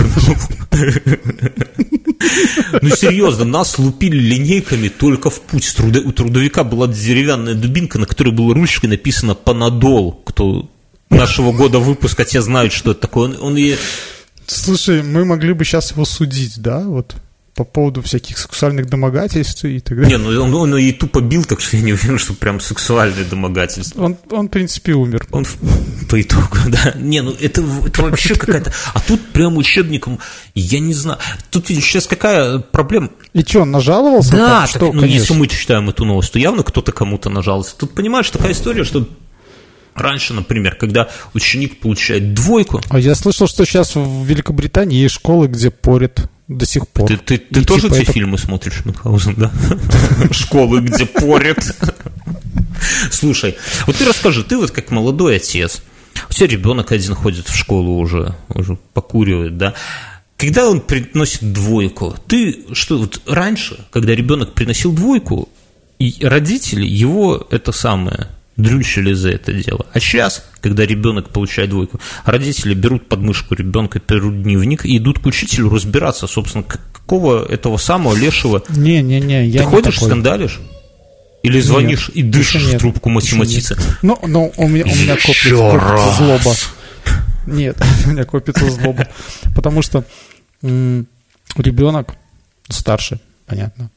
Ну, 2.82 2.90
серьезно, 2.96 3.46
нас 3.46 3.78
лупили 3.78 4.18
линейками 4.18 4.90
только 4.90 5.30
в 5.30 5.42
путь. 5.42 5.76
У 5.80 6.12
трудовика 6.12 6.64
была 6.64 6.88
деревянная 6.88 7.54
дубинка, 7.54 8.00
на 8.00 8.06
которой 8.06 8.34
было 8.34 8.54
ручкой 8.54 8.88
написано 8.88 9.36
«Панадол». 9.36 10.14
Кто 10.26 10.70
нашего 11.10 11.52
года 11.52 11.80
выпуска, 11.80 12.26
те 12.26 12.42
знают, 12.42 12.74
что 12.74 12.92
это 12.92 13.02
такое. 13.02 13.30
Он, 13.30 13.38
он 13.42 13.58
и... 13.58 13.76
Слушай, 14.46 15.04
мы 15.04 15.26
могли 15.26 15.54
бы 15.54 15.66
сейчас 15.66 15.92
его 15.92 16.06
судить, 16.06 16.62
да, 16.62 16.82
вот? 16.82 17.16
По 17.58 17.64
поводу 17.64 18.04
всяких 18.04 18.38
сексуальных 18.38 18.88
домогательств 18.88 19.66
и 19.66 19.80
так 19.80 20.00
далее. 20.00 20.20
Не, 20.20 20.24
ну 20.24 20.44
он, 20.44 20.54
он 20.54 20.78
и 20.78 20.92
тупо 20.92 21.22
бил, 21.22 21.44
так 21.44 21.60
что 21.60 21.76
я 21.76 21.82
не 21.82 21.92
уверен, 21.92 22.20
что 22.20 22.34
прям 22.34 22.60
сексуальное 22.60 23.26
домогательство. 23.26 24.04
Он, 24.04 24.16
он 24.30 24.46
в 24.48 24.50
принципе, 24.50 24.94
умер. 24.94 25.26
Он 25.32 25.44
по 26.08 26.22
итогу, 26.22 26.56
да. 26.68 26.94
Не, 26.96 27.22
ну 27.22 27.32
это, 27.32 27.64
это 27.86 28.04
вообще 28.04 28.36
какая-то... 28.36 28.72
А 28.94 29.00
тут 29.00 29.26
прям 29.34 29.58
учебником, 29.58 30.20
я 30.54 30.80
не 30.80 30.94
знаю. 30.94 31.18
Тут 31.50 31.66
сейчас 31.68 32.06
какая 32.06 32.60
проблема? 32.60 33.10
И 33.34 33.42
что, 33.42 33.62
он 33.62 33.72
нажаловался? 33.72 34.34
Да, 34.34 34.62
так, 34.62 34.70
что, 34.70 34.94
ну 34.94 35.02
конечно. 35.02 35.20
если 35.20 35.34
мы 35.34 35.48
читаем 35.48 35.90
эту 35.90 36.06
новость, 36.06 36.32
то 36.34 36.38
явно 36.38 36.62
кто-то 36.62 36.92
кому-то 36.92 37.32
нажаловался. 37.32 37.76
Тут, 37.76 37.96
понимаешь, 37.96 38.30
такая 38.30 38.52
история, 38.52 38.84
что 38.84 39.08
Раньше, 39.96 40.36
например, 40.36 40.76
когда 40.76 41.10
ученик 41.34 41.80
получает 41.80 42.36
двойку... 42.36 42.82
А 42.90 43.00
я 43.00 43.16
слышал, 43.16 43.48
что 43.48 43.66
сейчас 43.66 43.96
в 43.96 44.26
Великобритании 44.26 45.02
есть 45.02 45.16
школы, 45.16 45.48
где 45.48 45.72
порят 45.72 46.30
до 46.48 46.66
сих 46.66 46.88
пор. 46.88 47.10
Ты, 47.10 47.18
ты, 47.18 47.38
ты 47.38 47.64
тоже 47.64 47.84
типа 47.84 47.94
эти 47.96 48.04
это... 48.04 48.14
фильмы 48.14 48.38
смотришь, 48.38 48.86
Мюнхгаузен, 48.86 49.36
да? 49.36 49.52
Школы, 50.32 50.82
где 50.82 51.06
порят. 51.06 51.76
Слушай, 53.12 53.58
вот 53.86 53.96
ты 53.98 54.06
расскажи, 54.06 54.44
ты 54.44 54.58
вот 54.58 54.72
как 54.72 54.92
молодой 54.92 55.38
отец, 55.38 55.82
у 56.30 56.34
тебя 56.34 56.48
ребенок 56.48 56.92
один 56.92 57.16
ходит 57.16 57.48
в 57.48 57.56
школу 57.56 57.98
уже, 57.98 58.36
уже 58.50 58.78
покуривает, 58.94 59.58
да? 59.58 59.74
Когда 60.38 60.70
он 60.70 60.82
приносит 60.82 61.52
двойку, 61.52 62.16
ты 62.28 62.66
что, 62.74 63.00
вот 63.00 63.22
раньше, 63.26 63.80
когда 63.92 64.14
ребенок 64.14 64.54
приносил 64.54 64.94
двойку, 64.94 65.50
и 65.98 66.16
родители 66.22 66.86
его 66.86 67.48
это 67.50 67.72
самое 67.72 68.28
дрючили 68.58 69.14
за 69.14 69.30
это 69.30 69.54
дело. 69.54 69.86
А 69.94 70.00
сейчас, 70.00 70.44
когда 70.62 70.86
ребенок 70.86 71.30
получает 71.30 71.70
двойку, 71.70 72.00
родители 72.26 72.74
берут 72.74 73.08
подмышку 73.08 73.56
ребенка, 73.56 74.02
берут 74.06 74.42
дневник 74.42 74.86
и 74.86 74.98
идут 74.98 75.20
к 75.20 75.26
учителю 75.28 75.70
разбираться, 75.70 76.28
собственно, 76.28 76.64
какого 76.64 77.46
этого 77.46 77.78
самого 77.78 78.16
лешего. 78.16 78.64
Не-не-не, 78.70 79.48
я 79.48 79.60
Ты 79.60 79.66
не 79.66 79.72
ходишь, 79.72 79.96
такой. 79.96 80.10
скандалишь? 80.10 80.60
Или 81.44 81.62
звонишь 81.62 82.10
нет, 82.10 82.18
и 82.18 82.24
дышишь 82.24 82.64
в 82.64 82.78
трубку 82.80 83.10
математицы? 83.10 83.78
Ну, 84.02 84.20
ну, 84.26 84.52
у 84.58 84.68
меня, 84.68 84.86
у 84.86 84.96
меня 84.96 85.16
копится, 85.16 85.50
копится 85.50 86.14
злоба. 86.18 86.56
Нет, 87.46 87.78
у 88.06 88.10
меня 88.10 88.26
копится 88.26 88.70
злоба. 88.70 89.08
Потому 89.56 89.82
что 89.84 90.04
ребенок 90.62 92.16
старший, 92.70 93.20
понятно, 93.46 93.92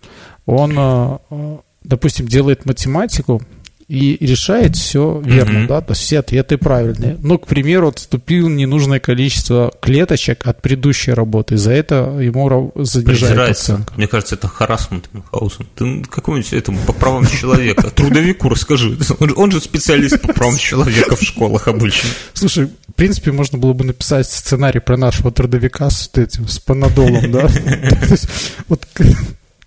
он, 0.44 0.74
э, 0.78 1.18
э, 1.30 1.58
допустим, 1.82 2.28
делает 2.28 2.66
математику, 2.66 3.42
и 3.90 4.24
решает 4.24 4.76
все 4.76 5.20
верно, 5.24 5.58
mm-hmm. 5.58 5.66
да, 5.66 5.80
то 5.80 5.92
есть 5.94 6.02
все 6.02 6.20
ответы 6.20 6.58
правильные. 6.58 7.18
Но, 7.20 7.38
к 7.38 7.48
примеру, 7.48 7.88
отступил 7.88 8.48
ненужное 8.48 9.00
количество 9.00 9.72
клеточек 9.80 10.46
от 10.46 10.62
предыдущей 10.62 11.10
работы, 11.10 11.56
за 11.56 11.72
это 11.72 12.16
ему 12.20 12.70
занижает 12.76 13.50
оценка. 13.50 13.92
Мне 13.96 14.06
кажется, 14.06 14.36
это 14.36 14.46
харасмент 14.46 15.08
Мюнхгаузен. 15.12 15.66
Ты 15.74 16.02
какому-нибудь 16.08 16.52
этому 16.52 16.78
по 16.86 16.92
правам 16.92 17.26
человека, 17.26 17.90
трудовику 17.90 18.48
расскажи. 18.48 18.96
Он, 19.18 19.32
он 19.34 19.50
же 19.50 19.60
специалист 19.60 20.20
по 20.20 20.32
правам 20.32 20.56
человека 20.56 21.16
в 21.16 21.22
школах 21.22 21.66
обычно. 21.66 22.10
Слушай, 22.32 22.66
в 22.66 22.94
принципе, 22.94 23.32
можно 23.32 23.58
было 23.58 23.72
бы 23.72 23.84
написать 23.84 24.28
сценарий 24.28 24.78
про 24.78 24.96
нашего 24.96 25.32
трудовика 25.32 25.90
с 25.90 26.08
этим, 26.14 26.46
с 26.46 26.60
панадолом, 26.60 27.32
да? 27.32 27.48
Вот 28.68 28.86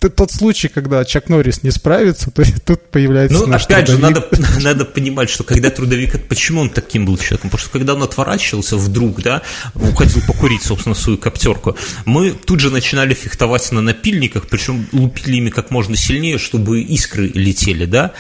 тот 0.10 0.32
случай, 0.32 0.68
когда 0.68 1.04
Чак 1.06 1.30
Норрис 1.30 1.64
не 1.64 1.72
справится, 1.72 2.32
то 2.32 2.43
тут 2.66 2.89
появляется 2.89 3.39
Ну, 3.39 3.47
наш 3.47 3.66
опять 3.66 3.86
трудовик. 3.86 4.16
же, 4.16 4.38
надо, 4.38 4.60
надо 4.62 4.86
понимать, 4.86 5.30
что 5.30 5.43
когда 5.43 5.70
трудовик, 5.70 6.28
почему 6.28 6.62
он 6.62 6.70
таким 6.70 7.06
был 7.06 7.18
человеком? 7.18 7.49
Потому 7.49 7.60
что 7.60 7.70
когда 7.72 7.93
он 7.93 8.04
отворачивался 8.04 8.78
вдруг, 8.78 9.22
да, 9.22 9.41
уходил 9.76 10.22
покурить, 10.28 10.64
собственно, 10.64 10.95
свою 10.95 11.18
коптерку, 11.18 11.76
мы 12.06 12.32
тут 12.32 12.60
же 12.60 12.70
начинали 12.72 13.14
фехтовать 13.14 13.72
на 13.72 13.82
напильниках, 13.82 14.47
причем 14.47 14.88
лупили 14.91 15.38
ими 15.38 15.49
как 15.49 15.72
можно 15.72 15.95
сильнее, 15.95 16.38
чтобы 16.38 16.82
искры 16.82 17.28
летели, 17.34 17.86
да, 17.86 18.14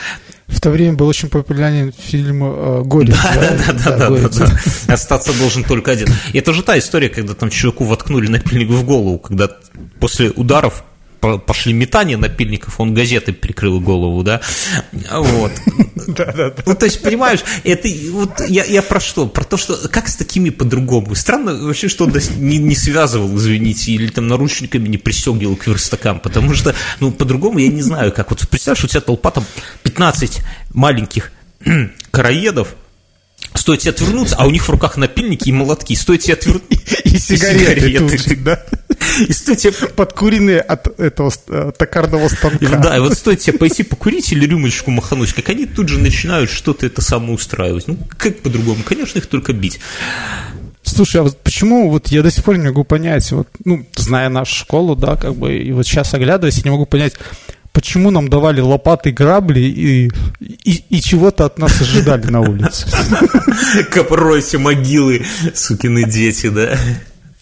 в 0.47 0.61
то 0.61 0.69
время 0.69 0.93
был 0.95 1.07
очень 1.07 1.29
популярен 1.29 1.93
фильм 1.97 2.43
э, 2.43 2.81
«Горец». 2.83 3.15
Да, 3.15 3.33
да, 3.33 3.73
да, 3.73 3.73
да, 3.73 4.09
да, 4.09 4.29
да, 4.29 4.45
да. 4.87 4.93
Остаться 4.93 5.33
должен 5.39 5.63
только 5.63 5.91
один. 5.91 6.09
И 6.31 6.37
это 6.37 6.53
же 6.53 6.61
та 6.63 6.77
история, 6.77 7.09
когда 7.09 7.33
там 7.33 7.49
чуваку 7.49 7.85
воткнули 7.85 8.27
напильник 8.27 8.69
в 8.69 8.83
голову, 8.83 9.17
когда 9.19 9.49
после 9.99 10.29
ударов 10.31 10.83
пошли 11.45 11.73
метания 11.73 12.17
напильников, 12.17 12.79
он 12.79 12.93
газеты 12.93 13.33
прикрыл 13.33 13.79
голову, 13.79 14.23
да, 14.23 14.41
вот. 15.11 15.51
Ну, 16.65 16.75
то 16.75 16.85
есть, 16.85 17.01
понимаешь, 17.01 17.39
это 17.63 17.87
вот 18.11 18.41
я, 18.47 18.81
про 18.81 18.99
что? 18.99 19.25
Про 19.25 19.43
то, 19.45 19.57
что 19.57 19.87
как 19.89 20.07
с 20.09 20.15
такими 20.15 20.49
по-другому? 20.49 21.15
Странно 21.15 21.55
вообще, 21.55 21.87
что 21.87 22.05
он 22.05 22.13
не, 22.37 22.57
не 22.57 22.75
связывал, 22.75 23.35
извините, 23.37 23.91
или 23.93 24.07
там 24.07 24.27
наручниками 24.27 24.87
не 24.89 24.97
пристегивал 24.97 25.55
к 25.55 25.65
верстакам, 25.67 26.19
потому 26.19 26.53
что, 26.53 26.75
ну, 26.99 27.11
по-другому 27.11 27.59
я 27.59 27.69
не 27.69 27.81
знаю, 27.81 28.11
как. 28.11 28.31
Вот 28.31 28.47
представляешь, 28.49 28.83
у 28.83 28.87
тебя 28.87 29.01
толпа 29.01 29.31
там 29.31 29.45
15 29.83 30.41
маленьких 30.73 31.31
караедов, 32.11 32.75
Стоит 33.55 33.81
тебе 33.81 33.91
отвернуться, 33.91 34.35
а 34.37 34.47
у 34.47 34.49
них 34.49 34.67
в 34.67 34.69
руках 34.69 34.97
напильники 34.97 35.49
и 35.49 35.51
молотки. 35.51 35.95
Стоит 35.95 36.21
тебе 36.21 36.33
отвернуться. 36.33 36.67
И 37.03 37.17
сигареты. 37.17 38.35
Да. 38.37 38.63
И 39.27 39.33
стоит 39.33 39.59
тебе... 39.59 39.71
Подкуренные 39.71 40.59
от 40.59 40.99
этого 40.99 41.31
э, 41.47 41.71
токарного 41.77 42.27
станка. 42.27 42.77
Да, 42.77 42.97
и 42.97 42.99
вот 42.99 43.13
стоит 43.13 43.39
тебе 43.39 43.57
пойти 43.57 43.83
покурить 43.83 44.31
или 44.31 44.45
рюмочку 44.45 44.91
махануть, 44.91 45.33
как 45.33 45.49
они 45.49 45.65
тут 45.65 45.89
же 45.89 45.99
начинают 45.99 46.49
что-то 46.49 46.85
это 46.85 47.01
самоустраивать. 47.01 47.87
Ну, 47.87 47.97
как 48.17 48.39
по-другому? 48.39 48.83
Конечно, 48.83 49.19
их 49.19 49.27
только 49.27 49.53
бить. 49.53 49.79
Слушай, 50.83 51.21
а 51.21 51.23
вот 51.23 51.37
почему 51.39 51.89
вот 51.89 52.09
я 52.09 52.21
до 52.21 52.31
сих 52.31 52.43
пор 52.43 52.57
не 52.57 52.67
могу 52.67 52.83
понять, 52.83 53.31
вот, 53.31 53.47
ну, 53.63 53.85
зная 53.95 54.29
нашу 54.29 54.53
школу, 54.53 54.95
да, 54.95 55.15
как 55.15 55.35
бы, 55.35 55.57
и 55.57 55.71
вот 55.71 55.87
сейчас 55.87 56.13
оглядываясь, 56.13 56.63
не 56.63 56.71
могу 56.71 56.85
понять, 56.85 57.13
почему 57.73 58.11
нам 58.11 58.29
давали 58.29 58.61
лопаты, 58.61 59.11
грабли 59.11 59.59
и, 59.59 60.11
и, 60.39 60.83
и 60.89 61.01
чего-то 61.01 61.45
от 61.45 61.57
нас 61.57 61.81
ожидали 61.81 62.27
на 62.27 62.41
улице. 62.41 62.87
Копройте 63.91 64.59
могилы, 64.59 65.25
сукины 65.53 66.05
дети, 66.05 66.47
да? 66.47 66.77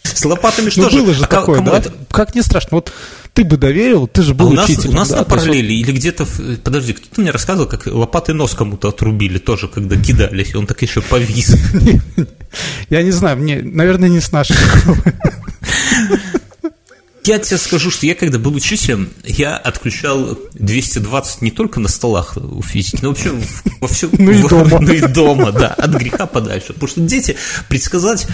С 0.03 0.25
лопатами 0.25 0.69
что 0.69 0.83
ну, 0.83 0.89
же? 0.89 1.01
было 1.03 1.13
же 1.13 1.23
а 1.25 1.27
такое, 1.27 1.61
да? 1.61 1.77
Это? 1.77 1.93
Как 2.09 2.33
не 2.33 2.41
страшно. 2.41 2.69
Вот 2.71 2.91
ты 3.33 3.43
бы 3.43 3.57
доверил, 3.57 4.07
ты 4.07 4.23
же 4.23 4.33
был 4.33 4.47
а 4.47 4.49
у 4.49 4.53
нас, 4.53 4.69
учителем. 4.69 4.91
У 4.91 4.97
нас 4.97 5.09
да, 5.09 5.17
на 5.17 5.23
параллели 5.25 5.73
или 5.73 5.91
где-то... 5.91 6.25
Подожди, 6.63 6.93
кто-то 6.93 7.21
мне 7.21 7.31
рассказывал, 7.31 7.69
как 7.69 7.85
лопаты 7.85 8.33
нос 8.33 8.55
кому-то 8.55 8.89
отрубили 8.89 9.37
тоже, 9.37 9.67
когда 9.67 9.95
кидались, 9.95 10.53
и 10.53 10.57
он 10.57 10.65
так 10.65 10.81
еще 10.81 11.01
повис. 11.01 11.55
Я 12.89 13.03
не 13.03 13.11
знаю, 13.11 13.37
мне, 13.37 13.61
наверное, 13.61 14.09
не 14.09 14.19
с 14.19 14.31
нашей 14.31 14.57
я 17.23 17.39
тебе 17.39 17.57
скажу, 17.57 17.91
что 17.91 18.05
я 18.05 18.15
когда 18.15 18.39
был 18.39 18.55
учителем, 18.55 19.09
я 19.23 19.55
отключал 19.57 20.37
220 20.53 21.41
не 21.41 21.51
только 21.51 21.79
на 21.79 21.87
столах 21.87 22.37
у 22.37 22.61
физики, 22.61 22.99
но 23.01 23.09
вообще 23.09 23.31
во 23.79 23.87
всем. 23.87 24.09
Ну 24.17 24.31
и 24.31 24.47
дома. 24.47 24.79
Ну 24.81 24.93
и 24.93 25.01
дома, 25.01 25.51
да, 25.51 25.67
от 25.67 25.91
греха 25.91 26.25
подальше. 26.25 26.73
Потому 26.73 26.87
что 26.87 27.01
дети 27.01 27.37
предсказать, 27.69 28.27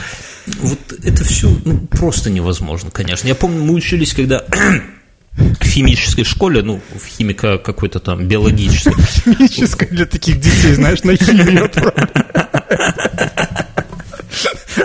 вот 0.59 0.79
это 1.03 1.23
все 1.23 1.49
ну, 1.65 1.79
просто 1.87 2.29
невозможно, 2.29 2.91
конечно. 2.91 3.27
Я 3.27 3.35
помню, 3.35 3.63
мы 3.63 3.73
учились, 3.73 4.13
когда 4.13 4.43
в 5.37 5.65
химической 5.65 6.23
школе, 6.23 6.61
ну, 6.61 6.81
в 6.95 7.05
химика 7.05 7.57
какой-то 7.57 7.99
там 7.99 8.27
биологической. 8.27 8.93
Химической 9.25 9.87
для 9.89 10.05
таких 10.05 10.39
детей, 10.39 10.73
знаешь, 10.73 11.03
на 11.03 11.15
химию. 11.15 11.69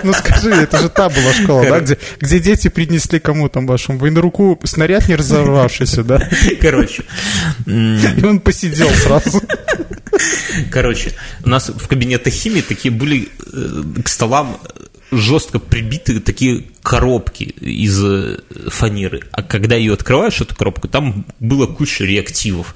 Ну 0.03 0.13
скажи, 0.13 0.51
это 0.51 0.79
же 0.79 0.89
та 0.89 1.09
была 1.09 1.33
школа, 1.33 1.65
да, 1.69 1.81
где, 1.81 1.99
где 2.21 2.41
дети 2.41 2.69
принесли 2.69 3.21
кому 3.21 3.49
там 3.49 3.67
вашему 3.67 3.99
военруку 3.99 4.59
снаряд 4.65 5.09
не 5.09 5.17
разорвавшийся, 5.17 6.05
да? 6.05 6.29
Короче. 6.61 7.05
И 7.67 8.25
он 8.25 8.41
посидел 8.41 8.89
сразу. 8.91 9.41
Короче, 10.71 11.13
у 11.45 11.49
нас 11.49 11.71
в 11.71 11.89
кабинетах 11.89 12.33
химии 12.33 12.61
такие 12.61 12.93
были 12.93 13.29
э, 13.53 13.83
к 14.05 14.09
столам 14.09 14.59
жестко 15.13 15.59
прибиты 15.59 16.21
такие 16.21 16.65
коробки 16.83 17.45
из 17.45 18.03
э, 18.03 18.39
фанеры. 18.69 19.23
А 19.31 19.43
когда 19.43 19.77
ее 19.77 19.93
открываешь, 19.93 20.41
эту 20.41 20.55
коробку, 20.55 20.89
там 20.89 21.27
было 21.39 21.67
куча 21.67 22.05
реактивов. 22.05 22.75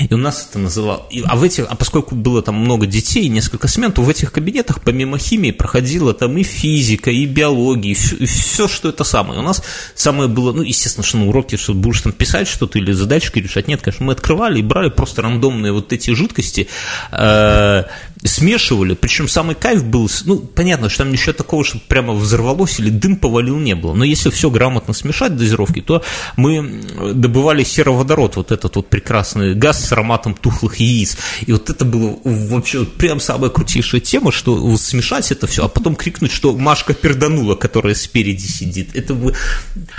И 0.00 0.12
у 0.12 0.16
нас 0.16 0.48
это 0.48 0.58
называлось... 0.58 1.04
А, 1.24 1.36
в 1.36 1.42
этих, 1.42 1.66
а 1.68 1.74
поскольку 1.74 2.14
было 2.14 2.42
там 2.42 2.56
много 2.56 2.86
детей 2.86 3.28
несколько 3.28 3.68
смен, 3.68 3.92
то 3.92 4.02
в 4.02 4.08
этих 4.08 4.32
кабинетах 4.32 4.80
помимо 4.82 5.18
химии 5.18 5.50
проходила 5.50 6.12
там 6.12 6.36
и 6.36 6.42
физика, 6.42 7.10
и 7.10 7.26
биология, 7.26 7.92
и 7.92 7.94
все, 7.94 8.16
и 8.16 8.26
все 8.26 8.68
что 8.68 8.88
это 8.88 9.04
самое. 9.04 9.40
У 9.40 9.42
нас 9.42 9.62
самое 9.94 10.28
было, 10.28 10.52
ну, 10.52 10.62
естественно, 10.62 11.04
что 11.04 11.18
на 11.18 11.28
уроке, 11.28 11.56
что 11.56 11.74
будешь 11.74 12.02
там 12.02 12.12
писать 12.12 12.48
что-то 12.48 12.78
или 12.78 12.92
задачки 12.92 13.38
решать. 13.38 13.68
Нет, 13.68 13.82
конечно, 13.82 14.04
мы 14.04 14.12
открывали 14.12 14.58
и 14.58 14.62
брали 14.62 14.90
просто 14.90 15.22
рандомные 15.22 15.72
вот 15.72 15.92
эти 15.92 16.10
жидкости, 16.10 16.68
э, 17.12 17.84
смешивали, 18.24 18.94
причем 18.94 19.28
самый 19.28 19.54
кайф 19.54 19.84
был, 19.84 20.10
ну, 20.24 20.38
понятно, 20.38 20.88
что 20.88 21.04
там 21.04 21.12
ничего 21.12 21.32
такого, 21.32 21.64
что 21.64 21.78
прямо 21.86 22.12
взорвалось 22.12 22.80
или 22.80 22.90
дым 22.90 23.16
повалил, 23.16 23.58
не 23.58 23.74
было, 23.74 23.94
но 23.94 24.04
если 24.04 24.30
все 24.30 24.50
грамотно 24.50 24.94
смешать 24.94 25.36
дозировки, 25.36 25.80
то 25.80 26.02
мы 26.36 26.82
добывали 27.14 27.64
сероводород, 27.64 28.36
вот 28.36 28.52
этот 28.52 28.76
вот 28.76 28.88
прекрасный 28.88 29.54
газ 29.54 29.85
с 29.86 29.92
ароматом 29.92 30.34
тухлых 30.34 30.76
яиц, 30.76 31.16
и 31.46 31.52
вот 31.52 31.70
это 31.70 31.84
было 31.84 32.18
вообще 32.24 32.84
прям 32.84 33.20
самая 33.20 33.50
крутейшая 33.50 34.00
тема, 34.00 34.32
что 34.32 34.76
смешать 34.76 35.32
это 35.32 35.46
все, 35.46 35.64
а 35.64 35.68
потом 35.68 35.96
крикнуть, 35.96 36.32
что 36.32 36.56
Машка 36.56 36.94
перданула, 36.94 37.54
которая 37.54 37.94
спереди 37.94 38.46
сидит, 38.46 38.94
это 38.94 39.14
бы... 39.14 39.34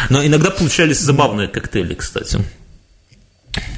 Но 0.09 0.25
иногда 0.25 0.51
получались 0.51 0.99
забавные 0.99 1.47
коктейли, 1.47 1.95
кстати. 1.95 2.39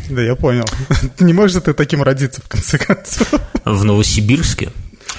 Да, 0.09 0.21
я 0.21 0.35
понял. 0.35 0.65
Не 1.19 1.33
можешь 1.33 1.61
ты 1.61 1.73
таким 1.73 2.01
родиться, 2.01 2.41
в 2.41 2.49
конце 2.49 2.77
концов. 2.77 3.33
В 3.65 3.83
Новосибирске 3.83 4.71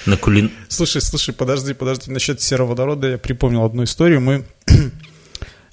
на 0.06 0.16
кулин... 0.16 0.50
Слушай, 0.68 1.02
слушай, 1.02 1.32
подожди, 1.32 1.74
подожди. 1.74 2.10
Насчет 2.10 2.40
сероводорода 2.40 3.08
я 3.08 3.18
припомнил 3.18 3.64
одну 3.64 3.84
историю. 3.84 4.20
Мы, 4.20 4.44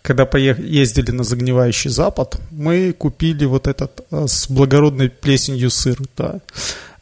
когда 0.08 0.26
поех... 0.26 0.58
ездили 0.58 1.12
на 1.12 1.26
загнивающий 1.26 1.90
запад, 1.90 2.40
мы 2.50 2.94
купили 2.98 3.44
вот 3.44 3.68
этот 3.68 4.06
э, 4.10 4.26
с 4.26 4.50
благородной 4.50 5.10
плесенью 5.10 5.70
сыр, 5.70 5.98
да. 6.16 6.40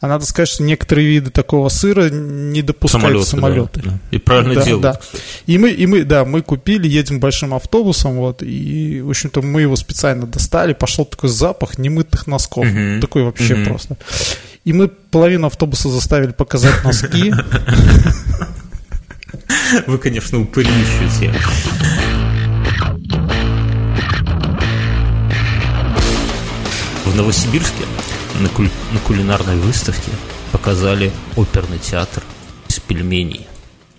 А 0.00 0.08
надо 0.08 0.26
сказать, 0.26 0.48
что 0.48 0.64
некоторые 0.64 1.06
виды 1.06 1.30
такого 1.30 1.68
сыра 1.68 2.10
не 2.10 2.62
допускают 2.62 3.24
самолеты. 3.24 3.80
самолеты. 3.80 3.82
Да, 3.84 3.98
И 4.10 4.18
правильно 4.18 4.54
да, 4.56 4.64
делают. 4.64 4.82
Да. 4.82 5.00
И 5.46 5.56
мы, 5.56 5.70
и 5.70 5.86
мы, 5.86 6.02
да, 6.02 6.24
мы 6.24 6.42
купили, 6.42 6.88
едем 6.88 7.20
большим 7.20 7.54
автобусом, 7.54 8.16
вот, 8.16 8.42
и, 8.42 9.00
в 9.02 9.10
общем-то, 9.10 9.40
мы 9.40 9.60
его 9.60 9.76
специально 9.76 10.26
достали, 10.26 10.72
пошел 10.72 11.04
такой 11.04 11.28
запах 11.28 11.78
немытых 11.78 12.26
носков. 12.26 12.66
Угу. 12.66 13.00
Такой 13.02 13.22
вообще 13.22 13.54
угу. 13.54 13.64
просто. 13.66 13.96
И 14.64 14.72
мы 14.72 14.88
половину 14.88 15.46
автобуса 15.46 15.90
заставили 15.90 16.32
показать 16.32 16.82
носки. 16.82 17.32
Вы, 19.86 19.98
конечно, 19.98 20.40
упырищете. 20.40 21.32
В 27.06 27.14
Новосибирске 27.14 27.84
на, 28.40 28.48
куль... 28.48 28.68
на 28.92 28.98
кулинарной 28.98 29.56
выставке 29.56 30.10
показали 30.50 31.12
оперный 31.36 31.78
театр 31.78 32.22
из 32.68 32.80
пельменей. 32.80 33.46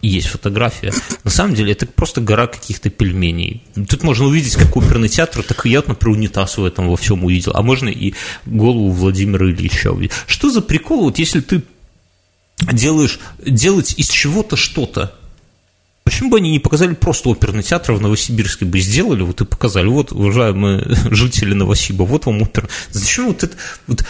Есть 0.01 0.27
фотография. 0.27 0.93
На 1.23 1.31
самом 1.31 1.55
деле 1.55 1.71
это 1.71 1.85
просто 1.85 2.21
гора 2.21 2.47
каких-то 2.47 2.89
пельменей. 2.89 3.63
Тут 3.89 4.03
можно 4.03 4.25
увидеть 4.25 4.55
как 4.55 4.75
оперный 4.75 5.09
театр, 5.09 5.41
так 5.41 5.65
и 5.65 5.69
я, 5.69 5.81
например, 5.87 6.17
унитаз 6.17 6.57
в 6.57 6.65
этом 6.65 6.89
во 6.89 6.97
всем 6.97 7.23
увидел. 7.23 7.53
А 7.55 7.61
можно 7.63 7.89
и 7.89 8.13
голову 8.45 8.91
Владимира 8.91 9.49
Ильича 9.49 9.91
увидеть. 9.91 10.15
Что 10.27 10.51
за 10.51 10.61
прикол, 10.61 11.05
вот 11.05 11.17
если 11.17 11.39
ты 11.39 11.63
делаешь, 12.71 13.19
делать 13.43 13.95
из 13.97 14.09
чего-то 14.09 14.57
что-то, 14.57 15.15
Почему 16.07 16.29
бы 16.29 16.37
они 16.37 16.51
не 16.51 16.59
показали 16.59 16.93
просто 16.93 17.27
оперный 17.27 17.63
театр 17.63 17.91
в 17.91 18.01
Новосибирске 18.01 18.63
бы 18.63 18.79
сделали, 18.79 19.23
вот 19.23 19.41
и 19.41 19.45
показали, 19.45 19.87
вот, 19.87 20.13
уважаемые 20.13 20.85
жители 21.11 21.53
Новосиба, 21.53 22.03
вот 22.03 22.27
вам 22.27 22.41
опер. 22.41 22.69
Зачем 22.91 23.27
вот 23.27 23.43
это, 23.43 23.57
вот 23.87 24.05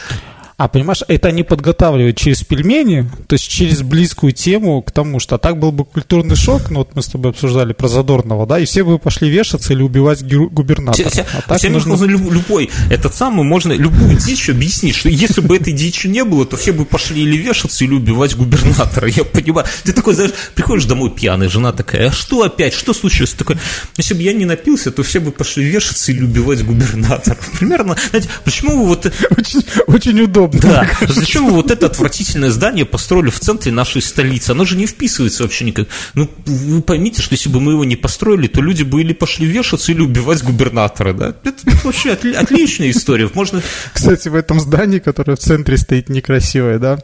а 0.57 0.67
понимаешь, 0.67 1.03
это 1.07 1.27
они 1.27 1.43
подготавливают 1.43 2.17
через 2.17 2.43
пельмени, 2.43 3.07
то 3.27 3.33
есть 3.33 3.47
через 3.47 3.83
близкую 3.83 4.31
тему 4.31 4.81
к 4.81 4.89
тому, 4.89 5.19
что 5.19 5.35
а 5.35 5.37
так 5.37 5.59
был 5.59 5.71
бы 5.71 5.85
культурный 5.85 6.35
шок, 6.35 6.71
ну 6.71 6.79
вот 6.79 6.95
мы 6.95 7.03
с 7.03 7.07
тобой 7.07 7.29
обсуждали 7.29 7.73
про 7.73 7.87
Задорного, 7.87 8.47
да, 8.47 8.57
и 8.57 8.65
все 8.65 8.83
бы 8.83 8.97
пошли 8.97 9.29
вешаться 9.29 9.73
или 9.73 9.83
убивать 9.83 10.23
губернатора. 10.25 11.09
Все, 11.09 11.27
а 11.31 11.43
так 11.43 11.59
всем 11.59 11.73
нужно... 11.73 11.91
нужно 11.91 12.05
любой, 12.05 12.71
этот 12.89 13.13
самый, 13.13 13.45
можно 13.45 13.71
любую 13.73 14.17
дичь 14.17 14.49
объяснить, 14.49 14.95
что 14.95 15.09
если 15.09 15.41
бы 15.41 15.55
этой 15.55 15.73
дичи 15.73 16.07
не 16.07 16.23
было, 16.23 16.43
то 16.43 16.57
все 16.57 16.71
бы 16.71 16.85
пошли 16.85 17.21
или 17.21 17.37
вешаться, 17.37 17.83
или 17.83 17.93
убивать 17.93 18.35
губернатора. 18.35 19.07
Я 19.09 19.25
понимаю. 19.25 19.67
Ты 19.83 19.93
такой, 19.93 20.15
знаешь, 20.15 20.31
приходишь 20.55 20.85
домой 20.85 21.11
пьяный, 21.11 21.49
жена 21.49 21.71
такая, 21.71 22.09
а 22.09 22.11
что 22.11 22.41
опять, 22.41 22.73
что 22.73 22.95
случилось? 22.95 23.33
Такой, 23.33 23.57
если 23.95 24.15
бы 24.15 24.23
я 24.23 24.33
не 24.33 24.45
напился, 24.45 24.91
то 24.91 25.03
все 25.03 25.19
бы 25.19 25.31
пошли 25.31 25.65
вешаться 25.65 26.11
или 26.11 26.23
убивать 26.23 26.65
губернатора. 26.65 27.37
Примерно, 27.59 27.95
знаете, 28.09 28.29
почему 28.43 28.81
вы 28.81 28.87
вот... 28.87 29.05
Очень, 29.37 29.63
очень 29.85 30.19
удобно 30.21 30.46
Да. 30.53 30.89
Зачем 31.07 31.45
вы 31.45 31.53
вот 31.53 31.71
это 31.71 31.85
отвратительное 31.85 32.51
здание 32.51 32.85
построили 32.85 33.29
в 33.29 33.39
центре 33.39 33.71
нашей 33.71 34.01
столицы? 34.01 34.51
Оно 34.51 34.65
же 34.65 34.77
не 34.77 34.85
вписывается 34.85 35.43
вообще 35.43 35.65
никак. 35.65 35.87
Ну, 36.13 36.29
вы 36.45 36.81
поймите, 36.81 37.21
что 37.21 37.33
если 37.33 37.49
бы 37.49 37.59
мы 37.59 37.73
его 37.73 37.85
не 37.85 37.95
построили, 37.95 38.47
то 38.47 38.61
люди 38.61 38.83
бы 38.83 39.01
или 39.01 39.13
пошли 39.13 39.45
вешаться, 39.45 39.91
или 39.91 40.01
убивать 40.01 40.43
губернатора, 40.43 41.13
да? 41.13 41.35
Это 41.43 41.53
вообще 41.83 42.11
отличная 42.11 42.91
история. 42.91 43.29
Можно... 43.33 43.61
Кстати, 43.93 44.29
в 44.29 44.35
этом 44.35 44.59
здании, 44.59 44.99
которое 44.99 45.35
в 45.35 45.39
центре 45.39 45.77
стоит 45.77 46.09
некрасивое, 46.09 46.79
да, 46.79 46.99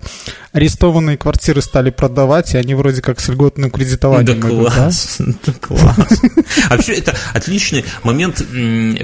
арестованные 0.53 1.17
квартиры 1.17 1.61
стали 1.61 1.89
продавать, 1.89 2.53
и 2.53 2.57
они 2.57 2.75
вроде 2.75 3.01
как 3.01 3.19
с 3.19 3.27
льготным 3.27 3.71
кредитованием. 3.71 4.39
Да 4.39 4.47
могут, 4.47 4.73
класс, 4.73 5.15
да? 5.19 5.33
да 5.45 5.53
класс. 5.53 6.21
Вообще, 6.69 6.93
это 6.93 7.15
отличный 7.33 7.83
момент 8.03 8.37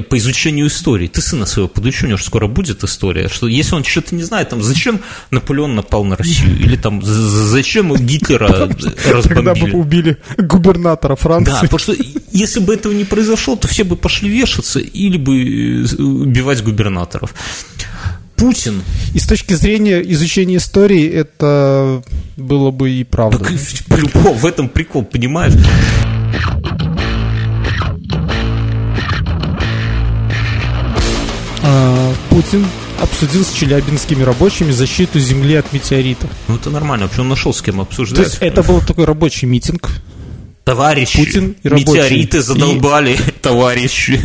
по 0.10 0.18
изучению 0.18 0.68
истории. 0.68 1.08
Ты 1.08 1.22
сына 1.22 1.46
своего 1.46 1.68
подучи, 1.68 2.06
у 2.06 2.08
него 2.08 2.18
же 2.18 2.24
скоро 2.24 2.48
будет 2.48 2.84
история, 2.84 3.30
что 3.30 3.48
если 3.48 3.76
он 3.76 3.84
что-то 3.84 4.16
не 4.16 4.24
знает, 4.30 4.50
там, 4.50 4.64
зачем 4.64 5.00
Наполеон 5.32 5.76
напал 5.76 6.06
на 6.06 6.16
Россию, 6.16 6.58
или 6.58 6.78
там, 6.78 7.02
зачем 7.04 7.94
Гитлера 7.96 8.48
разбомбили. 8.48 9.22
Тогда 9.28 9.54
бы 9.56 9.72
убили 9.74 10.18
губернатора 10.38 11.16
Франции. 11.16 11.52
Да, 11.52 11.62
потому 11.62 11.80
что 11.80 11.96
если 12.32 12.60
бы 12.60 12.74
этого 12.74 12.94
не 12.94 13.04
произошло, 13.04 13.56
то 13.56 13.68
все 13.68 13.84
бы 13.84 13.96
пошли 13.96 14.30
вешаться 14.30 14.80
или 14.80 15.18
бы 15.18 15.86
э, 15.88 16.02
убивать 16.02 16.64
губернаторов. 16.64 17.34
Путин. 18.36 18.82
И 19.14 19.20
с 19.20 19.28
точки 19.28 19.54
зрения 19.54 20.00
изучения 20.14 20.58
истории 20.58 21.10
это 21.10 22.02
было 22.38 22.72
бы 22.72 22.92
и 22.92 23.04
правда. 23.04 23.40
Так, 23.40 23.52
в 23.52 24.46
этом 24.46 24.70
прикол, 24.70 25.04
понимаешь? 25.04 25.54
А, 31.62 32.14
Путин 32.30 32.66
обсудил 33.02 33.44
с 33.44 33.52
челябинскими 33.54 34.24
рабочими 34.24 34.72
защиту 34.72 35.20
Земли 35.20 35.56
от 35.56 35.72
метеоритов. 35.74 36.30
Ну 36.48 36.56
это 36.56 36.70
нормально, 36.70 37.06
вообще 37.06 37.22
он 37.22 37.30
нашел 37.30 37.54
с 37.54 37.62
кем 37.62 37.82
обсуждать. 37.82 38.18
То 38.18 38.24
есть 38.24 38.38
это 38.42 38.64
был 38.64 38.82
такой 38.82 39.06
рабочий 39.06 39.48
митинг, 39.48 39.90
Товарищи, 40.64 41.18
Путин 41.18 41.56
и 41.64 41.70
метеориты 41.70 42.42
задолбали. 42.42 43.18
Товарищи. 43.42 44.22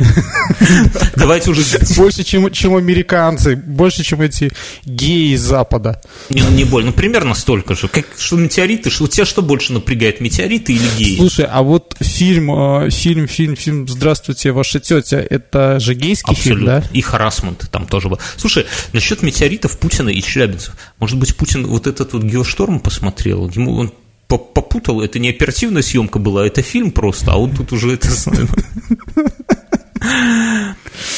Давайте 1.17 1.51
уже... 1.51 1.63
Больше, 1.97 2.25
чем, 2.25 2.51
чем 2.51 2.77
американцы, 2.77 3.57
больше, 3.57 4.05
чем 4.05 4.21
эти 4.21 4.51
геи 4.85 5.37
Запада. 5.37 6.01
Не, 6.31 6.43
ну, 6.43 6.51
не 6.51 6.65
больно, 6.65 6.93
примерно 6.93 7.35
столько 7.35 7.75
же. 7.75 7.89
Как, 7.89 8.07
что 8.17 8.37
метеориты, 8.37 8.91
что, 8.91 9.07
тебя 9.07 9.25
что 9.25 9.43
больше 9.43 9.73
напрягает, 9.73 10.21
метеориты 10.21 10.73
или 10.73 10.89
геи? 10.99 11.17
Слушай, 11.17 11.47
а 11.51 11.63
вот 11.63 11.97
фильм, 12.01 12.51
э, 12.51 12.91
фильм, 12.91 13.27
фильм, 13.29 13.57
фильм 13.57 13.89
«Здравствуйте, 13.89 14.53
ваша 14.53 14.81
тетя», 14.81 15.19
это 15.19 15.79
же 15.81 15.95
гейский 15.95 16.33
Абсолютно. 16.33 16.81
фильм, 16.81 16.83
да? 16.83 16.89
И 16.93 17.01
харасмент 17.01 17.69
там 17.71 17.87
тоже 17.87 18.09
был. 18.09 18.19
Слушай, 18.37 18.67
насчет 18.93 19.23
метеоритов 19.23 19.79
Путина 19.79 20.09
и 20.09 20.23
челябинцев. 20.23 20.75
Может 20.99 21.19
быть, 21.19 21.37
Путин 21.37 21.67
вот 21.67 21.87
этот 21.87 22.13
вот 22.13 22.23
геошторм 22.23 22.81
посмотрел? 22.81 23.49
Ему 23.51 23.77
он 23.77 23.93
попутал, 24.27 25.01
это 25.01 25.19
не 25.19 25.31
оперативная 25.31 25.83
съемка 25.83 26.19
была, 26.19 26.47
это 26.47 26.63
фильм 26.63 26.91
просто, 26.91 27.33
а 27.33 27.37
он 27.37 27.55
тут 27.55 27.73
уже 27.73 27.93
это... 27.93 28.09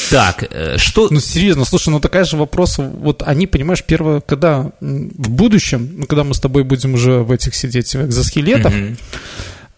Так, 0.09 0.43
э, 0.49 0.77
что... 0.77 1.07
Ну, 1.11 1.19
серьезно, 1.19 1.65
слушай, 1.65 1.89
ну 1.89 1.99
такая 1.99 2.23
же 2.23 2.37
вопрос, 2.37 2.77
вот 2.77 3.23
они, 3.25 3.47
понимаешь, 3.47 3.83
первое, 3.83 4.21
когда 4.21 4.71
в 4.79 5.29
будущем, 5.29 5.89
ну, 5.97 6.05
когда 6.05 6.23
мы 6.23 6.33
с 6.33 6.39
тобой 6.39 6.63
будем 6.63 6.93
уже 6.93 7.19
в 7.19 7.31
этих 7.31 7.55
сидеть 7.55 7.93
в 7.93 8.05
экзоскелетах, 8.05 8.73
mm-hmm. 8.73 8.97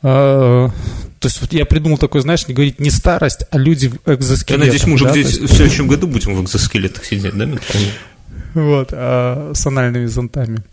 э, 0.03 0.69
то 1.19 1.27
есть 1.27 1.41
вот 1.41 1.51
я 1.51 1.65
придумал 1.65 1.97
такой, 1.97 2.21
знаешь, 2.21 2.47
не 2.47 2.53
говорить 2.53 2.79
не 2.79 2.91
старость, 2.91 3.43
а 3.51 3.57
люди 3.57 3.89
в 3.89 4.13
экзоскелетах. 4.13 4.49
Я 4.49 4.57
надеюсь, 4.57 4.85
мы 4.85 4.93
уже 4.93 5.05
да? 5.05 5.11
здесь 5.11 5.37
есть... 5.37 5.41
в 5.41 5.55
следующем 5.55 5.87
году 5.87 6.07
будем 6.07 6.35
в 6.35 6.43
экзоскелетах 6.43 7.03
сидеть, 7.05 7.35
да, 7.35 7.47
Вот, 8.53 8.89
а, 8.93 9.51
с 9.53 9.65
анальными 9.67 10.05
зонтами. 10.05 10.63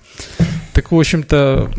Так, 0.73 0.93
в 0.93 0.99
общем-то, 0.99 1.71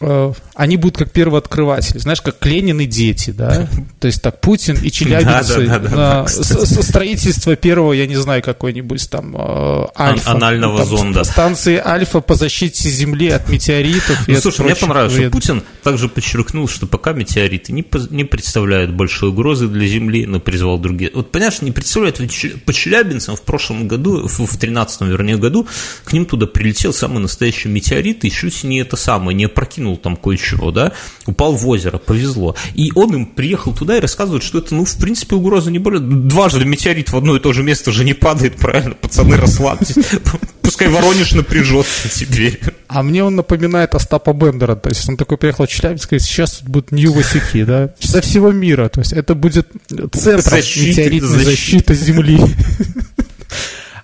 они 0.00 0.76
будут 0.78 0.96
как 0.96 1.10
первооткрыватели, 1.10 1.98
знаешь, 1.98 2.22
как 2.22 2.44
Ленин 2.46 2.80
и 2.80 2.86
дети, 2.86 3.30
да? 3.30 3.68
То 4.00 4.06
есть 4.06 4.22
так 4.22 4.40
Путин 4.40 4.78
и 4.82 4.90
челябинцы 4.90 5.66
Да, 5.66 5.78
да, 5.78 5.88
на 5.88 6.26
строительство 6.26 7.54
первого, 7.54 7.92
я 7.92 8.06
не 8.06 8.16
знаю, 8.16 8.42
какой-нибудь 8.42 9.10
там 9.10 9.36
э, 9.36 9.86
Альфа. 9.98 10.30
анального 10.30 10.78
там, 10.78 10.86
зонда. 10.86 11.24
Станции 11.24 11.76
Альфа 11.76 12.20
по 12.20 12.34
защите 12.34 12.88
Земли 12.88 13.28
от 13.28 13.50
метеоритов 13.50 14.26
Ну, 14.26 14.36
слушай, 14.36 14.64
мне 14.64 14.74
понравилось, 14.74 15.14
что. 15.14 15.30
Путин 15.30 15.62
также 15.82 16.08
подчеркнул, 16.08 16.66
что 16.66 16.86
пока 16.86 17.12
метеориты 17.12 17.72
не, 17.72 17.82
представляют 18.24 18.92
большой 18.92 19.30
угрозы 19.30 19.68
для 19.68 19.86
Земли, 19.86 20.24
но 20.24 20.40
призвал 20.40 20.78
другие. 20.78 21.10
Вот, 21.14 21.30
понимаешь, 21.30 21.60
не 21.60 21.72
представляют, 21.72 22.20
по 22.64 22.72
Челябинцам 22.72 23.36
в 23.36 23.42
прошлом 23.42 23.86
году, 23.86 24.26
в, 24.26 24.46
в 24.46 24.56
13 24.56 25.02
вернее, 25.02 25.36
году, 25.36 25.66
к 26.04 26.12
ним 26.14 26.24
туда 26.24 26.46
прилетел 26.46 26.94
самый 26.94 27.18
настоящий 27.18 27.68
метеорит, 27.68 28.24
и 28.24 28.30
чуть 28.30 28.64
не 28.64 28.80
это 28.80 28.96
самое, 28.96 29.36
не 29.36 29.44
опрокинул 29.44 29.89
там 29.96 30.16
кое-чего, 30.16 30.70
да, 30.70 30.92
упал 31.26 31.54
в 31.54 31.66
озеро, 31.68 31.98
повезло. 31.98 32.56
И 32.74 32.92
он 32.94 33.14
им 33.14 33.26
приехал 33.26 33.74
туда 33.74 33.96
и 33.96 34.00
рассказывает, 34.00 34.42
что 34.42 34.58
это, 34.58 34.74
ну, 34.74 34.84
в 34.84 34.96
принципе, 34.96 35.36
угроза 35.36 35.70
не 35.70 35.78
более... 35.78 36.00
Дважды 36.00 36.64
метеорит 36.64 37.10
в 37.10 37.16
одно 37.16 37.36
и 37.36 37.40
то 37.40 37.52
же 37.52 37.62
место 37.62 37.92
же 37.92 38.04
не 38.04 38.14
падает, 38.14 38.56
правильно, 38.56 38.94
пацаны, 38.94 39.36
расслабьтесь. 39.36 39.96
Пускай 40.62 40.88
Воронеж 40.88 41.32
напряжется 41.32 42.08
теперь. 42.08 42.60
А 42.86 43.02
мне 43.02 43.24
он 43.24 43.34
напоминает 43.36 43.94
Остапа 43.94 44.32
Бендера. 44.32 44.76
То 44.76 44.88
есть 44.88 45.08
он 45.08 45.16
такой 45.16 45.36
приехал 45.36 45.66
в 45.66 45.68
Челябинск, 45.68 46.10
говорит, 46.10 46.22
сейчас 46.22 46.62
будут 46.62 46.92
Нью-Васюки, 46.92 47.64
да? 47.64 47.94
Со 47.98 48.20
всего 48.20 48.52
мира. 48.52 48.88
То 48.88 49.00
есть 49.00 49.12
это 49.12 49.34
будет 49.34 49.68
центр 50.12 50.48
Защиты, 50.48 50.88
метеоритной 50.90 51.44
защиты. 51.44 51.44
защиты 51.44 51.94
Земли. 51.94 52.40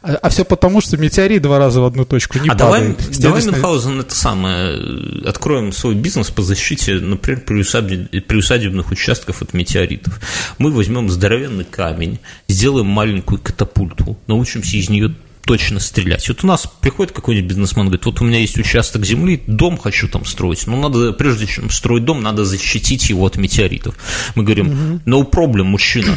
А, 0.06 0.28
все 0.28 0.44
потому, 0.44 0.80
что 0.80 0.96
метеорит 0.96 1.42
два 1.42 1.58
раза 1.58 1.80
в 1.80 1.84
одну 1.84 2.04
точку 2.04 2.38
не 2.38 2.48
а 2.48 2.54
давай, 2.54 2.80
падает. 2.80 2.98
давай, 3.18 3.38
Естественно, 3.38 3.56
Мюнхгаузен, 3.56 4.00
это 4.00 4.14
самое, 4.14 4.76
э, 4.76 5.28
откроем 5.28 5.72
свой 5.72 5.94
бизнес 5.94 6.30
по 6.30 6.42
защите, 6.42 6.94
например, 6.94 7.42
приусадеб- 7.46 8.20
приусадебных 8.20 8.90
участков 8.90 9.42
от 9.42 9.52
метеоритов. 9.54 10.20
Мы 10.58 10.70
возьмем 10.70 11.10
здоровенный 11.10 11.64
камень, 11.64 12.20
сделаем 12.48 12.86
маленькую 12.86 13.40
катапульту, 13.40 14.16
научимся 14.26 14.76
из 14.76 14.88
нее 14.88 15.14
точно 15.44 15.78
стрелять. 15.80 16.28
Вот 16.28 16.42
у 16.42 16.46
нас 16.46 16.68
приходит 16.80 17.12
какой-нибудь 17.12 17.48
бизнесмен, 17.48 17.86
говорит, 17.86 18.04
вот 18.04 18.20
у 18.20 18.24
меня 18.24 18.40
есть 18.40 18.58
участок 18.58 19.04
земли, 19.04 19.42
дом 19.46 19.78
хочу 19.78 20.08
там 20.08 20.24
строить, 20.24 20.66
но 20.66 20.76
надо, 20.76 21.12
прежде 21.12 21.46
чем 21.46 21.70
строить 21.70 22.04
дом, 22.04 22.22
надо 22.22 22.44
защитить 22.44 23.08
его 23.08 23.24
от 23.24 23.36
метеоритов. 23.36 23.96
Мы 24.34 24.42
говорим, 24.42 25.00
no 25.06 25.28
problem, 25.28 25.62
мужчина, 25.64 26.16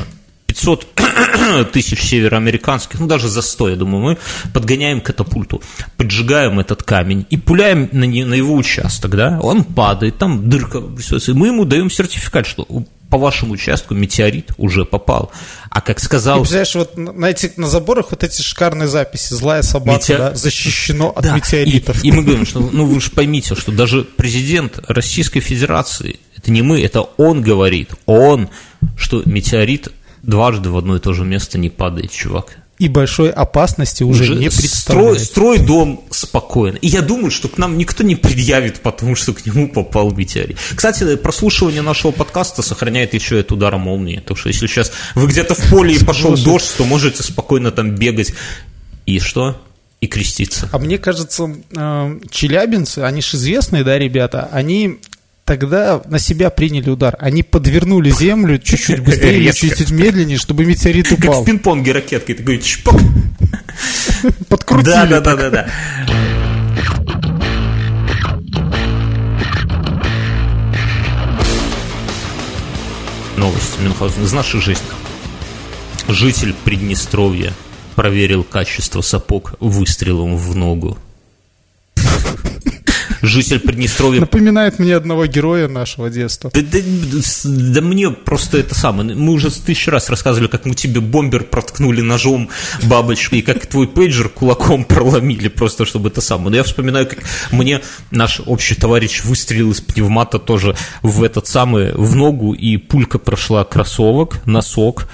500 0.49 0.87
тысяч 1.71 2.01
североамериканских, 2.01 2.99
ну 2.99 3.05
даже 3.05 3.29
за 3.29 3.43
100, 3.43 3.69
я 3.69 3.75
думаю, 3.75 4.03
мы 4.03 4.17
подгоняем 4.51 4.99
катапульту, 4.99 5.61
поджигаем 5.95 6.59
этот 6.59 6.81
камень 6.81 7.27
и 7.29 7.37
пуляем 7.37 7.87
на, 7.91 8.07
на 8.07 8.33
его 8.33 8.55
участок, 8.55 9.15
да, 9.15 9.39
он 9.43 9.63
падает, 9.63 10.17
там 10.17 10.49
дырка, 10.49 10.79
и 10.79 11.33
мы 11.33 11.47
ему 11.47 11.65
даем 11.65 11.91
сертификат, 11.91 12.47
что 12.47 12.65
по 13.11 13.17
вашему 13.17 13.53
участку 13.53 13.93
метеорит 13.93 14.51
уже 14.57 14.85
попал. 14.85 15.31
А 15.69 15.81
как 15.81 15.99
сказал... 15.99 16.39
представляешь, 16.39 16.75
вот 16.75 16.97
на, 16.97 17.11
на 17.11 17.25
этих, 17.25 17.57
на 17.57 17.67
заборах 17.67 18.11
вот 18.11 18.23
эти 18.23 18.41
шикарные 18.41 18.87
записи. 18.87 19.33
Злая 19.33 19.63
собака, 19.63 19.99
Метеор- 19.99 20.17
да, 20.17 20.35
защищено 20.35 21.09
от 21.09 21.23
Да, 21.23 21.35
метеоритов. 21.35 22.03
И, 22.03 22.09
и 22.09 22.11
мы 22.11 22.23
говорим, 22.23 22.45
что 22.45 22.59
ну 22.59 22.85
вы 22.85 23.01
же 23.01 23.09
поймите, 23.09 23.55
что 23.55 23.71
даже 23.71 24.03
президент 24.03 24.79
Российской 24.87 25.39
Федерации, 25.39 26.19
это 26.37 26.51
не 26.51 26.61
мы, 26.61 26.83
это 26.83 27.01
он 27.17 27.41
говорит, 27.41 27.93
он, 28.05 28.49
что 28.95 29.23
метеорит 29.25 29.91
дважды 30.23 30.69
в 30.69 30.77
одно 30.77 30.95
и 30.95 30.99
то 30.99 31.13
же 31.13 31.23
место 31.25 31.57
не 31.57 31.69
падает, 31.69 32.11
чувак. 32.11 32.57
И 32.77 32.87
большой 32.87 33.29
опасности 33.29 34.03
уже, 34.03 34.23
Уже 34.23 34.35
не 34.35 34.49
строй, 34.49 34.61
представляет. 34.61 35.19
строй 35.21 35.59
дом 35.59 36.05
спокойно. 36.11 36.77
И 36.77 36.87
я 36.87 37.01
думаю, 37.01 37.29
что 37.29 37.49
к 37.49 37.57
нам 37.57 37.77
никто 37.77 38.05
не 38.05 38.15
предъявит, 38.15 38.79
потому 38.79 39.15
что 39.15 39.33
к 39.33 39.45
нему 39.45 39.67
попал 39.67 40.11
метеорит. 40.11 40.57
Кстати, 40.73 41.17
прослушивание 41.17 41.81
нашего 41.81 42.11
подкаста 42.11 42.61
сохраняет 42.61 43.13
еще 43.13 43.35
и 43.35 43.39
от 43.41 43.51
удара 43.51 43.77
молнии. 43.77 44.23
Так 44.25 44.37
что 44.37 44.47
если 44.47 44.67
сейчас 44.67 44.93
вы 45.13 45.27
где-то 45.27 45.55
в 45.55 45.69
поле 45.69 45.93
и 45.93 46.01
пошел 46.05 46.37
дождь, 46.37 46.71
то 46.77 46.85
можете 46.85 47.21
спокойно 47.21 47.71
там 47.71 47.95
бегать. 47.95 48.31
И 49.05 49.19
что? 49.19 49.61
И 49.99 50.07
креститься. 50.07 50.69
А 50.71 50.79
мне 50.79 50.97
кажется, 50.97 51.53
э, 51.75 52.19
челябинцы, 52.31 52.99
они 52.99 53.21
же 53.21 53.35
известные, 53.35 53.83
да, 53.83 53.97
ребята, 53.99 54.47
они 54.53 54.99
тогда 55.49 55.99
на 56.05 56.19
себя 56.19 56.51
приняли 56.51 56.91
удар. 56.91 57.15
Они 57.19 57.41
подвернули 57.41 58.11
землю 58.11 58.59
чуть-чуть 58.59 58.99
быстрее 58.99 59.37
или 59.37 59.45
Резко. 59.45 59.61
чуть-чуть 59.67 59.89
медленнее, 59.89 60.37
чтобы 60.37 60.63
метеорит 60.63 61.07
Как 61.09 61.17
упал. 61.17 61.41
в 61.41 61.45
пинг-понге 61.47 61.91
ракеткой. 61.91 62.35
Ты 62.35 62.43
говоришь, 62.43 62.65
чпок. 62.65 63.01
Подкрутили. 64.47 64.91
Да, 64.93 65.05
да, 65.07 65.21
да, 65.21 65.21
так. 65.21 65.39
да, 65.39 65.49
да. 65.49 65.67
Новости 73.37 73.81
Мюнхгаузена 73.81 74.25
из 74.25 74.33
нашей 74.33 74.61
жизни. 74.61 74.85
Житель 76.07 76.53
Приднестровья 76.63 77.53
проверил 77.95 78.43
качество 78.43 79.01
сапог 79.01 79.55
выстрелом 79.59 80.37
в 80.37 80.55
ногу. 80.55 80.99
Житель 83.21 83.59
Приднестровья 83.59 84.21
Напоминает 84.21 84.79
мне 84.79 84.95
одного 84.95 85.25
героя 85.25 85.67
нашего 85.67 86.09
детства. 86.09 86.51
да, 86.53 86.61
да, 86.61 87.19
да 87.43 87.81
мне 87.81 88.09
просто 88.11 88.57
это 88.57 88.75
самое. 88.75 89.15
Мы 89.15 89.33
уже 89.33 89.49
тысячу 89.51 89.91
раз 89.91 90.09
рассказывали, 90.09 90.47
как 90.47 90.65
мы 90.65 90.75
тебе 90.75 91.01
бомбер 91.01 91.43
проткнули 91.43 92.01
ножом 92.01 92.49
бабочкой, 92.83 93.39
и 93.39 93.41
как 93.41 93.65
твой 93.65 93.87
пейджер 93.87 94.29
кулаком 94.29 94.83
проломили, 94.85 95.47
просто 95.47 95.85
чтобы 95.85 96.09
это 96.09 96.21
самое. 96.21 96.51
Но 96.51 96.55
я 96.57 96.63
вспоминаю, 96.63 97.07
как 97.07 97.19
мне 97.51 97.81
наш 98.11 98.41
общий 98.45 98.75
товарищ 98.75 99.23
выстрелил 99.23 99.71
из 99.71 99.81
пневмата 99.81 100.39
тоже 100.39 100.75
в 101.01 101.23
этот 101.23 101.47
самый, 101.47 101.93
в 101.93 102.15
ногу, 102.15 102.53
и 102.53 102.77
пулька 102.77 103.19
прошла 103.19 103.63
кроссовок, 103.63 104.45
носок, 104.45 105.07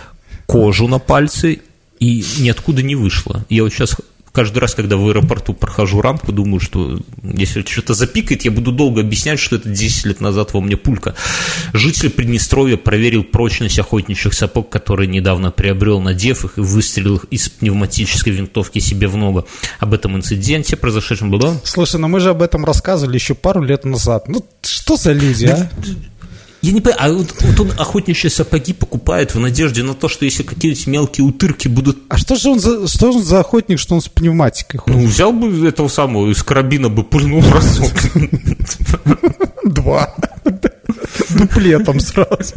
кожу 0.45 0.88
на 0.88 0.99
пальцы, 0.99 1.62
и 1.99 2.26
ниоткуда 2.39 2.82
не 2.82 2.95
вышла. 2.95 3.45
Я 3.49 3.64
вот 3.64 3.74
сейчас 3.74 3.97
каждый 4.36 4.59
раз, 4.59 4.75
когда 4.75 4.97
в 4.97 5.07
аэропорту 5.07 5.53
прохожу 5.53 6.01
рамку, 6.01 6.31
думаю, 6.31 6.59
что 6.59 6.99
если 7.23 7.63
что-то 7.63 7.93
запикает, 7.93 8.43
я 8.43 8.51
буду 8.51 8.71
долго 8.71 9.01
объяснять, 9.01 9.39
что 9.39 9.55
это 9.55 9.69
10 9.69 10.05
лет 10.05 10.21
назад 10.21 10.53
во 10.53 10.61
мне 10.61 10.75
пулька. 10.75 11.15
Житель 11.73 12.09
Приднестровья 12.09 12.77
проверил 12.77 13.23
прочность 13.23 13.79
охотничьих 13.79 14.33
сапог, 14.33 14.69
которые 14.69 15.07
недавно 15.07 15.51
приобрел, 15.51 16.01
надев 16.01 16.43
их 16.45 16.57
и 16.57 16.61
выстрелил 16.61 17.15
их 17.15 17.25
из 17.31 17.49
пневматической 17.49 18.33
винтовки 18.33 18.79
себе 18.79 19.07
в 19.07 19.15
ногу. 19.15 19.47
Об 19.79 19.93
этом 19.93 20.15
инциденте, 20.17 20.75
произошедшем 20.75 21.31
было... 21.31 21.59
Слушай, 21.63 21.99
ну 21.99 22.07
мы 22.09 22.19
же 22.19 22.31
об 22.31 22.41
этом 22.41 22.65
рассказывали 22.65 23.15
еще 23.15 23.33
пару 23.33 23.61
лет 23.61 23.86
назад. 23.86 24.27
Ну, 24.27 24.45
что 24.61 24.97
за 24.97 25.13
люди, 25.13 25.45
а? 25.45 25.69
Я 26.66 26.72
не 26.72 26.82
понимаю, 26.82 26.97
а 26.99 27.13
вот, 27.13 27.36
вот 27.41 27.59
он 27.59 27.72
охотничьи 27.80 28.28
сапоги 28.28 28.74
покупает 28.74 29.36
в 29.36 29.39
надежде 29.39 29.84
на 29.84 29.93
то, 29.93 30.07
что 30.07 30.26
если 30.26 30.41
какие-нибудь 30.41 30.88
мелкие 30.88 31.24
утырки 31.24 31.68
будут 31.68 31.99
А 32.09 32.18
что 32.18 32.36
же 32.36 32.49
он 32.49 32.59
за, 32.59 32.88
что 32.88 33.11
он 33.11 33.22
за 33.22 33.39
охотник, 33.41 33.78
что 33.78 33.93
он 33.93 34.01
с 34.01 34.07
пневматикой 34.09 34.80
ходит? 34.80 34.99
Ну, 34.99 35.05
взял 35.05 35.32
бы 35.32 35.68
этого 35.68 35.88
самого, 35.89 36.32
из 36.32 36.41
карабина 36.41 36.89
бы 36.89 37.03
пульнул 37.03 37.43
разок. 37.51 37.91
Два. 39.63 40.16
Дуплетом 41.30 41.99
сразу. 41.99 42.55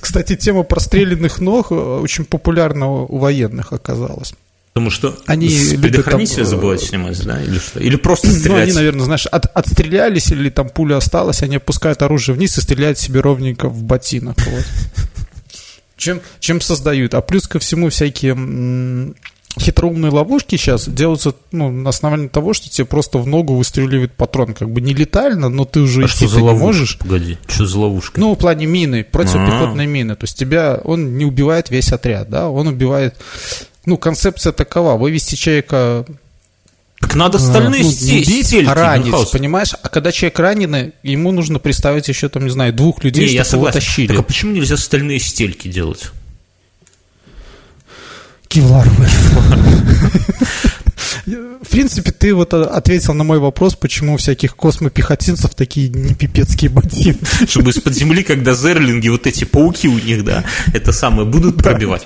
Кстати, 0.00 0.36
тема 0.36 0.62
простреленных 0.62 1.40
ног 1.40 1.72
э, 1.72 1.74
очень 1.74 2.24
популярна 2.26 2.86
у 2.88 3.18
военных 3.18 3.72
оказалась. 3.72 4.34
Потому 4.78 4.90
что 4.90 5.18
Они 5.26 5.48
предохранителя 5.80 6.36
там, 6.36 6.44
э, 6.44 6.46
забывают 6.46 6.80
снимать, 6.82 7.24
да, 7.24 7.42
или 7.42 7.58
что? 7.58 7.80
Или 7.80 7.96
просто 7.96 8.28
Ну, 8.28 8.34
стрелять. 8.34 8.62
они, 8.68 8.72
наверное, 8.74 9.04
знаешь, 9.04 9.26
от- 9.26 9.46
отстрелялись 9.54 10.30
или 10.30 10.50
там 10.50 10.68
пуля 10.68 10.96
осталась, 10.98 11.42
они 11.42 11.56
опускают 11.56 12.00
оружие 12.02 12.36
вниз 12.36 12.56
и 12.58 12.60
стреляют 12.60 12.96
себе 12.98 13.20
ровненько 13.20 13.68
в 13.68 13.82
ботинок. 13.82 14.36
Вот. 14.46 14.64
Чем, 15.96 16.20
чем 16.38 16.60
создают. 16.60 17.14
А 17.14 17.20
плюс 17.22 17.48
ко 17.48 17.58
всему 17.58 17.88
всякие 17.88 18.34
хитроумные 19.58 20.10
ловушки 20.10 20.56
сейчас 20.56 20.88
делаются 20.88 21.34
ну, 21.52 21.70
на 21.70 21.90
основании 21.90 22.28
того, 22.28 22.52
что 22.52 22.68
тебе 22.68 22.84
просто 22.84 23.18
в 23.18 23.26
ногу 23.26 23.54
выстреливает 23.54 24.12
патрон. 24.14 24.54
Как 24.54 24.70
бы 24.70 24.80
не 24.80 24.94
летально, 24.94 25.48
но 25.48 25.64
ты 25.64 25.80
уже 25.80 26.02
а 26.02 26.06
идти 26.06 26.26
что 26.26 26.28
за 26.28 26.40
не 26.40 26.52
можешь. 26.52 26.98
Погоди, 26.98 27.38
что 27.46 27.66
за 27.66 27.78
ловушка? 27.78 28.20
Ну, 28.20 28.34
в 28.34 28.38
плане 28.38 28.66
мины, 28.66 29.04
противопехотной 29.04 29.84
А. 29.84 29.88
мины. 29.88 30.16
То 30.16 30.24
есть 30.24 30.38
тебя, 30.38 30.80
он 30.84 31.16
не 31.16 31.24
убивает 31.24 31.70
весь 31.70 31.92
отряд, 31.92 32.28
да, 32.28 32.48
он 32.48 32.68
убивает... 32.68 33.16
Ну, 33.86 33.96
концепция 33.96 34.52
такова, 34.52 34.98
вывести 34.98 35.34
человека 35.34 36.04
так 37.00 37.14
надо 37.14 37.38
стальные 37.38 37.84
ну, 37.84 37.90
стельки, 37.90 38.66
а 38.66 38.74
ранить, 38.74 39.06
Мюнхгаузен. 39.06 39.30
понимаешь? 39.32 39.70
А 39.80 39.88
когда 39.88 40.10
человек 40.10 40.38
раненый, 40.40 40.92
ему 41.04 41.30
нужно 41.30 41.60
представить 41.60 42.08
еще, 42.08 42.28
там, 42.28 42.44
не 42.44 42.50
знаю, 42.50 42.72
двух 42.72 43.04
людей, 43.04 43.28
Не, 43.28 43.34
я 43.34 43.44
чтобы 43.44 43.62
его 43.62 43.72
согласен. 43.72 43.80
тащили. 43.80 44.08
Так 44.08 44.18
а 44.18 44.22
почему 44.22 44.52
нельзя 44.52 44.76
стальные 44.76 45.20
стельки 45.20 45.68
делать? 45.68 46.10
Кевларовые. 48.48 49.08
В 51.26 51.68
принципе, 51.70 52.10
ты 52.12 52.34
вот 52.34 52.54
а, 52.54 52.64
ответил 52.64 53.12
на 53.12 53.22
мой 53.22 53.38
вопрос, 53.38 53.74
почему 53.74 54.14
у 54.14 54.16
всяких 54.16 54.56
космопехотинцев 54.56 55.54
такие 55.54 55.90
не 55.90 56.14
пипецкие 56.14 56.70
ботинки. 56.70 57.18
Чтобы 57.48 57.70
из-под 57.70 57.94
земли, 57.94 58.22
когда 58.22 58.54
зерлинги, 58.54 59.08
вот 59.08 59.26
эти 59.26 59.44
пауки 59.44 59.88
у 59.88 59.98
них, 59.98 60.24
да, 60.24 60.44
это 60.72 60.92
самое, 60.92 61.28
будут 61.28 61.62
пробивать. 61.62 62.04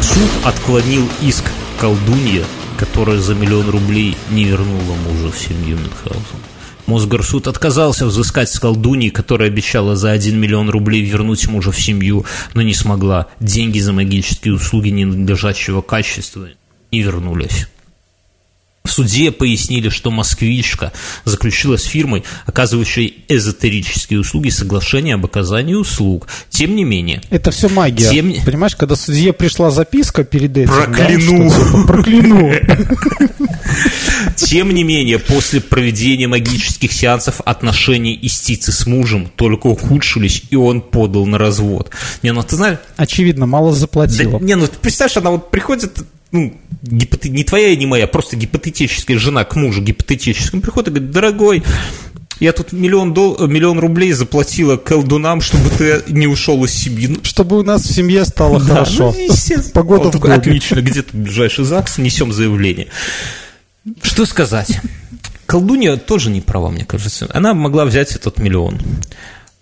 Суд 0.00 0.30
отклонил 0.44 1.06
иск 1.22 1.44
колдунья, 1.78 2.44
которая 2.78 3.18
за 3.18 3.34
миллион 3.34 3.68
рублей 3.68 4.16
не 4.30 4.44
вернула 4.44 4.94
мужа 5.06 5.30
в 5.30 5.38
семью 5.38 5.76
Мюнхгаузен. 5.76 6.49
Мосгорсуд 6.90 7.46
отказался 7.46 8.04
взыскать 8.04 8.50
с 8.50 8.58
колдуньи, 8.58 9.10
которая 9.10 9.48
обещала 9.48 9.94
за 9.94 10.10
1 10.10 10.36
миллион 10.36 10.70
рублей 10.70 11.02
вернуть 11.02 11.46
мужа 11.46 11.70
в 11.70 11.80
семью, 11.80 12.24
но 12.52 12.62
не 12.62 12.74
смогла. 12.74 13.28
Деньги 13.38 13.78
за 13.78 13.92
магические 13.92 14.54
услуги 14.54 14.88
ненадлежащего 14.88 15.82
качества 15.82 16.48
не 16.90 17.02
вернулись. 17.02 17.68
В 18.82 18.90
суде 18.90 19.30
пояснили, 19.30 19.90
что 19.90 20.10
москвичка 20.10 20.92
заключила 21.26 21.76
с 21.76 21.84
фирмой, 21.84 22.24
оказывающей 22.46 23.24
эзотерические 23.28 24.20
услуги, 24.20 24.48
соглашение 24.48 25.16
об 25.16 25.26
оказании 25.26 25.74
услуг. 25.74 26.26
Тем 26.48 26.74
не 26.74 26.84
менее... 26.84 27.20
Это 27.28 27.50
все 27.50 27.68
магия. 27.68 28.08
Тем... 28.08 28.34
Понимаешь, 28.42 28.74
когда 28.74 28.96
судье 28.96 29.34
пришла 29.34 29.70
записка 29.70 30.24
перед 30.24 30.56
этим... 30.56 30.72
Прокляну! 30.72 31.50
Да, 31.50 31.86
прокляну! 31.86 32.52
Тем 34.36 34.72
не 34.72 34.82
менее, 34.82 35.18
после 35.18 35.60
проведения 35.60 36.26
магических 36.26 36.90
сеансов 36.90 37.42
отношения 37.44 38.14
истицы 38.14 38.72
с 38.72 38.86
мужем 38.86 39.30
только 39.36 39.66
ухудшились, 39.66 40.44
и 40.48 40.56
он 40.56 40.80
подал 40.80 41.26
на 41.26 41.36
развод. 41.36 41.90
Не, 42.22 42.32
ну 42.32 42.42
ты 42.42 42.56
знаешь... 42.56 42.78
Очевидно, 42.96 43.44
мало 43.44 43.72
заплатила. 43.72 44.38
Да, 44.38 44.44
не, 44.44 44.56
ну 44.56 44.66
представляешь, 44.80 45.18
она 45.18 45.32
вот 45.32 45.50
приходит 45.50 45.98
ну, 46.32 46.56
гипот... 46.82 47.24
не 47.24 47.44
твоя 47.44 47.68
и 47.68 47.76
не 47.76 47.86
моя, 47.86 48.06
просто 48.06 48.36
гипотетическая 48.36 49.18
жена 49.18 49.44
к 49.44 49.56
мужу 49.56 49.82
гипотетическому 49.82 50.62
приходит 50.62 50.88
и 50.88 50.90
говорит, 50.92 51.10
дорогой, 51.10 51.62
я 52.40 52.52
тут 52.52 52.72
миллион, 52.72 53.12
дол... 53.12 53.46
миллион 53.46 53.78
рублей 53.78 54.12
заплатила 54.12 54.76
колдунам, 54.76 55.40
чтобы 55.40 55.68
ты 55.70 56.02
не 56.08 56.26
ушел 56.26 56.64
из 56.64 56.72
семьи. 56.72 57.18
Чтобы 57.22 57.58
у 57.58 57.62
нас 57.62 57.82
в 57.82 57.92
семье 57.92 58.24
стало 58.24 58.58
да, 58.60 58.66
хорошо. 58.66 59.14
Ну, 59.16 59.62
Погода 59.74 60.04
вот, 60.04 60.14
в 60.14 60.20
доме. 60.20 60.34
Отлично, 60.34 60.80
где 60.80 61.02
тут 61.02 61.14
ближайший 61.14 61.64
ЗАГС, 61.64 61.98
несем 61.98 62.32
заявление. 62.32 62.88
Что 64.02 64.24
сказать? 64.24 64.80
Колдунья 65.44 65.96
тоже 65.96 66.30
не 66.30 66.40
права, 66.40 66.70
мне 66.70 66.84
кажется. 66.84 67.28
Она 67.34 67.52
могла 67.52 67.84
взять 67.84 68.14
этот 68.14 68.38
миллион. 68.38 68.80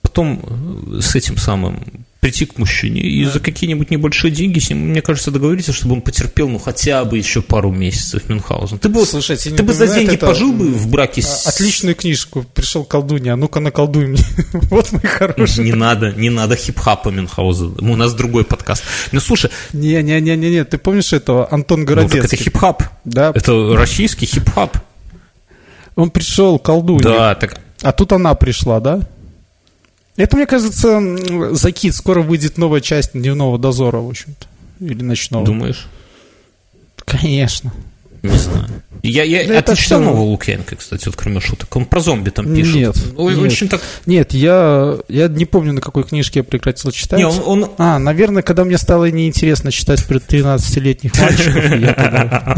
Потом 0.03 1.01
с 1.01 1.17
этим 1.17 1.37
самым 1.37 1.83
прийти 2.21 2.47
к 2.47 2.59
мужчине 2.59 3.01
и 3.01 3.25
да. 3.25 3.33
за 3.33 3.41
какие-нибудь 3.41 3.91
небольшие 3.91 4.33
деньги 4.33 4.59
с 4.59 4.71
ним, 4.71 4.89
мне 4.89 5.03
кажется, 5.03 5.31
договориться, 5.31 5.73
чтобы 5.73 5.95
он 5.95 6.01
потерпел, 6.01 6.49
ну, 6.49 6.59
хотя 6.59 7.05
бы 7.05 7.17
еще 7.17 7.43
пару 7.43 7.71
месяцев 7.71 8.29
Мюнхгаузен. 8.29 8.79
Ты 8.79 8.89
бы, 8.89 9.05
Слушайте, 9.07 9.51
ты 9.51 9.63
бы 9.63 9.73
за 9.73 9.87
деньги 9.87 10.15
это... 10.15 10.27
пожил 10.27 10.53
бы 10.53 10.67
в 10.67 10.89
браке 10.89 11.23
с... 11.23 11.47
Отличную 11.47 11.95
книжку. 11.95 12.45
Пришел 12.55 12.85
колдунья, 12.85 13.35
а 13.35 13.37
ну-ка 13.37 13.61
наколдуй 13.61 14.07
мне. 14.07 14.25
вот 14.71 14.91
мой 14.91 15.03
хороший. 15.03 15.65
Не 15.65 15.73
надо, 15.73 16.13
не 16.13 16.31
надо 16.31 16.57
хип-хапа 16.57 17.11
Мюнхгаузена. 17.11 17.77
У 17.79 17.97
нас 17.97 18.15
другой 18.15 18.45
подкаст. 18.45 18.83
Ну, 19.13 19.21
слушай... 19.21 19.51
Не-не-не-не, 19.73 20.65
ты 20.65 20.79
помнишь 20.79 21.13
этого 21.13 21.49
Антон 21.53 21.85
Городецкий? 21.85 22.19
Ну, 22.19 22.23
так 22.23 22.33
это 22.33 22.45
хип-хап. 22.45 22.83
Да. 23.05 23.33
Это 23.35 23.77
российский 23.77 24.27
хип-хап. 24.27 24.77
Он 25.95 26.11
пришел 26.11 26.59
колдунья. 26.59 27.03
Да, 27.03 27.35
так... 27.37 27.61
А 27.83 27.93
тут 27.93 28.13
она 28.13 28.35
пришла, 28.35 28.81
да? 28.81 29.07
Это, 30.19 30.37
мне 30.37 30.47
кажется, 30.47 31.01
закид. 31.55 31.95
Скоро 31.95 32.23
выйдет 32.23 32.59
новая 32.59 32.81
часть 32.81 33.13
дневного 33.13 33.57
дозора, 33.57 33.99
в 33.99 34.09
общем-то. 34.09 34.47
Или 34.85 35.03
ночного. 35.03 35.47
Думаешь? 35.47 35.87
Конечно. 37.05 37.73
Не 38.23 38.37
знаю. 38.37 38.69
Я, 39.03 39.25
я, 39.25 39.47
да 39.47 39.59
а 39.59 39.63
ты 39.63 39.77
читал 39.77 40.01
нового 40.01 40.23
Лукьяненко, 40.23 40.77
кстати, 40.77 41.07
вот 41.07 41.17
кроме 41.17 41.41
шуток? 41.41 41.75
Он 41.77 41.85
про 41.85 42.01
зомби 42.01 42.31
там 42.31 42.55
пишет. 42.55 42.75
Нет. 42.75 42.97
Ой, 43.17 43.35
нет, 43.35 43.45
очень 43.45 43.69
так... 43.69 43.81
нет 44.07 44.35
я, 44.35 44.99
я 45.09 45.29
не 45.29 45.45
помню, 45.45 45.73
на 45.73 45.81
какой 45.81 46.05
книжке 46.05 46.41
я 46.41 46.45
прекратил 46.45 46.91
читать. 46.91 47.19
Не, 47.19 47.27
он, 47.27 47.43
он... 47.45 47.71
А, 47.79 47.99
наверное, 47.99 48.43
когда 48.43 48.65
мне 48.65 48.79
стало 48.79 49.11
неинтересно 49.11 49.71
читать 49.73 50.05
про 50.07 50.17
13-летних 50.17 51.19
мальчиков, 51.19 51.77
я 51.79 51.93
тогда... 51.95 52.57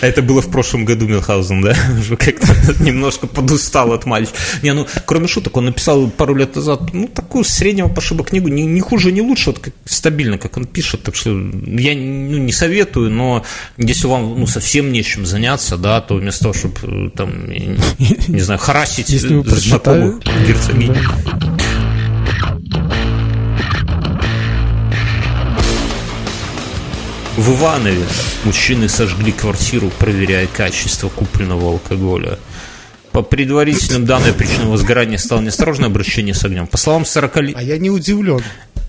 Это 0.00 0.22
было 0.22 0.40
в 0.40 0.50
прошлом 0.50 0.84
году 0.84 1.06
Милхаузен, 1.06 1.62
да? 1.62 1.76
Уже 1.98 2.16
как-то 2.16 2.54
немножко 2.82 3.26
подустал 3.26 3.92
от 3.92 4.06
мальчика. 4.06 4.36
Не, 4.62 4.72
ну, 4.72 4.86
кроме 5.04 5.28
шуток, 5.28 5.56
он 5.56 5.66
написал 5.66 6.08
пару 6.08 6.34
лет 6.34 6.56
назад, 6.56 6.92
ну, 6.92 7.08
такую 7.08 7.44
среднего 7.44 7.88
пошиба 7.88 8.24
книгу, 8.24 8.48
не, 8.48 8.64
не 8.64 8.80
хуже, 8.80 9.12
не 9.12 9.20
лучше, 9.20 9.50
вот 9.50 9.58
как, 9.58 9.74
стабильно, 9.84 10.38
как 10.38 10.56
он 10.56 10.66
пишет, 10.66 11.02
так 11.02 11.14
что 11.14 11.30
я 11.30 11.94
ну, 11.94 12.38
не 12.38 12.52
советую, 12.52 13.10
но 13.10 13.44
если 13.76 14.06
вам 14.06 14.38
ну, 14.38 14.46
совсем 14.46 14.63
нечем 14.92 15.26
заняться, 15.26 15.76
да, 15.76 16.00
то 16.00 16.16
вместо 16.16 16.42
того, 16.44 16.54
чтобы 16.54 16.76
э, 16.82 17.10
там, 17.10 17.50
не 18.28 18.40
знаю, 18.40 18.58
харасить 18.58 19.08
знакомых 19.08 20.20
герцогинь. 20.46 20.96
В 27.36 27.50
Иванове 27.56 28.04
мужчины 28.44 28.88
сожгли 28.88 29.32
квартиру, 29.32 29.90
проверяя 29.98 30.46
качество 30.46 31.08
купленного 31.08 31.72
алкоголя. 31.72 32.38
По 33.10 33.22
предварительным 33.22 34.06
данным 34.06 34.34
причиной 34.34 34.66
возгорания 34.66 35.18
стало 35.18 35.40
неосторожное 35.40 35.86
обращение 35.86 36.34
с 36.34 36.44
огнем. 36.44 36.66
По 36.68 36.76
словам 36.76 37.04
40 37.04 37.36
лет... 37.42 37.56
А 37.56 37.62
я 37.62 37.78
не 37.78 37.90
удивлен. 37.90 38.42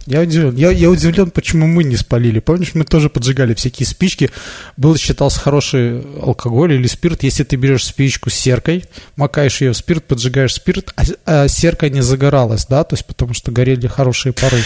Я 0.06 0.22
удивлен. 0.22 0.56
Я, 0.56 0.70
я 0.70 0.89
удивлен, 0.89 1.32
почему 1.32 1.66
мы 1.66 1.84
не 1.84 1.95
спалили. 1.95 2.39
Помнишь, 2.39 2.76
мы 2.76 2.86
тоже 2.86 3.10
поджигали 3.10 3.56
всякие 3.56 3.88
спички. 3.88 4.30
Был 4.78 4.95
считался 4.97 5.39
хороший 5.39 6.01
алкоголь 6.22 6.74
или 6.74 6.86
спирт. 6.86 7.24
Если 7.24 7.43
ты 7.43 7.56
берешь 7.56 7.86
спичку 7.86 8.30
с 8.30 8.36
серкой, 8.36 8.86
макаешь 9.16 9.62
ее 9.62 9.72
в 9.72 9.78
спирт, 9.78 10.06
поджигаешь 10.06 10.53
спирт, 10.53 10.93
а, 10.95 11.03
а 11.26 11.47
серка 11.47 11.89
не 11.89 12.01
загоралась, 12.01 12.68
да, 12.68 12.84
то 12.84 12.93
есть 12.95 13.06
потому 13.06 13.34
что 13.34 13.51
горели 13.51 13.88
хорошие 13.88 14.32
пары. 14.32 14.60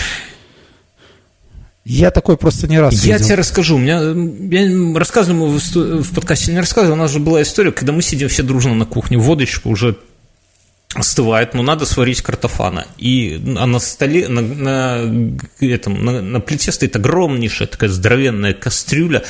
Я 1.85 2.11
такой 2.11 2.37
просто 2.37 2.67
не 2.67 2.79
раз 2.79 3.03
Я 3.05 3.13
видел. 3.13 3.25
тебе 3.25 3.35
расскажу. 3.35 3.75
У 3.77 3.79
меня, 3.79 4.01
я 4.01 4.99
рассказывал 4.99 5.57
в, 5.57 5.75
в 6.03 6.13
подкасте, 6.13 6.51
не 6.51 6.59
рассказывал, 6.59 6.97
у 6.97 6.99
нас 6.99 7.11
же 7.11 7.19
была 7.19 7.41
история, 7.41 7.71
когда 7.71 7.93
мы 7.93 8.01
сидим 8.01 8.27
все 8.27 8.43
дружно 8.43 8.75
на 8.75 8.85
кухне, 8.85 9.17
водочка 9.17 9.67
уже 9.69 9.95
остывает, 10.93 11.53
но 11.53 11.61
надо 11.61 11.85
сварить 11.85 12.21
картофана. 12.21 12.87
И 12.97 13.41
а 13.57 13.65
на 13.65 13.79
столе, 13.79 14.27
на, 14.27 14.41
на, 14.41 15.41
этом, 15.59 16.03
на, 16.03 16.21
на 16.21 16.39
плите 16.39 16.71
стоит 16.71 16.95
огромнейшая 16.95 17.67
такая 17.67 17.89
здоровенная 17.89 18.53
кастрюля, 18.53 19.23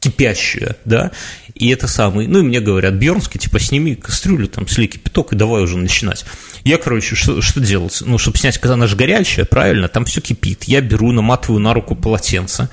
кипящая, 0.00 0.76
да, 0.84 1.10
и 1.58 1.68
это 1.70 1.88
самый, 1.88 2.26
ну 2.26 2.40
и 2.40 2.42
мне 2.42 2.60
говорят, 2.60 2.94
Бьернский, 2.94 3.40
типа, 3.40 3.58
сними 3.58 3.94
кастрюлю, 3.94 4.48
там, 4.48 4.68
слей 4.68 4.86
кипяток 4.86 5.32
и 5.32 5.36
давай 5.36 5.62
уже 5.62 5.76
начинать. 5.76 6.24
Я, 6.64 6.78
короче, 6.78 7.16
что, 7.16 7.40
что 7.40 7.60
делать? 7.60 8.02
Ну, 8.04 8.18
чтобы 8.18 8.38
снять, 8.38 8.58
когда 8.58 8.74
она 8.74 8.86
же 8.86 8.96
горячая, 8.96 9.44
правильно, 9.44 9.88
там 9.88 10.04
все 10.04 10.20
кипит. 10.20 10.64
Я 10.64 10.80
беру, 10.80 11.12
наматываю 11.12 11.60
на 11.60 11.74
руку 11.74 11.94
полотенце, 11.94 12.68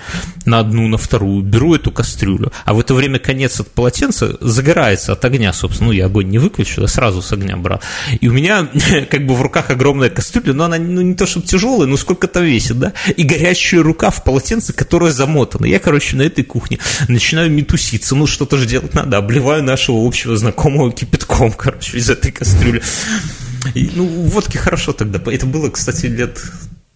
на 0.46 0.60
одну, 0.60 0.88
на 0.88 0.98
вторую, 0.98 1.44
беру 1.44 1.76
эту 1.76 1.92
кастрюлю, 1.92 2.52
а 2.66 2.74
в 2.74 2.80
это 2.80 2.94
время 2.94 3.20
конец 3.20 3.60
от 3.60 3.72
полотенца 3.72 4.38
загорается 4.42 5.14
от 5.14 5.24
огня, 5.26 5.54
собственно. 5.54 5.88
Ну, 5.88 5.92
я 5.92 6.06
огонь 6.06 6.30
не 6.30 6.40
выключил, 6.40 6.84
я 6.84 6.88
сразу 6.88 7.22
с 7.22 7.32
огня 7.32 7.58
брал. 7.58 7.82
И 8.20 8.28
у 8.28 8.34
меня 8.34 8.68
как 9.10 9.26
бы 9.26 9.36
в 9.36 9.42
руках 9.42 9.70
огромная 9.70 10.10
кастрюля, 10.10 10.54
но 10.54 10.66
она 10.66 10.78
ну, 10.78 11.02
не 11.02 11.16
то 11.16 11.26
чтобы 11.26 11.46
тяжелая, 11.46 11.88
но 11.88 11.98
сколько-то 11.98 12.42
весит, 12.42 12.80
да? 12.80 12.94
И 13.16 13.24
горячая 13.24 13.84
рука 13.84 14.10
в 14.10 14.24
полотенце, 14.24 14.74
которая 14.74 15.12
замотана. 15.12 15.66
Я, 15.66 15.80
короче, 15.80 16.16
на 16.16 16.24
этой 16.24 16.44
кухне 16.44 16.80
начинаю 17.08 17.52
метуситься. 17.52 18.16
Ну, 18.16 18.28
что-то 18.28 18.58
же 18.58 18.66
делать 18.76 18.94
надо. 18.94 19.18
Обливаю 19.18 19.64
нашего 19.64 20.06
общего 20.06 20.36
знакомого 20.36 20.92
кипятком, 20.92 21.52
короче, 21.58 21.98
из 21.98 22.10
этой 22.10 22.32
кастрюли. 22.32 22.82
И, 23.74 23.90
ну, 23.96 24.06
водки 24.06 24.58
хорошо 24.58 24.92
тогда. 24.94 25.20
Это 25.32 25.46
было, 25.46 25.70
кстати, 25.70 26.08
лет 26.08 26.44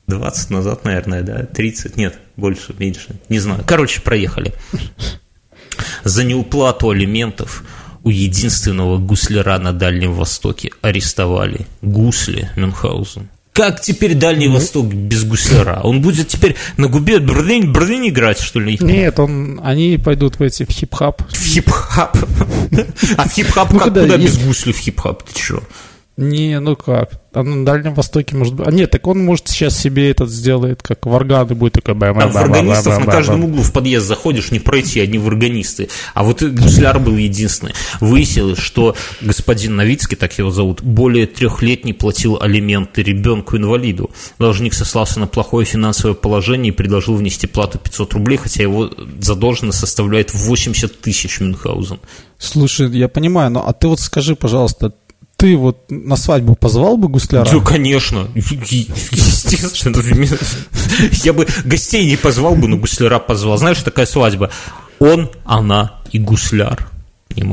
20 0.08 0.50
назад, 0.50 0.86
наверное, 0.86 1.22
да? 1.22 1.46
30, 1.46 1.96
нет, 1.96 2.20
больше, 2.36 2.76
меньше, 2.78 3.16
не 3.30 3.40
знаю. 3.40 3.64
Короче, 3.66 4.02
проехали. 4.02 4.54
За 6.04 6.24
неуплату 6.24 6.90
алиментов 6.90 7.64
у 8.04 8.10
единственного 8.10 8.98
гусляра 8.98 9.58
на 9.60 9.72
Дальнем 9.72 10.14
Востоке 10.14 10.72
арестовали 10.82 11.66
гусли 11.82 12.50
Мюнхгаузен. 12.58 13.30
Как 13.54 13.82
теперь 13.82 14.16
Дальний 14.16 14.48
ну, 14.48 14.54
Восток 14.54 14.86
без 14.88 15.26
гусляра? 15.26 15.82
Он 15.84 16.02
будет 16.02 16.30
теперь 16.30 16.56
на 16.78 16.88
губе 16.88 17.20
брдень, 17.20 17.72
брдень 17.72 18.10
играть, 18.10 18.40
что 18.40 18.60
ли? 18.60 18.78
Нет, 18.80 19.20
он, 19.20 19.60
они 19.64 19.98
пойдут 19.98 20.40
в 20.40 20.44
эти 20.44 20.64
в 20.64 20.70
хип-хап. 20.70 21.22
В 21.30 21.44
хип-хап? 21.44 22.18
А 23.18 23.28
в 23.28 23.34
хип-хап 23.34 23.72
ну, 23.72 23.80
как? 23.80 23.88
Куда 23.94 24.18
без 24.18 24.38
гусли 24.38 24.72
в 24.72 24.78
хип-хап? 24.78 25.24
Ты 25.24 25.40
что? 25.42 25.64
Не, 26.20 26.60
ну 26.60 26.76
как? 26.76 27.12
А 27.32 27.44
на 27.44 27.64
Дальнем 27.64 27.94
Востоке 27.94 28.36
может 28.36 28.54
быть... 28.54 28.68
А 28.68 28.72
нет, 28.72 28.92
так 28.92 29.08
он 29.08 29.24
может 29.24 29.48
сейчас 29.48 29.80
себе 29.80 30.12
этот 30.12 30.30
сделает, 30.30 30.82
как 30.82 31.06
в 31.06 31.14
органы 31.14 31.56
будет 31.56 31.74
такой... 31.74 31.94
Бэм, 31.94 32.20
Там 32.20 32.32
в 32.32 32.36
органистов 32.36 33.00
на 33.00 33.10
каждом 33.10 33.46
углу 33.46 33.62
в 33.62 33.72
подъезд 33.72 34.06
заходишь, 34.06 34.52
не 34.52 34.60
пройти, 34.60 35.00
одни 35.00 35.18
в 35.18 35.28
органисты. 35.28 35.88
А 36.14 36.26
вот 36.26 36.44
гусляр 36.44 37.00
был 37.00 37.16
единственный. 37.16 37.74
Выяснилось, 38.02 38.60
что 38.60 38.98
господин 39.22 39.78
Новицкий, 39.78 40.18
так 40.18 40.38
его 40.38 40.52
зовут, 40.52 40.82
более 40.82 41.26
трех 41.26 41.62
лет 41.62 41.86
не 41.86 41.94
платил 41.94 42.38
алименты 42.42 43.02
ребенку-инвалиду. 43.02 44.12
Должник 44.40 44.74
сослался 44.74 45.22
на 45.22 45.28
плохое 45.28 45.66
финансовое 45.66 46.16
положение 46.16 46.74
и 46.74 46.76
предложил 46.76 47.16
внести 47.16 47.48
плату 47.48 47.80
500 47.80 48.14
рублей, 48.16 48.38
хотя 48.38 48.62
его 48.62 48.90
задолженность 49.22 49.80
составляет 49.80 50.34
80 50.34 51.00
тысяч 51.00 51.40
Мюнхгаузен. 51.40 52.00
Слушай, 52.40 52.90
я 52.98 53.08
понимаю, 53.08 53.52
но 53.52 53.68
а 53.68 53.74
ты 53.74 53.88
вот 53.88 54.00
скажи, 54.00 54.36
пожалуйста, 54.36 54.94
ты 55.40 55.56
вот 55.56 55.90
на 55.90 56.18
свадьбу 56.18 56.54
позвал 56.54 56.98
бы 56.98 57.08
гусляра? 57.08 57.50
Ну, 57.50 57.62
конечно. 57.62 58.28
Естественно. 58.36 60.04
Я 61.24 61.32
бы 61.32 61.48
гостей 61.64 62.06
не 62.06 62.18
позвал 62.18 62.56
бы, 62.56 62.68
но 62.68 62.76
гусляра 62.76 63.20
позвал. 63.20 63.58
Знаешь, 63.58 63.82
такая 63.82 64.06
свадьба. 64.06 64.52
Он, 65.00 65.32
она 65.46 66.02
и 66.12 66.20
гусляр. 66.20 66.90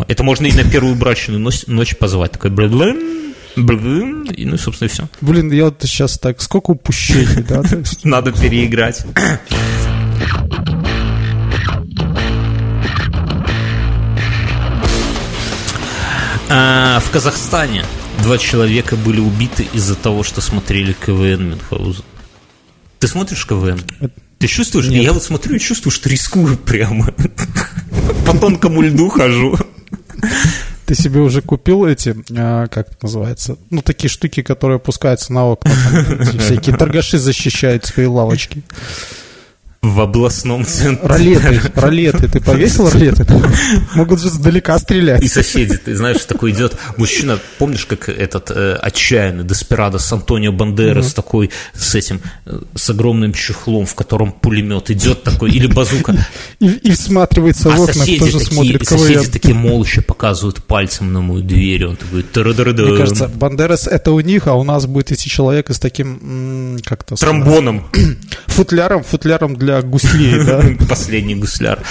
Это 0.09 0.25
можно 0.25 0.47
и 0.47 0.53
на 0.53 0.69
первую 0.69 0.97
брачную 0.97 1.39
ночь, 1.39 1.97
позвать. 1.97 2.33
Такой 2.33 2.51
блин, 2.51 3.35
блин, 3.55 4.25
и 4.25 4.45
ну, 4.45 4.59
собственно, 4.59 4.89
и 4.89 4.91
все. 4.91 5.09
Блин, 5.21 5.53
я 5.53 5.67
вот 5.67 5.77
сейчас 5.83 6.19
так, 6.19 6.41
сколько 6.43 6.73
упущений, 6.73 7.45
да? 7.49 7.63
Надо 8.03 8.33
переиграть. 8.33 9.05
А, 16.49 17.01
в 17.01 17.11
Казахстане 17.11 17.85
два 18.23 18.39
человека 18.39 18.97
были 18.97 19.21
убиты 19.21 19.67
из-за 19.73 19.95
того, 19.95 20.23
что 20.23 20.41
смотрели 20.41 20.93
КВН 20.93 21.51
Мюнхгаузен. 21.51 22.05
Ты 22.99 23.09
смотришь 23.09 23.45
КВН? 23.47 23.81
Ты 24.39 24.47
чувствуешь? 24.47 24.87
Нет. 24.89 25.03
Я 25.03 25.13
вот 25.13 25.23
смотрю 25.23 25.57
и 25.57 25.59
чувствую, 25.59 25.93
что 25.93 26.09
рискую 26.09 26.57
прямо. 26.57 27.13
По 28.27 28.39
тонкому 28.39 28.83
льду 28.83 29.09
хожу. 29.09 29.59
Ты 30.87 30.95
себе 30.95 31.21
уже 31.21 31.43
купил 31.43 31.85
эти, 31.85 32.17
а, 32.37 32.69
как 32.69 32.91
это 32.91 32.99
называется, 33.03 33.57
ну, 33.71 33.83
такие 33.83 34.09
штуки, 34.09 34.43
которые 34.43 34.77
опускаются 34.77 35.33
на 35.33 35.45
окна. 35.47 35.73
Всякие 36.39 36.77
торгаши 36.77 37.19
защищают 37.19 37.85
свои 37.85 38.07
лавочки. 38.07 38.63
В 39.87 40.01
областном 40.01 40.67
центре. 40.67 41.07
Ролеты, 41.07 41.61
ролеты. 41.75 42.29
Ты 42.29 42.41
повесил 42.41 42.91
ролеты? 42.91 43.25
Могут 43.95 44.21
же 44.21 44.31
сдалека 44.31 44.79
стрелять. 44.79 45.23
И 45.23 45.29
соседи, 45.29 45.77
ты 45.77 45.95
знаешь, 45.95 46.25
такой 46.25 46.51
идет 46.51 46.77
мужчина, 46.97 47.39
помнишь, 47.59 47.87
как 47.87 48.09
этот 48.09 48.51
э, 48.51 48.75
отчаянный 48.83 49.45
Деспирадо 49.45 49.99
с 49.99 50.13
Антонио 50.13 50.51
Бандерас 50.51 51.07
угу. 51.07 51.15
такой, 51.15 51.51
с 51.73 51.95
этим, 51.95 52.21
э, 52.47 52.61
с 52.75 52.91
огромным 52.91 53.33
чехлом, 53.33 53.87
в 53.87 53.95
котором 53.95 54.33
пулемет 54.33 54.91
идет 54.91 55.23
такой, 55.23 55.53
или 55.53 55.69
базука. 55.69 56.17
И, 56.59 56.67
и 56.67 56.91
всматривается 56.91 57.73
а 57.73 57.77
в 57.77 57.83
окна, 57.83 58.05
кто 58.05 58.27
же 58.27 58.41
смотрит 58.41 58.87
КВН. 58.87 58.99
Соседи 58.99 59.29
такие 59.29 59.55
молча 59.55 60.03
показывают 60.03 60.65
пальцем 60.65 61.13
на 61.13 61.21
мою 61.21 61.43
дверь, 61.43 61.87
он 61.87 61.97
такой, 61.97 62.25
Мне 62.35 62.97
кажется, 62.97 63.29
Бандерас 63.29 63.87
это 63.87 64.11
у 64.11 64.21
них, 64.21 64.49
а 64.49 64.55
у 64.55 64.65
нас 64.65 64.87
будет 64.87 65.13
идти 65.13 65.31
человек 65.31 65.71
с 65.71 65.79
таким, 65.79 66.79
как-то... 66.85 67.15
Тромбоном. 67.15 67.87
Футляром, 68.47 69.05
футляром 69.05 69.55
для 69.57 69.76
гуслей, 69.83 70.45
да? 70.45 70.63
Последний 70.89 71.35
гусляр. 71.35 71.83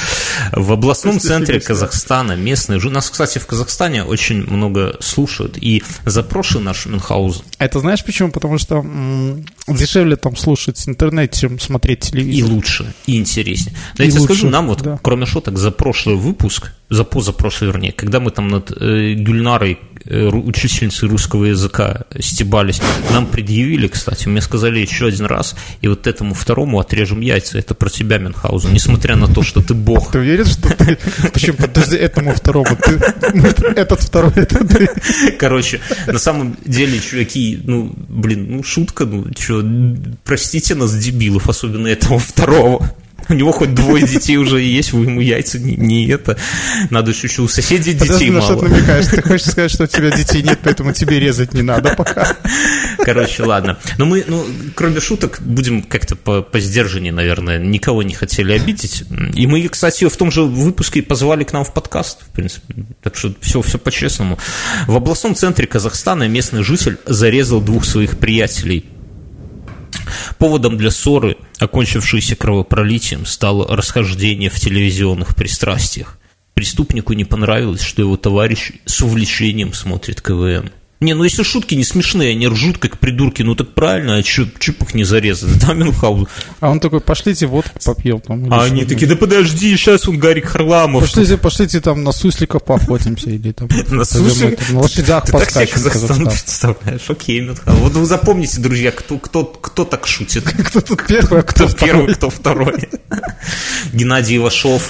В 0.52 0.72
областном 0.72 1.20
центре 1.20 1.60
Казахстана 1.60 2.36
местные... 2.36 2.80
Нас, 2.80 3.10
кстати, 3.10 3.40
в 3.40 3.46
Казахстане 3.46 4.04
очень 4.04 4.44
много 4.46 4.98
слушают. 5.00 5.58
И 5.58 5.84
за 6.06 6.24
прошлый 6.24 6.64
наш 6.64 6.86
Мюнхгаузен... 6.86 7.44
Это 7.58 7.80
знаешь 7.80 8.04
почему? 8.04 8.32
Потому 8.32 8.58
что 8.58 8.78
м- 8.78 9.46
дешевле 9.68 10.16
там 10.16 10.36
слушать 10.36 10.78
в 10.78 10.88
интернете, 10.88 11.42
чем 11.42 11.60
смотреть 11.60 12.02
телевизор. 12.02 12.50
И 12.50 12.54
лучше, 12.54 12.94
и 13.06 13.18
интереснее. 13.18 13.76
Да 13.96 14.04
я 14.04 14.12
тебе 14.12 14.22
скажу, 14.22 14.50
нам 14.50 14.68
вот, 14.68 14.82
да. 14.82 15.00
кроме 15.02 15.26
шуток, 15.26 15.58
за 15.58 15.72
прошлый 15.72 16.16
выпуск 16.16 16.72
за 16.90 17.04
позапрошлый, 17.04 17.72
вернее, 17.72 17.92
когда 17.92 18.20
мы 18.20 18.32
там 18.32 18.48
над 18.48 18.72
э, 18.72 19.14
Гюльнарой, 19.14 19.80
э, 20.06 20.28
учительницей 20.28 21.10
русского 21.10 21.46
языка, 21.46 22.06
стебались, 22.20 22.80
нам 23.12 23.26
предъявили, 23.26 23.88
кстати, 23.88 24.28
мне 24.28 24.42
сказали 24.42 24.80
еще 24.80 25.08
один 25.08 25.26
раз, 25.26 25.56
и 25.82 25.88
вот 25.88 26.06
этому 26.06 26.36
второму 26.36 26.80
отрежем 26.80 27.22
яйца, 27.22 27.58
это 27.58 27.74
про 27.74 27.90
тебя, 27.90 28.20
Мюнхгаузен, 28.20 28.72
несмотря 28.72 29.16
на 29.16 29.28
то, 29.28 29.42
что 29.42 29.62
ты 29.62 29.74
бог. 29.74 30.12
Ты 30.12 30.20
уверен, 30.20 30.46
что 30.46 30.76
ты... 30.76 30.98
Почему? 31.34 31.58
Подожди, 31.58 31.96
этому 31.96 32.34
второму. 32.34 32.78
Ты... 32.84 33.00
Этот 33.76 34.02
второй, 34.02 34.34
это 34.36 34.66
ты. 34.66 34.88
Короче, 35.40 35.82
на 36.06 36.20
самом 36.20 36.56
деле, 36.66 37.00
чуваки, 37.00 37.60
ну, 37.64 37.92
блин, 37.96 38.58
ну, 38.58 38.64
шутка, 38.64 39.06
ну, 39.06 39.26
что, 39.38 39.64
простите 40.24 40.76
нас, 40.76 40.96
дебилов, 40.96 41.50
особенно 41.50 41.88
этого 41.88 42.20
второго. 42.20 42.92
У 43.28 43.34
него 43.34 43.52
хоть 43.52 43.74
двое 43.74 44.06
детей 44.06 44.38
уже 44.38 44.62
есть, 44.62 44.94
вы 44.94 45.06
ему 45.06 45.20
яйца 45.20 45.58
не, 45.58 45.76
не 45.76 46.08
это. 46.08 46.38
Надо 46.90 47.12
еще 47.12 47.42
у 47.42 47.48
соседей 47.48 47.94
детей 47.94 48.08
Подожди, 48.08 48.32
мало. 48.32 48.44
что 48.44 48.56
ты 48.58 48.68
намекаешь? 48.68 49.06
Ты 49.08 49.22
хочешь 49.22 49.48
сказать, 49.48 49.72
что 49.72 49.84
у 49.86 49.88
тебя 49.88 50.12
детей 50.12 50.44
нет, 50.44 50.60
поэтому 50.64 50.94
тебе 50.94 51.20
резать 51.20 51.54
не 51.54 51.64
надо 51.64 51.96
пока? 51.96 52.38
Короче, 53.00 53.44
ладно. 53.44 53.78
Но 53.98 54.06
мы, 54.06 54.24
ну, 54.28 54.46
кроме 54.76 55.00
шуток, 55.00 55.40
будем 55.42 55.82
как-то 55.82 56.16
по, 56.16 56.42
по 56.42 56.60
сдержаннее, 56.60 57.12
наверное, 57.12 57.58
никого 57.58 58.04
не 58.04 58.14
хотели 58.14 58.54
обидеть. 58.54 59.04
И 59.34 59.48
мы, 59.48 59.68
кстати, 59.68 60.08
в 60.08 60.18
том 60.18 60.32
же 60.32 60.44
выпуске 60.44 61.02
позвали 61.02 61.44
к 61.44 61.54
нам 61.54 61.64
в 61.64 61.74
подкаст, 61.74 62.22
в 62.22 62.30
принципе. 62.30 62.76
Так 63.02 63.16
что 63.16 63.34
все, 63.42 63.62
все 63.62 63.78
по-честному. 63.78 64.38
В 64.88 64.96
областном 64.96 65.36
центре 65.36 65.68
Казахстана 65.68 66.28
местный 66.28 66.64
житель 66.64 66.98
зарезал 67.06 67.62
двух 67.62 67.86
своих 67.86 68.18
приятелей 68.18 68.86
Поводом 70.38 70.78
для 70.78 70.92
ссоры, 70.92 71.38
окончившейся 71.60 72.36
кровопролитием, 72.36 73.26
стало 73.26 73.76
расхождение 73.76 74.50
в 74.50 74.60
телевизионных 74.60 75.36
пристрастиях. 75.36 76.20
Преступнику 76.54 77.14
не 77.14 77.26
понравилось, 77.26 77.82
что 77.82 78.02
его 78.02 78.16
товарищ 78.18 78.72
с 78.86 79.02
увлечением 79.02 79.74
смотрит 79.74 80.22
КВН. 80.22 80.72
Не, 81.06 81.14
ну 81.14 81.24
если 81.24 81.44
шутки 81.44 81.76
не 81.76 81.84
смешные, 81.84 82.32
они 82.32 82.48
ржут 82.48 82.80
как 82.80 82.98
придурки, 82.98 83.44
ну 83.44 83.54
так 83.54 83.76
правильно, 83.76 84.16
а 84.16 84.24
чё, 84.24 84.48
чё 84.58 84.72
их 84.72 84.96
не 84.96 85.04
зарезать, 85.04 85.60
да, 85.66 85.76
Мюнхгаузен? 85.76 86.28
А 86.60 86.72
он 86.72 86.80
такой, 86.80 87.00
пошлите 87.00 87.46
водку 87.46 87.80
попьем. 87.86 88.20
Там, 88.22 88.52
а 88.52 88.64
они 88.64 88.86
такие, 88.86 89.06
да 89.06 89.16
подожди, 89.16 89.78
сейчас 89.78 90.08
он 90.08 90.18
Гарик 90.18 90.48
Харламов. 90.48 91.04
Пошлите, 91.04 91.38
пошлите 91.38 91.80
там 91.80 92.04
на 92.04 92.12
сусликов 92.12 92.64
поохотимся 92.64 93.30
или 93.30 93.52
там 93.52 93.70
на 93.90 94.04
сусликов? 94.04 94.68
На 94.72 94.80
лошадях 94.80 95.30
поскачем 95.32 95.84
Казахстан 95.84 96.26
представляешь, 96.26 97.08
окей, 97.08 97.42
Мюнхгаузен. 97.42 97.84
Вот 97.84 97.94
вы 97.94 98.06
запомните, 98.08 98.60
друзья, 98.60 98.92
кто, 98.92 99.20
кто, 99.20 99.46
кто 99.46 99.86
так 99.86 100.08
шутит. 100.08 100.44
Кто 100.66 100.82
тут 100.82 101.06
первый, 101.06 101.42
а 101.42 101.44
кто 101.44 101.68
первый, 101.70 102.16
кто 102.16 102.32
второй. 102.32 102.90
Геннадий 103.94 104.38
Ивашов, 104.38 104.90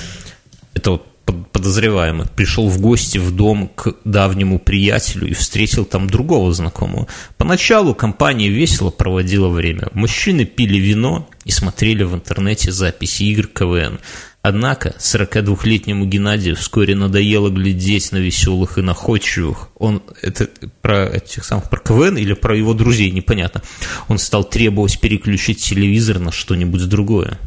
это 0.74 0.91
вот 0.91 1.14
подозреваемый 1.26 2.28
пришел 2.36 2.69
в 2.69 2.80
гости 2.80 3.17
в 3.17 3.36
дом 3.36 3.69
к 3.76 3.95
давнему 4.03 4.59
приятелю 4.59 5.28
и 5.28 5.34
встретил 5.34 5.86
там 5.86 6.07
другого 6.07 6.53
знакомого. 6.53 7.07
Поначалу 7.38 7.95
компания 7.95 8.49
весело 8.49 8.91
проводила 8.91 9.49
время. 9.49 9.88
Мужчины 9.93 10.45
пили 10.45 10.78
вино 10.78 11.28
и 11.43 11.51
смотрели 11.51 12.03
в 12.03 12.13
интернете 12.13 12.71
записи 12.71 13.23
игр 13.23 13.47
КВН. 13.47 13.99
Однако 14.47 14.93
42-летнему 14.99 16.05
Геннадию 16.05 16.55
вскоре 16.55 16.95
надоело 16.95 17.49
глядеть 17.49 18.11
на 18.11 18.17
веселых 18.17 18.78
и 18.78 18.84
находчивых. 18.84 19.69
Он, 19.76 20.03
это 20.21 20.47
про 20.84 21.07
этих 21.07 21.43
самых, 21.45 21.67
про 21.67 21.80
КВН 21.80 22.15
или 22.17 22.34
про 22.34 22.55
его 22.55 22.76
друзей, 22.76 23.09
непонятно. 23.09 23.63
Он 24.07 24.19
стал 24.19 24.43
требовать 24.43 24.99
переключить 24.99 25.63
телевизор 25.63 26.19
на 26.19 26.32
что-нибудь 26.32 26.88
другое. 26.88 27.39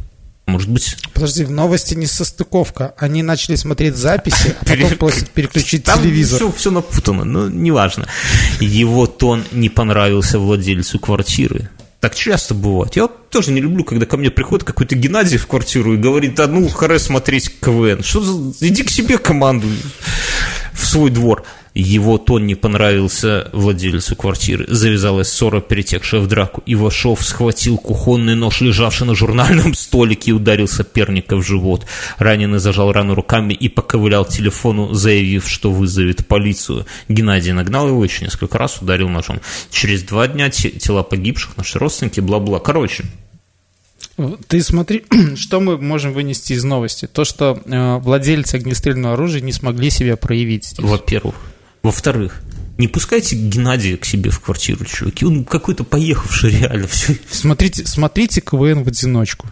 Может 0.49 0.69
быть... 0.69 0.97
Подожди, 1.13 1.43
в 1.43 1.51
новости 1.51 1.93
не 1.95 2.05
состыковка. 2.05 2.93
Они 2.97 3.23
начали 3.23 3.55
смотреть 3.55 3.95
записи, 3.95 4.55
а 4.59 4.65
потом 4.65 4.97
просят 4.97 5.29
переключить 5.29 5.83
Там 5.83 6.01
телевизор. 6.01 6.39
Все, 6.39 6.51
все 6.51 6.71
напутано, 6.71 7.23
но 7.23 7.49
неважно. 7.49 8.07
Его 8.59 9.07
тон 9.07 9.45
не 9.51 9.69
понравился 9.69 10.39
владельцу 10.39 10.99
квартиры. 10.99 11.69
Так 11.99 12.15
часто 12.15 12.53
бывает. 12.53 12.95
Я 12.95 13.03
вот 13.03 13.29
тоже 13.29 13.51
не 13.51 13.59
люблю, 13.59 13.83
когда 13.83 14.05
ко 14.05 14.15
мне 14.15 14.31
приходит 14.31 14.63
какой-то 14.63 14.95
Геннадий 14.95 15.37
в 15.37 15.47
квартиру 15.47 15.93
и 15.93 15.97
говорит, 15.97 16.39
а 16.39 16.47
ну, 16.47 16.67
харе 16.69 16.97
смотреть 16.97 17.59
КВН. 17.59 18.03
Что 18.03 18.21
за... 18.21 18.67
Иди 18.67 18.83
к 18.83 18.89
себе 18.89 19.17
команду 19.17 19.67
в 20.73 20.85
свой 20.85 21.09
двор. 21.09 21.43
Его 21.73 22.17
тон 22.17 22.47
не 22.47 22.55
понравился 22.55 23.49
владельцу 23.53 24.15
квартиры. 24.15 24.65
Завязалась 24.67 25.29
ссора, 25.29 25.61
перетекшая 25.61 26.21
в 26.21 26.27
драку. 26.27 26.63
Ивашов 26.65 27.23
схватил 27.23 27.77
кухонный 27.77 28.35
нож, 28.35 28.61
лежавший 28.61 29.07
на 29.07 29.15
журнальном 29.15 29.73
столике, 29.75 30.31
и 30.31 30.33
ударил 30.33 30.67
соперника 30.67 31.35
в 31.35 31.43
живот. 31.43 31.85
Раненый 32.17 32.59
зажал 32.59 32.91
рану 32.91 33.15
руками 33.15 33.53
и 33.53 33.69
поковылял 33.69 34.25
к 34.25 34.29
телефону, 34.29 34.93
заявив, 34.93 35.47
что 35.47 35.71
вызовет 35.71 36.27
полицию. 36.27 36.85
Геннадий 37.07 37.51
нагнал 37.51 37.87
его 37.87 38.03
еще 38.03 38.25
несколько 38.25 38.57
раз, 38.57 38.81
ударил 38.81 39.09
ножом. 39.09 39.39
Через 39.71 40.03
два 40.03 40.27
дня 40.27 40.49
тела 40.49 41.03
погибших, 41.03 41.57
наши 41.57 41.79
родственники, 41.79 42.19
бла-бла. 42.19 42.59
Короче, 42.59 43.05
ты 44.47 44.61
смотри, 44.61 45.05
что 45.35 45.59
мы 45.59 45.77
можем 45.77 46.13
вынести 46.13 46.53
из 46.53 46.63
новости? 46.63 47.07
То, 47.07 47.23
что 47.23 47.61
э, 47.63 47.97
владельцы 47.99 48.55
огнестрельного 48.55 49.13
оружия 49.13 49.41
не 49.41 49.51
смогли 49.51 49.89
себя 49.89 50.17
проявить. 50.17 50.75
Во-первых. 50.77 51.35
Во-вторых, 51.83 52.41
не 52.79 52.87
пускайте 52.87 53.35
Геннадия 53.35 53.97
к 53.97 54.05
себе 54.05 54.29
в 54.29 54.39
квартиру, 54.39 54.85
чуваки. 54.85 55.25
Он 55.25 55.43
какой-то 55.43 55.83
поехавший 55.83 56.51
реально. 56.51 56.87
Все. 56.87 57.17
Смотрите, 57.29 57.85
смотрите 57.85 58.39
КВН 58.39 58.83
в 58.83 58.87
одиночку. 58.87 59.47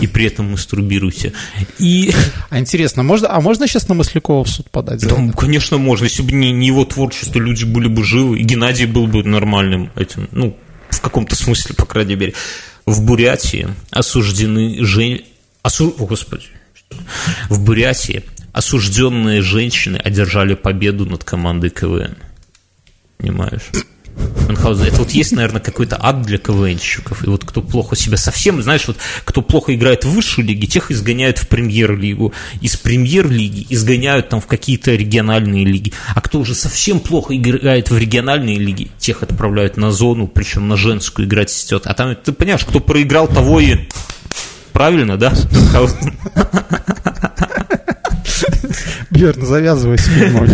И 0.00 0.06
при 0.06 0.26
этом 0.26 0.52
мастурбируйте. 0.52 1.32
И... 1.80 2.14
А 2.48 2.60
интересно, 2.60 3.02
можно, 3.02 3.28
а 3.28 3.40
можно 3.40 3.66
сейчас 3.66 3.88
на 3.88 3.96
Маслякова 3.96 4.44
в 4.44 4.48
суд 4.48 4.70
подать? 4.70 5.00
Да, 5.00 5.16
конечно, 5.36 5.78
можно. 5.78 6.04
Если 6.04 6.22
бы 6.22 6.30
не, 6.30 6.52
не 6.52 6.68
его 6.68 6.84
творчество, 6.84 7.40
люди 7.40 7.64
были 7.64 7.88
бы 7.88 8.04
живы, 8.04 8.38
и 8.38 8.44
Геннадий 8.44 8.86
был 8.86 9.08
бы 9.08 9.24
нормальным 9.24 9.90
этим, 9.96 10.28
ну, 10.30 10.56
в 10.90 11.00
каком-то 11.00 11.34
смысле, 11.34 11.74
по 11.74 11.86
крайней 11.86 12.14
мере. 12.14 12.34
В 12.86 13.02
Бурятии 13.02 13.68
осуждены 13.90 14.84
жен... 14.84 15.22
Осу... 15.62 15.92
О, 15.98 16.06
Господи. 16.06 16.46
В 17.48 17.64
Бурятии 17.64 18.24
осужденные 18.52 19.42
женщины 19.42 19.96
одержали 19.96 20.54
победу 20.54 21.06
над 21.06 21.24
командой 21.24 21.70
КВН. 21.70 22.16
Понимаешь? 23.18 23.70
Мюнхгаузен, 24.48 24.86
это 24.86 24.96
вот 24.96 25.10
есть, 25.10 25.32
наверное, 25.32 25.60
какой-то 25.60 25.96
ад 26.00 26.22
для 26.22 26.38
КВНщиков. 26.38 27.24
И 27.24 27.28
вот 27.28 27.44
кто 27.44 27.62
плохо 27.62 27.96
себя 27.96 28.16
совсем, 28.16 28.62
знаешь, 28.62 28.86
вот 28.86 28.96
кто 29.24 29.42
плохо 29.42 29.74
играет 29.74 30.04
в 30.04 30.10
высшую 30.10 30.46
лигу, 30.46 30.66
тех 30.66 30.90
изгоняют 30.90 31.38
в 31.38 31.48
премьер-лигу. 31.48 32.32
Из 32.60 32.76
премьер-лиги 32.76 33.66
изгоняют 33.70 34.28
там 34.28 34.40
в 34.40 34.46
какие-то 34.46 34.94
региональные 34.94 35.64
лиги. 35.64 35.92
А 36.14 36.20
кто 36.20 36.40
уже 36.40 36.54
совсем 36.54 37.00
плохо 37.00 37.36
играет 37.36 37.90
в 37.90 37.96
региональные 37.96 38.58
лиги, 38.58 38.90
тех 38.98 39.22
отправляют 39.22 39.76
на 39.76 39.92
зону, 39.92 40.26
причем 40.26 40.68
на 40.68 40.76
женскую 40.76 41.26
играть 41.28 41.50
сетет. 41.50 41.86
А 41.86 41.94
там, 41.94 42.16
ты 42.16 42.32
понимаешь, 42.32 42.64
кто 42.64 42.80
проиграл, 42.80 43.28
того 43.28 43.60
и... 43.60 43.76
Правильно, 44.72 45.16
да? 45.16 45.32
Верно, 49.10 49.46
завязывай 49.46 49.98
с 49.98 50.04
фильмом. 50.06 50.48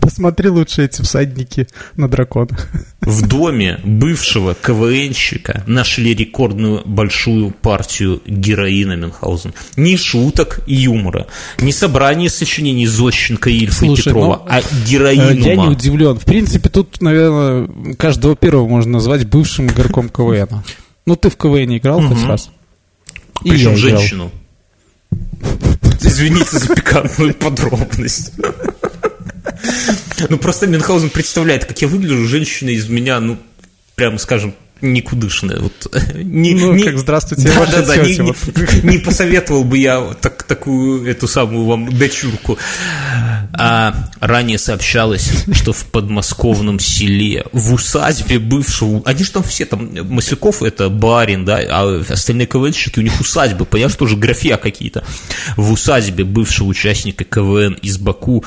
Посмотри 0.00 0.48
лучше 0.48 0.84
эти 0.84 1.02
всадники 1.02 1.68
на 1.96 2.08
драконах. 2.08 2.68
В 3.02 3.28
доме 3.28 3.78
бывшего 3.84 4.54
КВНщика 4.54 5.62
нашли 5.66 6.12
рекордную 6.14 6.82
большую 6.84 7.50
партию 7.50 8.20
героина 8.26 8.96
Мюнхгаузен. 8.96 9.54
Ни 9.76 9.94
шуток 9.96 10.60
и 10.66 10.74
юмора, 10.74 11.26
ни 11.60 11.70
собрание 11.70 12.30
сочинений 12.30 12.86
Зощенко, 12.86 13.48
Ильфа 13.48 13.86
Слушай, 13.86 14.00
и 14.00 14.04
Петрова, 14.04 14.42
ну, 14.44 14.50
а 14.50 14.60
героинума. 14.88 15.46
Я 15.46 15.56
не 15.56 15.68
удивлен. 15.68 16.18
В 16.18 16.24
принципе, 16.24 16.68
тут, 16.68 17.00
наверное, 17.00 17.68
каждого 17.96 18.34
первого 18.34 18.66
можно 18.66 18.92
назвать 18.92 19.24
бывшим 19.26 19.68
игроком 19.68 20.08
КВН. 20.08 20.64
Ну, 21.08 21.16
ты 21.16 21.30
в 21.30 21.38
КВН 21.38 21.74
играл 21.74 22.00
угу. 22.00 22.08
хоть 22.08 22.24
раз? 22.26 22.50
Причем 23.40 23.78
женщину. 23.78 24.30
Извините 26.02 26.58
за 26.58 26.74
пикантную 26.74 27.32
подробность. 27.32 28.32
Ну, 30.28 30.36
просто 30.36 30.66
Мюнхгаузен 30.66 31.08
представляет, 31.08 31.64
как 31.64 31.80
я 31.80 31.88
выгляжу, 31.88 32.28
женщина 32.28 32.68
из 32.68 32.90
меня, 32.90 33.20
ну, 33.20 33.38
прямо 33.94 34.18
скажем, 34.18 34.54
никудышная. 34.80 35.60
Вот, 35.60 35.94
не, 36.14 36.54
ну, 36.54 36.72
не, 36.72 36.84
как 36.84 36.98
здравствуйте, 36.98 37.48
да, 37.48 37.66
да, 37.66 37.82
да, 37.82 37.96
не, 37.96 38.16
не, 38.16 38.82
не 38.82 38.98
посоветовал 38.98 39.64
бы 39.64 39.78
я 39.78 40.14
так, 40.20 40.42
такую, 40.44 41.08
эту 41.08 41.28
самую 41.28 41.66
вам 41.66 41.92
дочурку. 41.96 42.58
А 43.52 44.10
ранее 44.20 44.58
сообщалось, 44.58 45.44
что 45.52 45.72
в 45.72 45.84
подмосковном 45.86 46.78
селе, 46.78 47.44
в 47.52 47.74
усадьбе 47.74 48.38
бывшего, 48.38 49.02
они 49.04 49.24
же 49.24 49.30
там 49.30 49.42
все, 49.42 49.64
там, 49.64 49.90
Масляков 50.08 50.62
это 50.62 50.88
барин, 50.88 51.44
да, 51.44 51.60
а 51.68 52.04
остальные 52.08 52.46
КВНщики, 52.46 52.98
у 52.98 53.02
них 53.02 53.20
усадьбы, 53.20 53.64
понимаешь, 53.64 53.96
тоже 53.96 54.16
графья 54.16 54.56
какие-то. 54.56 55.04
В 55.56 55.72
усадьбе 55.72 56.24
бывшего 56.24 56.68
участника 56.68 57.24
КВН 57.24 57.74
из 57.82 57.98
Баку 57.98 58.44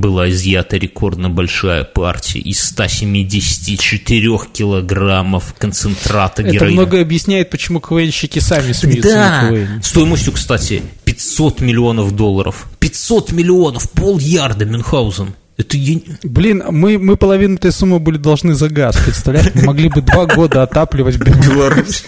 была 0.00 0.30
изъята 0.30 0.76
рекордно 0.76 1.30
большая 1.30 1.84
партия 1.84 2.40
из 2.40 2.62
174 2.62 4.38
килограммов 4.52 5.54
концентрата 5.58 6.42
героина. 6.42 6.64
Это 6.64 6.72
многое 6.72 7.02
объясняет, 7.02 7.50
почему 7.50 7.80
КВНщики 7.80 8.38
сами 8.38 8.72
смеются 8.72 9.12
да. 9.12 9.42
на 9.42 9.48
КВН. 9.50 9.82
Стоимостью, 9.82 10.32
кстати, 10.32 10.82
500 11.04 11.60
миллионов 11.60 12.14
долларов. 12.14 12.66
500 12.78 13.32
миллионов, 13.32 13.90
пол 13.90 14.18
ярда 14.18 14.64
Мюнхгаузен. 14.64 15.34
Это 15.56 15.76
я... 15.76 15.98
Блин, 16.22 16.62
мы, 16.70 16.98
мы 16.98 17.16
половину 17.16 17.54
этой 17.54 17.72
суммы 17.72 17.98
были 17.98 18.18
должны 18.18 18.54
за 18.54 18.68
газ, 18.68 18.96
представляешь? 18.96 19.54
Мы 19.54 19.62
могли 19.62 19.88
бы 19.88 20.02
два 20.02 20.26
года 20.26 20.62
отапливать 20.62 21.16
Беларусь. 21.16 22.04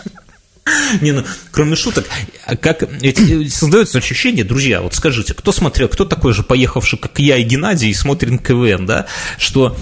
Не, 1.00 1.12
ну, 1.12 1.24
кроме 1.50 1.76
шуток, 1.76 2.06
как 2.60 2.82
э, 2.82 3.48
создается 3.48 3.98
ощущение, 3.98 4.44
друзья, 4.44 4.80
вот 4.80 4.94
скажите, 4.94 5.34
кто 5.34 5.52
смотрел, 5.52 5.88
кто 5.88 6.04
такой 6.04 6.32
же 6.32 6.42
поехавший, 6.42 6.98
как 6.98 7.18
я 7.18 7.36
и 7.36 7.42
Геннадий, 7.42 7.90
и 7.90 7.94
смотрит 7.94 8.42
КВН, 8.42 8.86
да, 8.86 9.06
что 9.38 9.76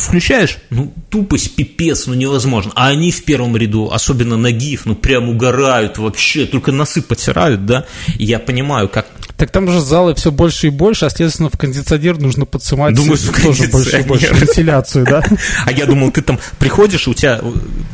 включаешь, 0.00 0.58
ну, 0.70 0.92
тупость, 1.08 1.54
пипец, 1.54 2.06
ну, 2.06 2.14
невозможно. 2.14 2.72
А 2.74 2.88
они 2.88 3.10
в 3.10 3.24
первом 3.24 3.56
ряду, 3.56 3.90
особенно 3.92 4.36
Нагиев, 4.36 4.86
ну, 4.86 4.94
прям 4.94 5.28
угорают 5.28 5.98
вообще, 5.98 6.46
только 6.46 6.72
носы 6.72 7.00
потирают, 7.00 7.64
да. 7.64 7.86
И 8.18 8.24
я 8.24 8.38
понимаю, 8.38 8.88
как 8.88 9.06
так 9.36 9.50
там 9.50 9.68
же 9.68 9.80
залы 9.80 10.14
все 10.14 10.30
больше 10.30 10.68
и 10.68 10.70
больше, 10.70 11.06
а, 11.06 11.10
следственно, 11.10 11.50
в 11.50 11.58
кондиционер 11.58 12.18
нужно 12.18 12.44
подсымать 12.44 12.94
Думаю, 12.94 13.18
тоже 13.18 13.68
больше 13.68 14.00
и 14.00 14.02
больше 14.02 14.32
вентиляцию, 14.32 15.04
да? 15.04 15.22
А 15.66 15.72
я 15.72 15.86
думал, 15.86 16.12
ты 16.12 16.22
там 16.22 16.38
приходишь, 16.58 17.08
у 17.08 17.14
тебя 17.14 17.40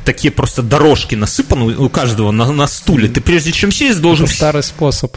такие 0.05 0.31
просто 0.31 0.63
дорожки 0.63 1.15
насыпаны 1.15 1.77
у 1.77 1.89
каждого 1.89 2.31
на, 2.31 2.53
на 2.53 2.67
стуле. 2.67 3.09
Ты 3.09 3.21
прежде 3.21 3.53
чем 3.53 3.73
сесть, 3.73 4.01
должен... 4.01 4.27
Это 4.27 4.35
старый 4.35 4.63
способ. 4.63 5.17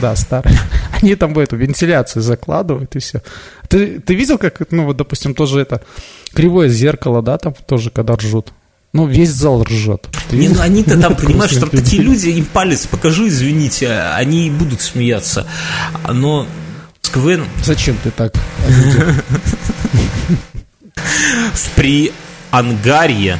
Да, 0.00 0.16
старый. 0.16 0.56
Они 1.00 1.14
там 1.14 1.38
эту 1.38 1.56
вентиляцию 1.56 2.22
закладывают 2.22 2.94
и 2.96 2.98
все. 2.98 3.22
Ты, 3.68 4.00
ты 4.00 4.14
видел, 4.14 4.38
как, 4.38 4.70
ну, 4.70 4.84
вот, 4.86 4.96
допустим, 4.96 5.34
тоже 5.34 5.60
это 5.60 5.82
кривое 6.32 6.68
зеркало, 6.68 7.22
да, 7.22 7.38
там 7.38 7.54
тоже, 7.66 7.90
когда 7.90 8.14
ржут. 8.16 8.52
Ну, 8.92 9.06
весь 9.06 9.30
зал 9.30 9.64
ржет. 9.64 10.08
Не, 10.30 10.48
ну 10.48 10.60
они-то 10.60 11.00
там, 11.00 11.16
понимаешь, 11.20 11.56
там 11.56 11.68
такие 11.70 12.02
люди, 12.02 12.28
им 12.28 12.44
палец 12.44 12.86
покажу, 12.86 13.26
извините, 13.28 13.90
они 14.14 14.46
и 14.46 14.50
будут 14.50 14.80
смеяться. 14.80 15.46
Но 16.08 16.46
с 17.02 17.08
КВН... 17.08 17.44
Зачем 17.64 17.96
ты 18.02 18.10
так? 18.10 18.34
В 21.52 21.70
Приангарье 21.74 23.38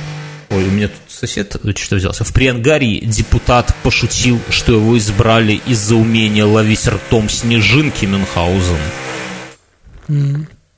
Ой, 0.55 0.68
у 0.68 0.70
меня 0.70 0.89
тут 0.89 1.03
сосед 1.27 1.57
что 1.77 1.97
взялся. 1.97 2.25
В 2.25 2.33
Приангарии 2.33 3.01
депутат 3.05 3.75
пошутил, 3.83 4.39
что 4.51 4.75
его 4.75 4.97
избрали 4.99 5.61
из-за 5.66 5.97
умения 5.97 6.45
ловить 6.45 6.87
ртом 6.87 7.29
снежинки 7.29 8.05
Мюнхгаузен. 8.07 8.77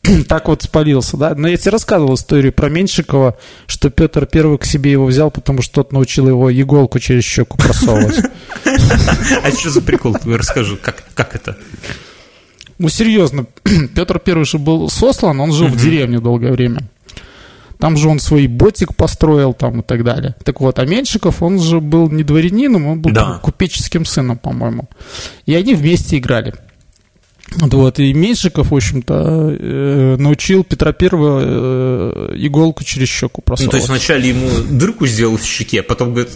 так 0.28 0.48
вот 0.48 0.62
спалился, 0.62 1.16
да. 1.16 1.34
Но 1.34 1.48
я 1.48 1.56
тебе 1.56 1.72
рассказывал 1.72 2.14
историю 2.14 2.52
про 2.52 2.68
Меньшикова, 2.68 3.36
что 3.66 3.90
Петр 3.90 4.26
Первый 4.26 4.58
к 4.58 4.64
себе 4.64 4.92
его 4.92 5.06
взял, 5.06 5.30
потому 5.30 5.62
что 5.62 5.74
тот 5.74 5.92
научил 5.92 6.28
его 6.28 6.52
иголку 6.52 6.98
через 6.98 7.24
щеку 7.24 7.56
просовывать. 7.58 8.20
А 9.42 9.50
что 9.52 9.70
за 9.70 9.80
прикол? 9.80 10.16
Расскажи, 10.24 10.76
как, 10.76 11.04
как 11.14 11.34
это? 11.34 11.56
Ну, 12.78 12.88
серьезно, 12.88 13.46
Петр 13.94 14.18
Первый 14.18 14.44
же 14.44 14.58
был 14.58 14.88
сослан, 14.90 15.40
он 15.40 15.52
жил 15.52 15.68
в 15.68 15.76
деревне 15.76 16.18
долгое 16.18 16.52
время. 16.52 16.88
Там 17.78 17.96
же 17.96 18.08
он 18.08 18.18
свой 18.18 18.46
ботик 18.46 18.94
построил 18.94 19.52
там 19.52 19.80
и 19.80 19.82
так 19.82 20.04
далее. 20.04 20.34
Так 20.44 20.60
вот, 20.60 20.78
а 20.78 20.86
Меньшиков, 20.86 21.42
он 21.42 21.58
же 21.60 21.80
был 21.80 22.10
не 22.10 22.22
дворянином, 22.22 22.86
он 22.86 23.00
был 23.00 23.12
да. 23.12 23.38
купеческим 23.42 24.04
сыном, 24.04 24.38
по-моему. 24.38 24.88
И 25.44 25.54
они 25.54 25.74
вместе 25.74 26.18
играли. 26.18 26.54
Вот, 27.54 28.00
и 28.00 28.12
Меньшиков, 28.12 28.70
в 28.70 28.74
общем-то, 28.74 29.56
э, 29.58 30.16
научил 30.18 30.64
Петра 30.64 30.92
Первого 30.92 31.40
э, 31.42 32.34
иголку 32.38 32.82
через 32.82 33.08
щеку 33.08 33.40
просовывать. 33.40 33.66
Ну, 33.66 33.70
то 33.70 33.76
есть 33.76 33.88
вначале 33.88 34.28
ему 34.30 34.48
дырку 34.68 35.06
сделал 35.06 35.36
в 35.36 35.44
щеке, 35.44 35.80
а 35.80 35.82
потом 35.84 36.12
говорит... 36.12 36.32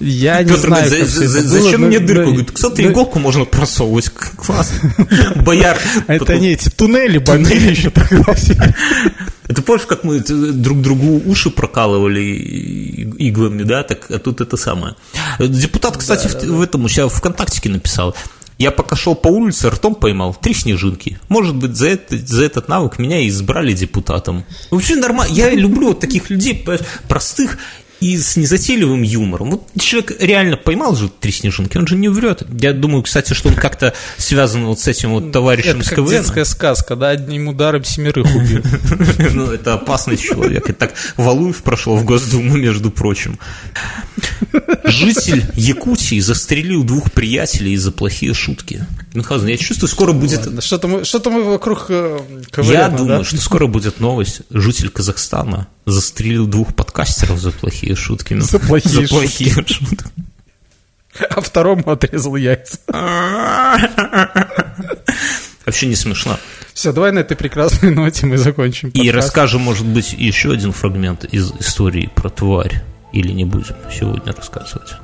Я 0.00 0.42
не 0.42 0.56
знаю, 0.56 0.86
говорит, 0.86 1.06
за, 1.06 1.28
за, 1.28 1.42
Зачем 1.42 1.82
было, 1.82 1.88
мне 1.88 2.00
но, 2.00 2.06
дырку? 2.06 2.30
Говорит, 2.30 2.50
кстати, 2.50 2.80
но... 2.80 2.90
иголку 2.90 3.18
можно 3.18 3.44
просовывать. 3.44 4.08
Класс. 4.08 4.72
Бояр. 5.44 5.78
Это 6.06 6.38
не 6.38 6.52
эти 6.52 6.70
туннели 6.70 7.18
бомбили 7.18 7.70
еще 7.70 7.90
тогда. 7.90 8.34
Это 9.46 9.60
помнишь, 9.60 9.84
как 9.86 10.04
мы 10.04 10.20
друг 10.20 10.80
другу 10.80 11.20
уши 11.26 11.50
прокалывали 11.50 12.22
иглами, 13.18 13.62
да? 13.62 13.82
Так, 13.82 14.10
а 14.10 14.18
тут 14.18 14.40
это 14.40 14.56
самое. 14.56 14.94
Депутат, 15.38 15.98
кстати, 15.98 16.28
да, 16.28 16.38
в, 16.38 16.46
да, 16.46 16.52
в 16.54 16.60
этом 16.62 16.84
у 16.84 16.88
себя 16.88 17.08
ВКонтактике 17.08 17.68
написал. 17.68 18.16
Я 18.58 18.70
пока 18.70 18.94
шел 18.94 19.14
по 19.14 19.28
улице, 19.28 19.68
ртом 19.68 19.94
поймал 19.94 20.34
три 20.34 20.54
снежинки. 20.54 21.18
Может 21.28 21.56
быть, 21.56 21.76
за, 21.76 21.88
это, 21.88 22.16
за 22.16 22.44
этот 22.44 22.68
навык 22.68 22.98
меня 22.98 23.20
и 23.20 23.28
избрали 23.28 23.72
депутатом. 23.72 24.44
Вообще 24.70 24.96
нормально. 24.96 25.32
Я 25.34 25.50
люблю 25.50 25.88
вот 25.88 26.00
таких 26.00 26.30
людей, 26.30 26.64
простых 27.08 27.58
и 28.04 28.18
с 28.18 28.36
незатейливым 28.36 29.00
юмором. 29.00 29.52
Вот 29.52 29.62
человек 29.80 30.20
реально 30.20 30.58
поймал 30.58 30.94
же 30.94 31.08
три 31.08 31.32
снежинки, 31.32 31.78
он 31.78 31.86
же 31.86 31.96
не 31.96 32.08
врет. 32.08 32.42
Я 32.52 32.74
думаю, 32.74 33.02
кстати, 33.02 33.32
что 33.32 33.48
он 33.48 33.54
как-то 33.54 33.94
связан 34.18 34.66
вот 34.66 34.78
с 34.78 34.86
этим 34.88 35.12
вот 35.12 35.32
товарищем 35.32 35.80
это 35.80 35.94
КВН. 35.94 36.10
детская 36.10 36.44
сказка, 36.44 36.96
да, 36.96 37.10
одним 37.10 37.48
ударом 37.48 37.82
семерых 37.84 38.26
убил. 38.26 38.62
Ну, 39.34 39.50
это 39.50 39.74
опасный 39.74 40.16
человек. 40.16 40.68
И 40.68 40.72
так 40.72 40.92
Валуев 41.16 41.62
прошел 41.62 41.96
в 41.96 42.04
Госдуму, 42.04 42.56
между 42.56 42.90
прочим. 42.90 43.38
Житель 44.84 45.44
Якутии 45.54 46.20
застрелил 46.20 46.84
двух 46.84 47.10
приятелей 47.10 47.72
из-за 47.72 47.90
плохие 47.90 48.34
шутки. 48.34 48.86
Мюнхгаузен, 49.14 49.48
я 49.48 49.56
чувствую, 49.56 49.88
скоро 49.88 50.12
будет... 50.12 50.62
Что-то 50.62 50.88
мы, 50.88 51.04
что 51.04 51.30
мы 51.30 51.44
вокруг 51.44 51.86
э, 51.88 52.20
Я 52.64 52.88
думаю, 52.88 53.24
что 53.24 53.38
скоро 53.38 53.66
будет 53.66 54.00
новость. 54.00 54.42
Житель 54.50 54.90
Казахстана 54.90 55.68
застрелил 55.86 56.46
двух 56.46 56.74
подкастеров 56.74 57.38
за 57.38 57.50
плохие 57.50 57.93
шутки. 57.96 58.38
За 58.38 58.58
плохие, 58.58 59.06
за 59.06 59.14
плохие 59.14 59.52
шутки. 59.52 59.72
шутки. 59.74 60.04
А 61.30 61.40
второму 61.40 61.90
отрезал 61.90 62.36
яйца. 62.36 62.78
Вообще 65.64 65.86
не 65.86 65.94
смешно. 65.94 66.38
Все, 66.74 66.92
давай 66.92 67.12
на 67.12 67.20
этой 67.20 67.36
прекрасной 67.36 67.90
ноте 67.90 68.26
мы 68.26 68.36
закончим. 68.36 68.90
Подкаст. 68.90 69.06
И 69.06 69.10
расскажем, 69.10 69.62
может 69.62 69.86
быть, 69.86 70.12
еще 70.12 70.52
один 70.52 70.72
фрагмент 70.72 71.24
из 71.24 71.52
истории 71.52 72.10
про 72.14 72.28
тварь. 72.28 72.82
Или 73.12 73.30
не 73.30 73.44
будем 73.44 73.76
сегодня 73.92 74.32
рассказывать. 74.32 74.94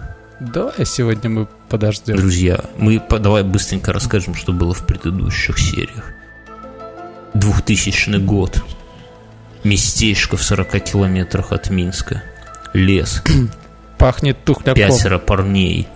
Давай 0.41 0.84
сегодня 0.84 1.30
мы 1.30 1.47
подождем. 1.68 2.16
Друзья, 2.16 2.64
мы 2.76 3.01
давай 3.09 3.45
быстренько 3.45 3.93
расскажем, 3.93 4.34
что 4.34 4.53
было 4.53 4.74
в 4.74 4.84
предыдущих 4.84 5.59
сериях. 5.59 6.12
2000 7.34 8.18
год. 8.18 8.62
Местечко 9.62 10.36
в 10.36 10.43
40 10.43 10.80
километрах 10.80 11.53
от 11.53 11.70
Минска. 11.70 12.22
Лес. 12.73 13.23
Пахнет 13.99 14.43
тухляком. 14.45 14.75
Пятеро 14.75 15.18
парней. 15.18 15.89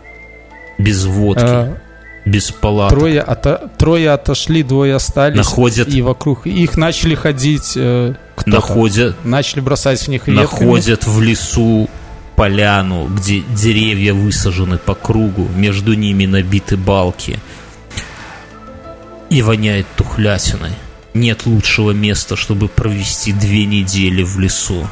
Без 0.79 1.05
водки. 1.05 1.43
А, 1.45 1.79
без 2.25 2.51
палаток. 2.51 2.99
Трое, 2.99 3.20
ото, 3.20 3.70
трое 3.79 4.11
отошли, 4.11 4.62
двое 4.62 4.95
остались. 4.95 5.37
Находят. 5.37 5.89
И 5.89 6.03
вокруг 6.03 6.47
их 6.47 6.77
начали 6.77 7.14
ходить 7.14 7.75
э, 7.77 8.14
Находят. 8.47 9.16
Начали 9.25 9.61
бросать 9.61 10.01
в 10.01 10.09
них 10.09 10.27
ветками. 10.27 10.45
Находят 10.45 11.07
в 11.07 11.20
лесу 11.20 11.89
поляну, 12.37 13.07
где 13.07 13.41
деревья 13.41 14.12
высажены 14.12 14.79
по 14.79 14.95
кругу, 14.95 15.49
между 15.55 15.95
ними 15.95 16.27
набиты 16.27 16.77
балки. 16.77 17.39
И 19.31 19.43
воняет 19.43 19.87
тухлятиной. 19.97 20.72
Нет 21.14 21.47
лучшего 21.47 21.93
места, 21.93 22.37
чтобы 22.37 22.68
провести 22.68 23.33
две 23.33 23.66
недели 23.66 24.22
в 24.22 24.39
лесу. 24.39 24.87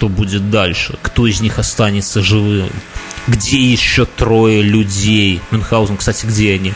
Что 0.00 0.08
будет 0.08 0.50
дальше? 0.50 0.98
Кто 1.02 1.26
из 1.26 1.42
них 1.42 1.58
останется 1.58 2.22
живым? 2.22 2.70
Где 3.26 3.60
еще 3.60 4.06
трое 4.06 4.62
людей? 4.62 5.42
Мюнхгаузен, 5.50 5.98
кстати, 5.98 6.24
где 6.24 6.54
они? 6.54 6.72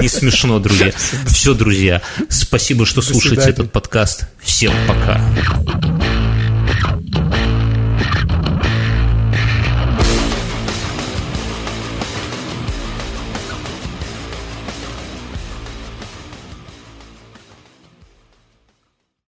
Не 0.00 0.08
смешно, 0.08 0.60
друзья. 0.60 0.92
Все, 1.26 1.52
друзья. 1.52 2.00
Спасибо, 2.30 2.86
что 2.86 3.02
слушаете 3.02 3.50
этот 3.50 3.70
подкаст. 3.70 4.28
Всем 4.40 4.72
пока. 4.88 5.20